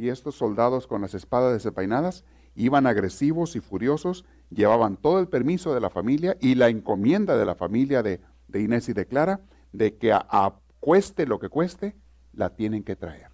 y 0.00 0.08
estos 0.08 0.34
soldados 0.36 0.86
con 0.86 1.02
las 1.02 1.12
espadas 1.12 1.52
desenvainadas 1.52 2.24
iban 2.54 2.86
agresivos 2.86 3.54
y 3.54 3.60
furiosos, 3.60 4.24
llevaban 4.48 4.96
todo 4.96 5.20
el 5.20 5.28
permiso 5.28 5.74
de 5.74 5.80
la 5.80 5.90
familia 5.90 6.38
y 6.40 6.54
la 6.54 6.68
encomienda 6.68 7.36
de 7.36 7.44
la 7.44 7.54
familia 7.54 8.02
de, 8.02 8.20
Inés 8.54 8.88
y 8.88 8.94
de 8.94 9.06
Clara 9.06 9.40
de 9.72 9.96
que 9.96 10.12
a, 10.12 10.54
cueste 10.80 11.26
lo 11.26 11.38
que 11.38 11.50
cueste, 11.50 11.96
la 12.32 12.50
tienen 12.56 12.82
que 12.82 12.96
traer. 12.96 13.28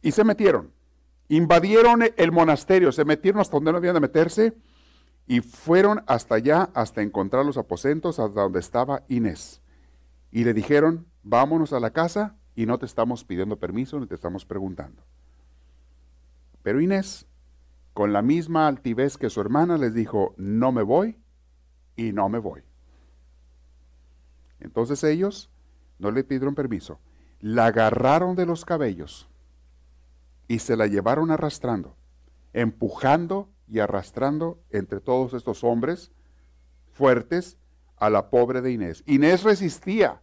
Y 0.00 0.12
se 0.12 0.24
metieron, 0.24 0.72
invadieron 1.28 2.02
el 2.16 2.32
monasterio, 2.32 2.92
se 2.92 3.04
metieron 3.04 3.42
hasta 3.42 3.58
donde 3.58 3.72
no 3.72 3.78
habían 3.78 3.94
de 3.94 4.00
meterse 4.00 4.54
y 5.26 5.40
fueron 5.40 6.02
hasta 6.06 6.36
allá, 6.36 6.70
hasta 6.74 7.02
encontrar 7.02 7.44
los 7.46 7.56
aposentos, 7.56 8.18
hasta 8.18 8.40
donde 8.40 8.60
estaba 8.60 9.04
Inés. 9.08 9.62
Y 10.32 10.44
le 10.44 10.54
dijeron, 10.54 11.06
vámonos 11.22 11.72
a 11.72 11.80
la 11.80 11.90
casa 11.90 12.36
y 12.54 12.66
no 12.66 12.78
te 12.78 12.86
estamos 12.86 13.24
pidiendo 13.24 13.58
permiso 13.58 14.00
ni 14.00 14.06
te 14.06 14.14
estamos 14.14 14.44
preguntando. 14.44 15.02
Pero 16.62 16.80
Inés, 16.80 17.26
con 17.94 18.12
la 18.12 18.22
misma 18.22 18.66
altivez 18.66 19.16
que 19.16 19.30
su 19.30 19.40
hermana, 19.40 19.78
les 19.78 19.94
dijo, 19.94 20.34
no 20.36 20.72
me 20.72 20.82
voy 20.82 21.18
y 21.96 22.12
no 22.12 22.28
me 22.28 22.38
voy. 22.38 22.62
Entonces 24.60 25.02
ellos 25.04 25.50
no 25.98 26.10
le 26.10 26.24
pidieron 26.24 26.54
permiso, 26.54 26.98
la 27.40 27.66
agarraron 27.66 28.36
de 28.36 28.46
los 28.46 28.64
cabellos 28.64 29.28
y 30.48 30.58
se 30.58 30.76
la 30.76 30.86
llevaron 30.86 31.30
arrastrando, 31.30 31.96
empujando 32.52 33.48
y 33.70 33.78
arrastrando 33.78 34.60
entre 34.70 35.00
todos 35.00 35.34
estos 35.34 35.64
hombres 35.64 36.12
fuertes 36.92 37.58
a 37.96 38.10
la 38.10 38.30
pobre 38.30 38.60
de 38.60 38.72
Inés. 38.72 39.02
Inés 39.06 39.42
resistía 39.42 40.20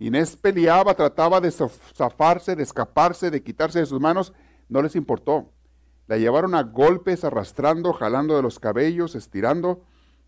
Inés 0.00 0.34
peleaba, 0.34 0.94
trataba 0.94 1.42
de 1.42 1.50
zafarse, 1.50 2.56
de 2.56 2.62
escaparse, 2.62 3.30
de 3.30 3.42
quitarse 3.42 3.80
de 3.80 3.86
sus 3.86 4.00
manos, 4.00 4.32
no 4.70 4.80
les 4.80 4.96
importó. 4.96 5.52
La 6.06 6.16
llevaron 6.16 6.54
a 6.54 6.62
golpes, 6.62 7.22
arrastrando, 7.22 7.92
jalando 7.92 8.34
de 8.34 8.40
los 8.40 8.58
cabellos, 8.58 9.14
estirando. 9.14 9.82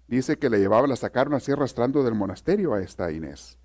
Dice 0.09 0.39
que 0.39 0.51
la 0.51 0.59
llevaban, 0.59 0.91
la 0.91 0.97
sacaron 0.97 1.33
así 1.33 1.53
arrastrando 1.53 2.05
del 2.05 2.15
monasterio 2.15 2.75
a 2.75 2.83
esta 2.83 3.11
Inés. 3.13 3.59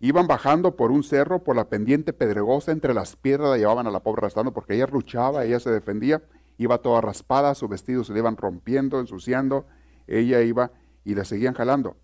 Iban 0.00 0.26
bajando 0.26 0.76
por 0.76 0.90
un 0.90 1.02
cerro, 1.02 1.42
por 1.42 1.56
la 1.56 1.70
pendiente 1.70 2.12
pedregosa, 2.12 2.70
entre 2.70 2.92
las 2.92 3.16
piedras 3.16 3.48
la 3.48 3.56
llevaban 3.56 3.86
a 3.86 3.90
la 3.90 4.00
pobre 4.00 4.20
arrastrando 4.20 4.52
porque 4.52 4.74
ella 4.74 4.86
luchaba, 4.86 5.46
ella 5.46 5.60
se 5.60 5.70
defendía, 5.70 6.22
iba 6.58 6.78
toda 6.78 7.00
raspada, 7.00 7.54
su 7.54 7.68
vestido 7.68 8.04
se 8.04 8.12
le 8.12 8.18
iban 8.18 8.36
rompiendo, 8.36 9.00
ensuciando, 9.00 9.66
ella 10.06 10.42
iba 10.42 10.72
y 11.04 11.14
la 11.14 11.24
seguían 11.24 11.54
jalando. 11.54 11.96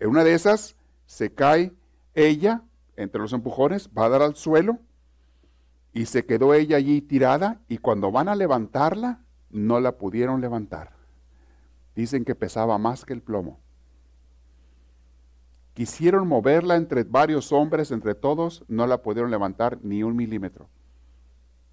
En 0.00 0.10
una 0.10 0.24
de 0.24 0.34
esas 0.34 0.76
se 1.06 1.32
cae 1.32 1.72
ella, 2.14 2.62
entre 2.96 3.20
los 3.20 3.32
empujones, 3.32 3.88
va 3.96 4.06
a 4.06 4.08
dar 4.08 4.22
al 4.22 4.36
suelo 4.36 4.78
y 5.92 6.06
se 6.06 6.26
quedó 6.26 6.52
ella 6.54 6.76
allí 6.76 7.00
tirada 7.00 7.60
y 7.68 7.78
cuando 7.78 8.10
van 8.10 8.28
a 8.28 8.36
levantarla, 8.36 9.20
no 9.50 9.80
la 9.80 9.96
pudieron 9.96 10.40
levantar. 10.40 10.92
Dicen 11.94 12.24
que 12.24 12.34
pesaba 12.34 12.78
más 12.78 13.04
que 13.04 13.12
el 13.12 13.22
plomo. 13.22 13.60
Quisieron 15.74 16.26
moverla 16.28 16.76
entre 16.76 17.04
varios 17.04 17.52
hombres, 17.52 17.90
entre 17.90 18.14
todos, 18.14 18.64
no 18.68 18.86
la 18.86 19.02
pudieron 19.02 19.30
levantar 19.30 19.78
ni 19.82 20.02
un 20.02 20.16
milímetro. 20.16 20.68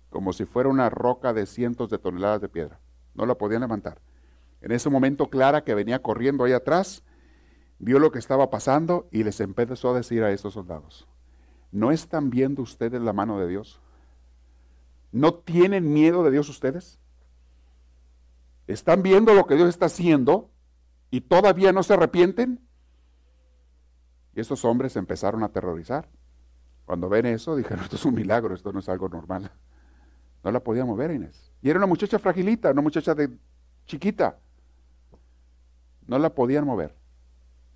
Como 0.10 0.34
si 0.34 0.45
fuera 0.45 0.70
una 0.70 0.89
roca 0.89 1.34
de 1.34 1.45
cientos 1.45 1.89
de 1.89 1.97
toneladas 1.97 2.41
de 2.41 2.49
piedra. 2.49 2.80
No 3.14 3.26
la 3.26 3.36
podían 3.36 3.62
levantar. 3.62 3.99
En 4.62 4.72
ese 4.72 4.89
momento 4.89 5.30
Clara, 5.30 5.64
que 5.64 5.76
venía 5.76 6.01
corriendo 6.01 6.43
ahí 6.43 6.53
atrás, 6.53 7.03
vio 7.80 7.99
lo 7.99 8.12
que 8.12 8.20
estaba 8.20 8.49
pasando 8.49 9.08
y 9.12 9.24
les 9.24 9.39
empezó 9.39 9.91
a 9.91 9.97
decir 9.97 10.24
a 10.24 10.32
estos 10.32 10.53
soldados, 10.53 11.08
¿no 11.72 11.91
están 11.91 12.30
viendo 12.30 12.62
ustedes 12.62 13.01
la 13.01 13.14
mano 13.14 13.39
de 13.39 13.47
Dios? 13.47 13.82
¿No 15.12 15.34
tienen 15.34 15.93
miedo 15.93 16.24
de 16.24 16.32
Dios 16.32 16.49
ustedes? 16.49 16.99
¿Están 18.68 19.01
viendo 19.01 19.34
lo 19.34 19.47
que 19.47 19.55
Dios 19.55 19.70
está 19.70 19.86
haciendo 19.86 20.49
y 21.10 21.22
todavía 21.22 21.72
no 21.72 21.84
se 21.84 21.93
arrepienten? 21.93 22.60
Y 24.36 24.41
estos 24.41 24.66
hombres 24.66 24.95
empezaron 24.95 25.43
a 25.43 25.47
aterrorizar. 25.47 26.10
Cuando 26.86 27.10
ven 27.10 27.26
eso, 27.26 27.55
dijeron, 27.55 27.84
esto 27.84 27.95
es 27.95 28.05
un 28.05 28.16
milagro, 28.16 28.53
esto 28.53 28.72
no 28.72 28.80
es 28.80 28.89
algo 28.89 29.10
normal. 29.10 29.51
No 30.47 30.51
la 30.53 30.61
podían 30.61 30.87
mover 30.87 31.11
Inés. 31.11 31.51
Y 31.61 31.69
era 31.69 31.77
una 31.77 31.87
muchacha 31.87 32.17
fragilita, 32.17 32.71
una 32.71 32.81
muchacha 32.81 33.13
de 33.13 33.29
chiquita. 33.85 34.39
No 36.07 36.17
la 36.17 36.33
podían 36.33 36.65
mover 36.65 36.95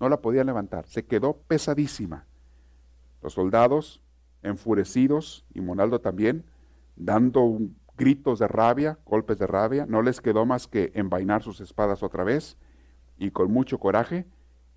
no 0.02 0.08
la 0.08 0.20
podían 0.20 0.46
levantar, 0.46 0.84
se 0.88 1.04
quedó 1.04 1.34
pesadísima. 1.34 2.26
Los 3.22 3.34
soldados, 3.34 4.02
enfurecidos, 4.42 5.46
y 5.54 5.60
Monaldo 5.60 6.00
también, 6.00 6.44
dando 6.96 7.60
gritos 7.96 8.40
de 8.40 8.48
rabia, 8.48 8.98
golpes 9.04 9.38
de 9.38 9.46
rabia, 9.46 9.86
no 9.86 10.02
les 10.02 10.20
quedó 10.20 10.44
más 10.44 10.66
que 10.66 10.90
envainar 10.96 11.44
sus 11.44 11.60
espadas 11.60 12.02
otra 12.02 12.24
vez 12.24 12.56
y 13.16 13.30
con 13.30 13.52
mucho 13.52 13.78
coraje 13.78 14.26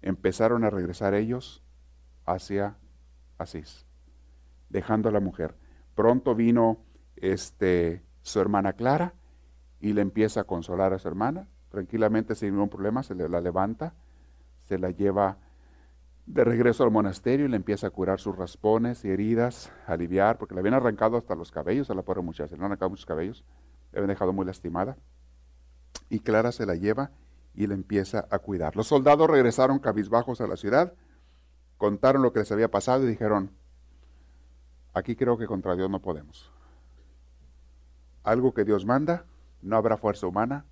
empezaron 0.04 0.64
a 0.64 0.70
regresar 0.70 1.16
ellos 1.16 1.64
hacia 2.28 2.78
Asís, 3.40 3.88
dejando 4.70 5.10
a 5.10 5.12
la 5.12 5.22
mujer. 5.22 5.56
Pronto 5.96 6.36
vino 6.36 6.85
este, 7.18 8.04
su 8.22 8.40
hermana 8.40 8.74
Clara 8.74 9.14
y 9.80 9.94
le 9.94 10.02
empieza 10.02 10.42
a 10.42 10.44
consolar 10.46 10.94
a 10.94 11.00
su 11.00 11.08
hermana, 11.08 11.48
tranquilamente 11.70 12.36
sin 12.36 12.52
ningún 12.52 12.70
problema, 12.70 13.04
se 13.04 13.16
le, 13.16 13.30
la 13.30 13.42
levanta, 13.42 13.94
se 14.64 14.78
la 14.78 14.92
lleva 14.92 15.38
de 16.26 16.44
regreso 16.44 16.84
al 16.84 16.92
monasterio 16.92 17.46
y 17.46 17.50
le 17.50 17.56
empieza 17.56 17.88
a 17.88 17.92
curar 17.92 18.20
sus 18.20 18.36
raspones 18.36 19.06
y 19.06 19.10
heridas, 19.10 19.72
aliviar, 19.86 20.38
porque 20.38 20.56
le 20.56 20.62
habían 20.62 20.74
arrancado 20.74 21.18
hasta 21.18 21.36
los 21.36 21.52
cabellos 21.52 21.90
a 21.90 21.94
la 21.94 22.02
pobre 22.02 22.22
muchacha, 22.22 22.56
le 22.56 22.62
han 22.62 22.66
arrancado 22.66 22.90
muchos 22.90 23.06
cabellos, 23.06 23.46
le 23.92 24.00
habían 24.00 24.10
dejado 24.10 24.34
muy 24.34 24.46
lastimada. 24.46 24.98
Y 26.10 26.20
Clara 26.20 26.52
se 26.52 26.66
la 26.66 26.76
lleva 26.76 27.12
y 27.54 27.68
le 27.68 27.76
empieza 27.76 28.28
a 28.32 28.40
cuidar. 28.40 28.76
Los 28.76 28.88
soldados 28.88 29.30
regresaron 29.30 29.80
cabizbajos 29.80 30.42
a 30.42 30.48
la 30.48 30.58
ciudad, 30.58 30.94
contaron 31.78 32.22
lo 32.22 32.34
que 32.34 32.40
les 32.40 32.52
había 32.52 32.70
pasado 32.70 33.04
y 33.04 33.08
dijeron, 33.08 33.52
aquí 34.94 35.16
creo 35.16 35.38
que 35.38 35.46
contra 35.46 35.76
Dios 35.76 35.90
no 35.90 36.02
podemos. 36.02 36.55
Algo 38.26 38.56
que 38.56 38.66
Dios 38.66 38.86
manda, 38.86 39.26
no 39.62 39.78
habrá 39.78 39.98
fuerza 39.98 40.26
humana 40.26 40.66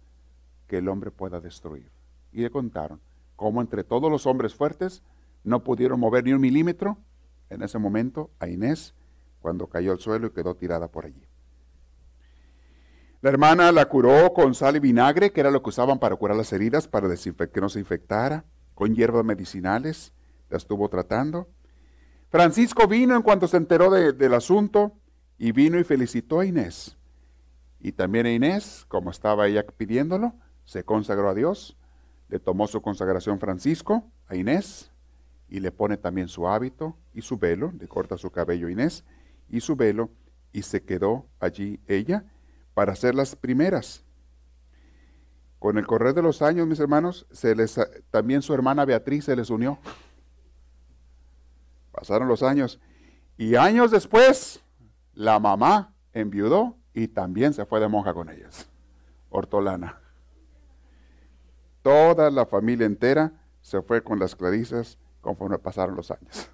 que 0.67 0.79
el 0.79 0.89
hombre 0.89 1.11
pueda 1.11 1.39
destruir. 1.39 1.91
Y 2.31 2.41
le 2.41 2.49
contaron 2.49 2.99
cómo 3.35 3.61
entre 3.61 3.83
todos 3.83 4.11
los 4.11 4.25
hombres 4.25 4.55
fuertes 4.55 5.03
no 5.43 5.63
pudieron 5.63 5.99
mover 5.99 6.23
ni 6.23 6.33
un 6.33 6.41
milímetro 6.41 6.97
en 7.51 7.61
ese 7.61 7.77
momento 7.77 8.31
a 8.39 8.47
Inés 8.47 8.95
cuando 9.39 9.67
cayó 9.67 9.91
al 9.91 9.99
suelo 9.99 10.27
y 10.27 10.29
quedó 10.31 10.55
tirada 10.55 10.87
por 10.87 11.05
allí. 11.05 11.27
La 13.21 13.29
hermana 13.29 13.71
la 13.71 13.85
curó 13.85 14.33
con 14.33 14.55
sal 14.55 14.75
y 14.75 14.79
vinagre, 14.79 15.31
que 15.31 15.41
era 15.41 15.51
lo 15.51 15.61
que 15.61 15.69
usaban 15.69 15.99
para 15.99 16.15
curar 16.15 16.35
las 16.35 16.51
heridas, 16.53 16.87
para 16.87 17.07
que 17.07 17.61
no 17.61 17.69
se 17.69 17.79
infectara, 17.79 18.45
con 18.73 18.95
hierbas 18.95 19.23
medicinales, 19.23 20.11
la 20.49 20.57
estuvo 20.57 20.89
tratando. 20.89 21.47
Francisco 22.29 22.87
vino 22.87 23.15
en 23.15 23.21
cuanto 23.21 23.47
se 23.47 23.57
enteró 23.57 23.91
del 23.91 24.33
asunto 24.33 24.93
y 25.37 25.51
vino 25.51 25.77
y 25.79 25.83
felicitó 25.83 26.39
a 26.39 26.45
Inés. 26.45 26.97
Y 27.83 27.91
también 27.91 28.25
a 28.25 28.31
Inés, 28.31 28.85
como 28.87 29.11
estaba 29.11 29.45
ella 29.45 29.63
pidiéndolo, 29.67 30.33
se 30.63 30.83
consagró 30.83 31.29
a 31.29 31.35
Dios, 31.35 31.77
le 32.29 32.39
tomó 32.39 32.65
su 32.65 32.81
consagración 32.81 33.39
Francisco 33.39 34.09
a 34.27 34.35
Inés, 34.35 34.89
y 35.53 35.59
le 35.59 35.71
pone 35.71 35.97
también 35.97 36.29
su 36.29 36.47
hábito 36.47 36.97
y 37.13 37.21
su 37.21 37.37
velo, 37.37 37.73
le 37.77 37.87
corta 37.87 38.17
su 38.17 38.31
cabello 38.31 38.69
Inés 38.69 39.03
y 39.49 39.59
su 39.59 39.75
velo 39.75 40.09
y 40.51 40.63
se 40.63 40.83
quedó 40.83 41.27
allí 41.39 41.79
ella 41.85 42.25
para 42.73 42.95
ser 42.95 43.13
las 43.13 43.35
primeras. 43.35 44.03
Con 45.59 45.77
el 45.77 45.85
correr 45.85 46.15
de 46.15 46.23
los 46.23 46.41
años, 46.41 46.65
mis 46.65 46.79
hermanos, 46.79 47.27
se 47.31 47.53
les, 47.53 47.79
también 48.09 48.41
su 48.41 48.53
hermana 48.53 48.83
Beatriz 48.83 49.25
se 49.25 49.35
les 49.35 49.51
unió. 49.51 49.77
Pasaron 51.91 52.27
los 52.27 52.41
años 52.41 52.79
y 53.37 53.55
años 53.55 53.91
después 53.91 54.63
la 55.13 55.37
mamá 55.39 55.93
enviudó 56.13 56.77
y 56.93 57.07
también 57.07 57.53
se 57.53 57.65
fue 57.65 57.79
de 57.79 57.87
monja 57.87 58.13
con 58.13 58.29
ellas. 58.29 58.69
Hortolana. 59.29 59.99
Toda 61.81 62.29
la 62.29 62.45
familia 62.45 62.85
entera 62.85 63.33
se 63.61 63.81
fue 63.81 64.03
con 64.03 64.19
las 64.19 64.35
clarisas 64.35 64.97
conforme 65.21 65.57
pasaron 65.57 65.95
los 65.95 66.11
años. 66.11 66.49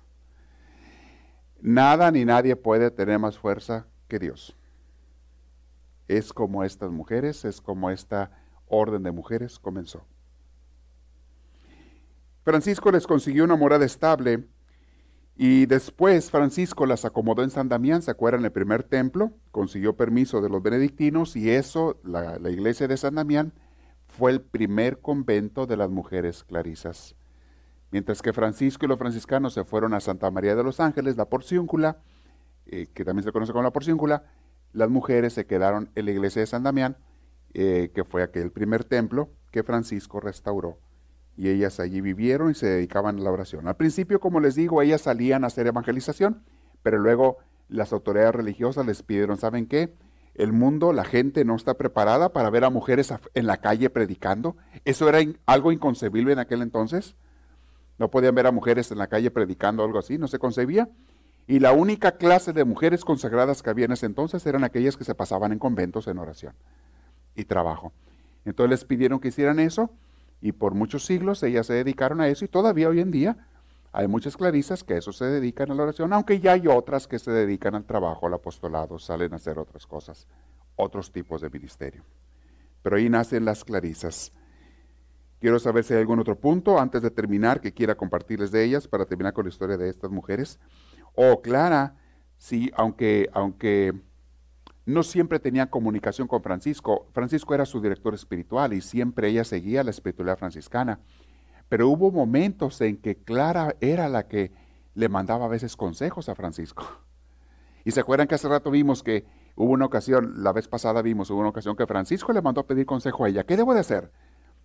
Nada 1.62 2.10
ni 2.12 2.24
nadie 2.24 2.56
puede 2.56 2.90
tener 2.90 3.20
más 3.20 3.38
fuerza 3.38 3.86
que 4.08 4.20
Dios. 4.20 4.56
Es 6.08 6.32
como 6.32 6.64
estas 6.64 6.92
mujeres, 6.92 7.46
es 7.46 7.62
como 7.62 7.90
esta 7.90 8.32
orden 8.68 9.04
de 9.04 9.12
mujeres 9.12 9.60
comenzó. 9.60 10.06
Francisco 12.44 12.92
les 12.92 13.06
consiguió 13.06 13.44
una 13.44 13.56
morada 13.56 13.86
estable 13.86 14.48
y 15.42 15.68
después 15.68 16.32
Francisco 16.32 16.86
las 16.86 17.06
acomodó 17.06 17.44
en 17.44 17.50
San 17.50 17.70
Damián, 17.70 18.02
se 18.02 18.12
acuerdan, 18.12 18.44
el 18.44 18.52
primer 18.52 18.84
templo, 18.84 19.32
consiguió 19.52 19.96
permiso 19.96 20.42
de 20.42 20.50
los 20.50 20.62
benedictinos 20.62 21.38
y 21.38 21.50
eso, 21.50 21.98
la, 22.04 22.38
iglesia 22.50 22.90
de 22.90 22.98
San 22.98 23.16
Damián, 23.16 23.54
fue 24.06 24.32
el 24.32 24.42
primer 24.42 25.00
convento 25.00 25.66
de 25.66 25.78
las 25.78 25.90
mujeres 25.90 26.44
clarisas. 26.44 27.16
Mientras 27.90 28.22
que 28.22 28.34
Francisco 28.34 28.84
y 28.84 28.90
los 28.90 29.00
franciscanos 29.00 29.54
se 29.54 29.64
fueron 29.64 29.94
a 29.94 30.02
Santa 30.02 30.30
María 30.30 30.58
de 30.58 30.64
los 30.66 30.82
Ángeles, 30.82 31.16
la 31.16 31.30
Porciúncula, 31.30 32.00
eh, 32.66 32.88
que 32.94 33.06
también 33.06 33.24
se 33.24 33.32
conoce 33.32 33.54
como 33.54 33.64
la 33.64 33.72
Porciúncula, 33.72 34.26
las 34.74 34.90
mujeres 34.90 35.32
se 35.32 35.46
quedaron 35.46 35.90
en 35.96 36.04
la 36.04 36.12
iglesia 36.12 36.42
de 36.42 36.48
San 36.48 36.64
Damián, 36.64 36.98
eh, 37.54 37.92
que 37.96 38.04
fue 38.04 38.24
aquel 38.24 38.52
primer 38.52 38.84
templo 38.84 39.30
que 39.52 39.64
Francisco 39.64 40.20
restauró. 40.20 40.80
Y 41.40 41.48
ellas 41.48 41.80
allí 41.80 42.02
vivieron 42.02 42.52
y 42.52 42.54
se 42.54 42.66
dedicaban 42.66 43.18
a 43.18 43.22
la 43.22 43.32
oración. 43.32 43.66
Al 43.70 43.78
principio, 43.78 44.20
como 44.20 44.42
les 44.42 44.56
digo, 44.56 44.82
ellas 44.82 45.00
salían 45.00 45.46
a 45.46 45.48
hacer 45.48 45.68
evangelización, 45.68 46.44
pero 46.84 46.98
luego 46.98 47.38
las 47.70 47.94
autoridades 47.94 48.36
religiosas 48.36 48.86
les 48.86 49.04
pidieron, 49.04 49.38
¿saben 49.38 49.66
qué? 49.66 49.96
El 50.36 50.52
mundo, 50.52 50.92
la 50.92 51.06
gente 51.06 51.46
no 51.46 51.56
está 51.56 51.76
preparada 51.76 52.34
para 52.34 52.50
ver 52.50 52.66
a 52.66 52.70
mujeres 52.70 53.14
en 53.36 53.48
la 53.48 53.56
calle 53.56 53.90
predicando. 53.90 54.58
Eso 54.84 55.08
era 55.08 55.20
algo 55.46 55.72
inconcebible 55.72 56.34
en 56.34 56.40
aquel 56.40 56.62
entonces. 56.62 57.16
No 58.00 58.12
podían 58.12 58.36
ver 58.36 58.48
a 58.48 58.52
mujeres 58.52 58.92
en 58.92 58.98
la 58.98 59.08
calle 59.08 59.32
predicando 59.32 59.86
algo 59.86 60.00
así, 60.00 60.18
no 60.18 60.28
se 60.28 60.40
concebía. 60.40 60.90
Y 61.48 61.60
la 61.60 61.72
única 61.72 62.18
clase 62.18 62.52
de 62.52 62.66
mujeres 62.66 63.06
consagradas 63.06 63.64
que 63.64 63.70
había 63.70 63.86
en 63.86 63.94
ese 63.94 64.08
entonces 64.08 64.46
eran 64.46 64.66
aquellas 64.66 64.98
que 64.98 65.06
se 65.06 65.16
pasaban 65.16 65.54
en 65.54 65.60
conventos 65.60 66.08
en 66.08 66.18
oración 66.18 66.54
y 67.34 67.46
trabajo. 67.46 67.94
Entonces 68.44 68.72
les 68.72 68.84
pidieron 68.84 69.22
que 69.22 69.30
hicieran 69.30 69.60
eso 69.60 69.90
y 70.42 70.52
por 70.54 70.74
muchos 70.74 71.06
siglos 71.06 71.44
ellas 71.44 71.68
se 71.68 71.74
dedicaron 71.74 72.22
a 72.22 72.28
eso 72.28 72.46
y 72.46 72.48
todavía 72.48 72.90
hoy 72.90 73.00
en 73.00 73.12
día 73.12 73.38
hay 73.92 74.08
muchas 74.08 74.38
clarisas 74.38 74.84
que 74.84 74.98
eso 74.98 75.12
se 75.12 75.26
dedican 75.26 75.72
a 75.72 75.76
la 75.76 75.84
oración, 75.84 76.14
aunque 76.14 76.40
ya 76.40 76.54
hay 76.54 76.68
otras 76.68 77.08
que 77.08 77.18
se 77.18 77.32
dedican 77.32 77.74
al 77.76 77.86
trabajo, 77.86 78.28
al 78.28 78.34
apostolado, 78.36 79.00
salen 79.00 79.34
a 79.34 79.38
hacer 79.38 79.58
otras 79.58 79.88
cosas, 79.88 80.28
otros 80.76 81.12
tipos 81.12 81.42
de 81.42 81.50
ministerio. 81.50 82.04
Pero 82.84 82.98
ahí 82.98 83.10
nacen 83.10 83.46
las 83.46 83.64
clarisas. 83.64 84.32
Quiero 85.40 85.58
saber 85.58 85.84
si 85.84 85.94
hay 85.94 86.02
algún 86.02 86.20
otro 86.20 86.38
punto 86.38 86.80
antes 86.80 87.02
de 87.02 87.10
terminar 87.10 87.62
que 87.62 87.74
quiera 87.74 87.96
compartirles 87.96 88.52
de 88.52 88.64
ellas 88.64 88.88
para 88.88 89.06
terminar 89.06 89.34
con 89.34 89.46
la 89.46 89.50
historia 89.50 89.78
de 89.78 89.90
estas 89.90 90.12
mujeres. 90.12 90.60
O 91.16 91.42
Clara, 91.42 91.96
sí, 92.38 92.72
aunque, 92.76 93.30
aunque 93.34 93.94
no 94.90 95.04
siempre 95.04 95.40
tenía 95.40 95.70
comunicación 95.70 96.28
con 96.28 96.42
Francisco, 96.42 97.08
Francisco 97.14 97.54
era 97.54 97.66
su 97.66 97.82
director 97.82 98.14
espiritual 98.14 98.74
y 98.74 98.82
siempre 98.82 99.30
ella 99.30 99.44
seguía 99.44 99.84
la 99.84 99.92
espiritualidad 99.92 100.38
franciscana. 100.38 101.00
Pero 101.68 101.88
hubo 101.90 102.12
momentos 102.12 102.82
en 102.82 102.98
que 102.98 103.16
Clara 103.16 103.76
era 103.82 104.10
la 104.10 104.28
que 104.28 104.52
le 104.96 105.10
mandaba 105.10 105.46
a 105.46 105.50
veces 105.50 105.76
consejos 105.76 106.30
a 106.30 106.36
Francisco. 106.36 106.86
Y 107.86 107.92
se 107.92 108.02
acuerdan 108.02 108.28
que 108.28 108.36
hace 108.36 108.50
rato 108.50 108.70
vimos 108.70 109.02
que 109.02 109.26
hubo 109.56 109.72
una 109.72 109.86
ocasión, 109.86 110.44
la 110.44 110.52
vez 110.52 110.68
pasada 110.68 111.02
vimos, 111.02 111.32
hubo 111.32 111.40
una 111.40 111.50
ocasión 111.50 111.78
que 111.78 111.88
Francisco 111.88 112.34
le 112.34 112.42
mandó 112.42 112.62
a 112.62 112.68
pedir 112.68 112.86
consejo 112.86 113.24
a 113.24 113.30
ella. 113.30 113.46
¿Qué 113.46 113.56
debo 113.56 113.74
de 113.74 113.80
hacer? 113.80 114.12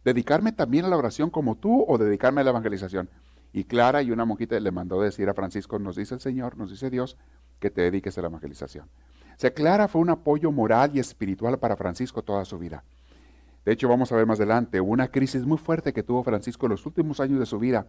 dedicarme 0.04 0.52
también 0.52 0.84
a 0.84 0.88
la 0.88 0.96
oración 0.96 1.30
como 1.30 1.56
tú 1.56 1.84
o 1.88 1.98
dedicarme 1.98 2.42
a 2.42 2.44
la 2.44 2.50
evangelización. 2.50 3.10
Y 3.52 3.64
Clara 3.64 4.02
y 4.02 4.10
una 4.10 4.24
monjita 4.24 4.58
le 4.60 4.70
mandó 4.70 5.00
decir 5.00 5.28
a 5.28 5.34
Francisco, 5.34 5.78
nos 5.78 5.96
dice 5.96 6.14
el 6.14 6.20
Señor, 6.20 6.56
nos 6.58 6.70
dice 6.70 6.90
Dios, 6.90 7.16
que 7.58 7.70
te 7.70 7.82
dediques 7.82 8.16
a 8.18 8.22
la 8.22 8.28
evangelización. 8.28 8.88
O 9.36 9.38
sea, 9.40 9.52
Clara 9.52 9.88
fue 9.88 10.00
un 10.00 10.10
apoyo 10.10 10.52
moral 10.52 10.92
y 10.94 11.00
espiritual 11.00 11.58
para 11.58 11.76
Francisco 11.76 12.22
toda 12.22 12.44
su 12.44 12.58
vida. 12.58 12.84
De 13.64 13.72
hecho, 13.72 13.88
vamos 13.88 14.12
a 14.12 14.16
ver 14.16 14.26
más 14.26 14.38
adelante, 14.38 14.80
una 14.80 15.08
crisis 15.08 15.46
muy 15.46 15.58
fuerte 15.58 15.92
que 15.92 16.02
tuvo 16.02 16.22
Francisco 16.22 16.66
en 16.66 16.72
los 16.72 16.86
últimos 16.86 17.20
años 17.20 17.40
de 17.40 17.46
su 17.46 17.58
vida. 17.58 17.86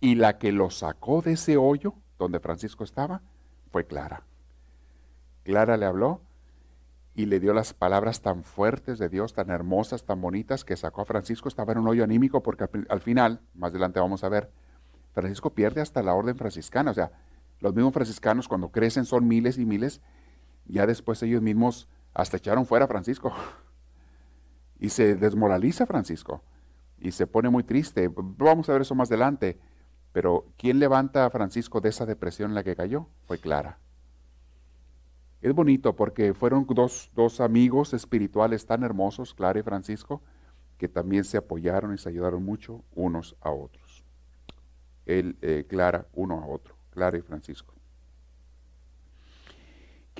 Y 0.00 0.16
la 0.16 0.38
que 0.38 0.52
lo 0.52 0.70
sacó 0.70 1.22
de 1.22 1.32
ese 1.32 1.56
hoyo 1.56 1.94
donde 2.18 2.40
Francisco 2.40 2.82
estaba 2.82 3.22
fue 3.70 3.86
Clara. 3.86 4.24
Clara 5.44 5.76
le 5.76 5.86
habló 5.86 6.22
y 7.14 7.26
le 7.26 7.40
dio 7.40 7.52
las 7.52 7.74
palabras 7.74 8.22
tan 8.22 8.42
fuertes 8.42 8.98
de 8.98 9.08
Dios, 9.08 9.34
tan 9.34 9.50
hermosas, 9.50 10.04
tan 10.04 10.20
bonitas, 10.20 10.64
que 10.64 10.76
sacó 10.76 11.02
a 11.02 11.04
Francisco. 11.04 11.48
Estaba 11.48 11.72
en 11.72 11.78
un 11.78 11.88
hoyo 11.88 12.04
anímico 12.04 12.42
porque 12.42 12.66
al, 12.88 13.00
final, 13.00 13.40
más 13.54 13.70
adelante 13.70 14.00
vamos 14.00 14.24
a 14.24 14.28
ver, 14.28 14.50
Francisco 15.12 15.50
pierde 15.50 15.82
hasta 15.82 16.02
la 16.02 16.14
orden 16.14 16.36
franciscana. 16.36 16.90
O 16.90 16.94
sea, 16.94 17.12
los 17.60 17.74
mismos 17.74 17.92
franciscanos 17.92 18.48
cuando 18.48 18.70
crecen 18.70 19.04
son 19.04 19.28
miles 19.28 19.58
y 19.58 19.66
miles, 19.66 20.00
ya 20.72 20.86
después 20.86 21.22
ellos 21.22 21.42
mismos 21.42 21.88
hasta 22.14 22.36
echaron 22.36 22.66
fuera 22.66 22.86
a 22.86 22.88
Francisco. 22.88 23.32
Y 24.78 24.88
se 24.88 25.14
desmoraliza 25.14 25.86
Francisco. 25.86 26.42
Y 26.98 27.12
se 27.12 27.26
pone 27.26 27.50
muy 27.50 27.62
triste. 27.62 28.10
Vamos 28.12 28.68
a 28.68 28.72
ver 28.72 28.82
eso 28.82 28.94
más 28.94 29.10
adelante. 29.10 29.58
Pero 30.12 30.46
¿quién 30.56 30.78
levanta 30.78 31.24
a 31.24 31.30
Francisco 31.30 31.80
de 31.80 31.88
esa 31.88 32.06
depresión 32.06 32.50
en 32.50 32.54
la 32.54 32.64
que 32.64 32.76
cayó? 32.76 33.06
Fue 33.26 33.38
Clara. 33.38 33.78
Es 35.40 35.52
bonito 35.54 35.96
porque 35.96 36.34
fueron 36.34 36.66
dos, 36.68 37.40
amigos 37.40 37.94
espirituales 37.94 38.64
tan 38.66 38.84
hermosos, 38.84 39.34
Clara 39.34 39.58
y 39.58 39.62
Francisco, 39.62 40.22
que 40.78 40.88
también 40.88 41.24
se 41.24 41.36
apoyaron 41.36 41.92
y 41.94 41.98
se 41.98 42.08
ayudaron 42.08 42.44
mucho 42.44 42.84
unos 42.94 43.36
a 43.40 43.50
otros. 43.50 44.04
Él, 45.04 45.36
eh, 45.42 45.64
Clara, 45.68 46.06
uno 46.12 46.40
a 46.40 46.46
otro, 46.46 46.76
Clara 46.90 47.18
y 47.18 47.22
Francisco. 47.22 47.74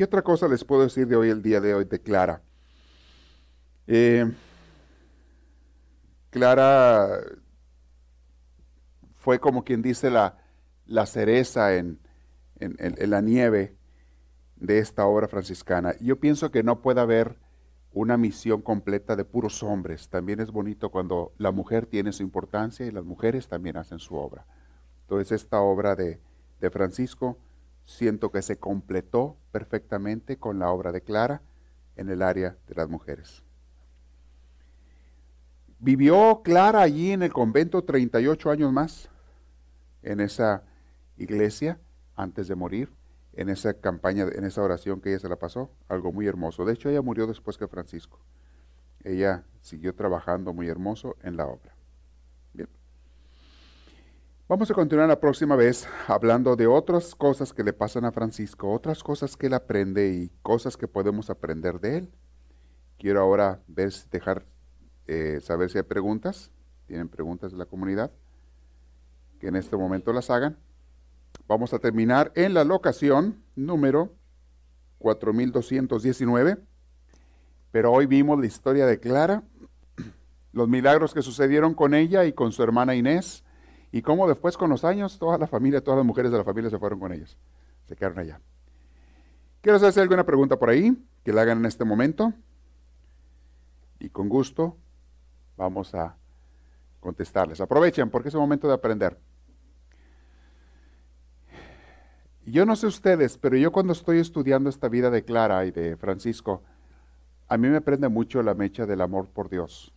¿Qué 0.02 0.06
otra 0.06 0.22
cosa 0.22 0.48
les 0.48 0.64
puedo 0.64 0.82
decir 0.82 1.06
de 1.06 1.14
hoy, 1.14 1.30
el 1.30 1.42
día 1.42 1.60
de 1.60 1.76
hoy, 1.76 1.84
de 1.84 2.00
Clara? 2.00 2.42
Eh, 3.86 4.28
Clara 6.30 7.20
fue 9.14 9.38
como 9.38 9.62
quien 9.62 9.80
dice 9.80 10.10
la, 10.10 10.38
la 10.86 11.06
cereza 11.06 11.76
en, 11.76 12.00
en, 12.58 13.10
la 13.10 13.20
nieve 13.20 13.76
de 14.56 14.80
esta 14.80 15.06
obra 15.06 15.28
franciscana. 15.28 15.94
Yo 16.00 16.18
pienso 16.18 16.50
que 16.50 16.64
no 16.64 16.82
puede 16.82 17.00
haber 17.00 17.38
una 17.92 18.16
misión 18.16 18.60
completa 18.60 19.14
de 19.14 19.24
puros 19.24 19.62
hombres. 19.62 20.08
También 20.08 20.40
es 20.40 20.50
bonito 20.50 20.90
cuando 20.90 21.32
la 21.38 21.52
mujer 21.52 21.86
tiene 21.86 22.12
su 22.12 22.24
importancia 22.24 22.84
y 22.84 22.90
las 22.90 23.04
mujeres 23.04 23.46
también 23.46 23.76
hacen 23.76 24.00
su 24.00 24.16
obra. 24.16 24.46
Entonces 25.02 25.30
esta 25.30 25.60
obra 25.60 25.94
de, 25.94 26.18
de 26.60 26.70
Francisco 26.70 27.38
siento 27.84 28.30
que 28.30 28.42
se 28.42 28.58
completó 28.58 29.36
perfectamente 29.50 30.38
con 30.38 30.58
la 30.58 30.70
obra 30.70 30.92
de 30.92 31.02
Clara 31.02 31.42
en 31.96 32.08
el 32.08 32.22
área 32.22 32.56
de 32.66 32.74
las 32.74 32.88
mujeres. 32.88 33.42
Vivió 35.78 36.42
Clara 36.44 36.80
allí 36.80 37.10
en 37.10 37.22
el 37.22 37.32
convento 37.32 37.82
38 37.82 38.50
años 38.50 38.72
más, 38.72 39.10
en 40.02 40.20
esa 40.20 40.62
iglesia, 41.16 41.80
antes 42.14 42.48
de 42.48 42.54
morir, 42.54 42.92
en 43.34 43.48
esa 43.48 43.74
campaña, 43.74 44.26
en 44.32 44.44
esa 44.44 44.62
oración 44.62 45.00
que 45.00 45.10
ella 45.10 45.18
se 45.18 45.28
la 45.28 45.36
pasó, 45.36 45.70
algo 45.88 46.12
muy 46.12 46.26
hermoso. 46.26 46.64
De 46.64 46.74
hecho, 46.74 46.88
ella 46.88 47.02
murió 47.02 47.26
después 47.26 47.58
que 47.58 47.66
Francisco. 47.66 48.20
Ella 49.02 49.44
siguió 49.60 49.94
trabajando 49.94 50.52
muy 50.52 50.68
hermoso 50.68 51.16
en 51.22 51.36
la 51.36 51.46
obra. 51.46 51.74
Vamos 54.52 54.70
a 54.70 54.74
continuar 54.74 55.08
la 55.08 55.18
próxima 55.18 55.56
vez 55.56 55.88
hablando 56.06 56.56
de 56.56 56.66
otras 56.66 57.14
cosas 57.14 57.54
que 57.54 57.64
le 57.64 57.72
pasan 57.72 58.04
a 58.04 58.12
Francisco, 58.12 58.70
otras 58.70 59.02
cosas 59.02 59.34
que 59.34 59.46
él 59.46 59.54
aprende 59.54 60.12
y 60.12 60.30
cosas 60.42 60.76
que 60.76 60.86
podemos 60.86 61.30
aprender 61.30 61.80
de 61.80 61.96
él. 61.96 62.10
Quiero 62.98 63.22
ahora 63.22 63.62
ver, 63.66 63.90
dejar 64.10 64.44
eh, 65.06 65.40
saber 65.40 65.70
si 65.70 65.78
hay 65.78 65.84
preguntas. 65.84 66.50
¿Tienen 66.86 67.08
preguntas 67.08 67.52
de 67.52 67.56
la 67.56 67.64
comunidad? 67.64 68.10
Que 69.40 69.46
en 69.46 69.56
este 69.56 69.74
momento 69.74 70.12
las 70.12 70.28
hagan. 70.28 70.58
Vamos 71.48 71.72
a 71.72 71.78
terminar 71.78 72.30
en 72.34 72.52
la 72.52 72.64
locación 72.64 73.42
número 73.56 74.12
4219. 74.98 76.58
Pero 77.70 77.90
hoy 77.90 78.04
vimos 78.04 78.38
la 78.38 78.44
historia 78.44 78.84
de 78.84 79.00
Clara, 79.00 79.44
los 80.52 80.68
milagros 80.68 81.14
que 81.14 81.22
sucedieron 81.22 81.72
con 81.72 81.94
ella 81.94 82.26
y 82.26 82.34
con 82.34 82.52
su 82.52 82.62
hermana 82.62 82.94
Inés, 82.94 83.44
y 83.92 84.00
cómo 84.00 84.26
después 84.26 84.56
con 84.56 84.70
los 84.70 84.84
años 84.84 85.18
toda 85.18 85.36
la 85.36 85.46
familia, 85.46 85.84
todas 85.84 85.98
las 85.98 86.06
mujeres 86.06 86.32
de 86.32 86.38
la 86.38 86.44
familia 86.44 86.70
se 86.70 86.78
fueron 86.78 86.98
con 86.98 87.12
ellas. 87.12 87.36
Se 87.86 87.94
quedaron 87.94 88.18
allá. 88.18 88.40
Quiero 89.60 89.76
hacer 89.76 90.02
alguna 90.02 90.24
pregunta 90.24 90.58
por 90.58 90.70
ahí, 90.70 90.96
que 91.22 91.32
la 91.32 91.42
hagan 91.42 91.58
en 91.58 91.66
este 91.66 91.84
momento. 91.84 92.32
Y 94.00 94.08
con 94.08 94.30
gusto 94.30 94.76
vamos 95.58 95.94
a 95.94 96.16
contestarles. 97.00 97.60
Aprovechen 97.60 98.08
porque 98.08 98.30
es 98.30 98.34
el 98.34 98.40
momento 98.40 98.66
de 98.66 98.74
aprender. 98.74 99.18
Yo 102.46 102.64
no 102.64 102.74
sé 102.74 102.86
ustedes, 102.86 103.36
pero 103.36 103.56
yo 103.56 103.70
cuando 103.70 103.92
estoy 103.92 104.18
estudiando 104.18 104.70
esta 104.70 104.88
vida 104.88 105.10
de 105.10 105.22
Clara 105.22 105.64
y 105.66 105.70
de 105.70 105.96
Francisco, 105.96 106.62
a 107.46 107.58
mí 107.58 107.68
me 107.68 107.82
prende 107.82 108.08
mucho 108.08 108.42
la 108.42 108.54
mecha 108.54 108.86
del 108.86 109.02
amor 109.02 109.28
por 109.28 109.50
Dios. 109.50 109.92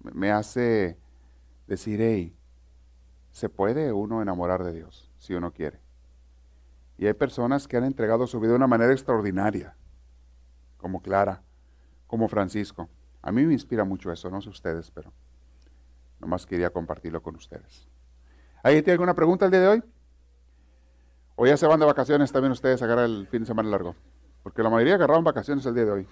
Me 0.00 0.30
hace 0.30 0.96
decir, 1.66 2.00
hey, 2.00 2.34
se 3.34 3.48
puede 3.48 3.92
uno 3.92 4.22
enamorar 4.22 4.62
de 4.62 4.72
Dios 4.72 5.10
si 5.18 5.34
uno 5.34 5.52
quiere. 5.52 5.80
Y 6.96 7.08
hay 7.08 7.14
personas 7.14 7.66
que 7.66 7.76
han 7.76 7.82
entregado 7.82 8.28
su 8.28 8.38
vida 8.38 8.50
de 8.50 8.56
una 8.56 8.68
manera 8.68 8.92
extraordinaria, 8.92 9.74
como 10.76 11.02
Clara, 11.02 11.42
como 12.06 12.28
Francisco. 12.28 12.88
A 13.22 13.32
mí 13.32 13.44
me 13.44 13.52
inspira 13.52 13.84
mucho 13.84 14.12
eso, 14.12 14.30
no 14.30 14.40
sé 14.40 14.50
ustedes, 14.50 14.92
pero 14.92 15.12
nomás 16.20 16.46
quería 16.46 16.70
compartirlo 16.70 17.20
con 17.24 17.34
ustedes. 17.34 17.88
¿Alguien 18.62 18.84
tiene 18.84 18.94
alguna 18.94 19.14
pregunta 19.14 19.46
el 19.46 19.50
día 19.50 19.60
de 19.62 19.68
hoy? 19.68 19.84
¿O 21.34 21.44
ya 21.44 21.56
se 21.56 21.66
van 21.66 21.80
de 21.80 21.86
vacaciones 21.86 22.30
también 22.30 22.52
ustedes 22.52 22.82
a 22.82 22.84
agarrar 22.84 23.06
el 23.06 23.26
fin 23.26 23.40
de 23.40 23.46
semana 23.46 23.68
largo? 23.68 23.96
Porque 24.44 24.62
la 24.62 24.70
mayoría 24.70 24.94
agarraron 24.94 25.24
vacaciones 25.24 25.66
el 25.66 25.74
día 25.74 25.86
de 25.86 25.90
hoy. 25.90 26.08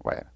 Bueno. 0.00 0.35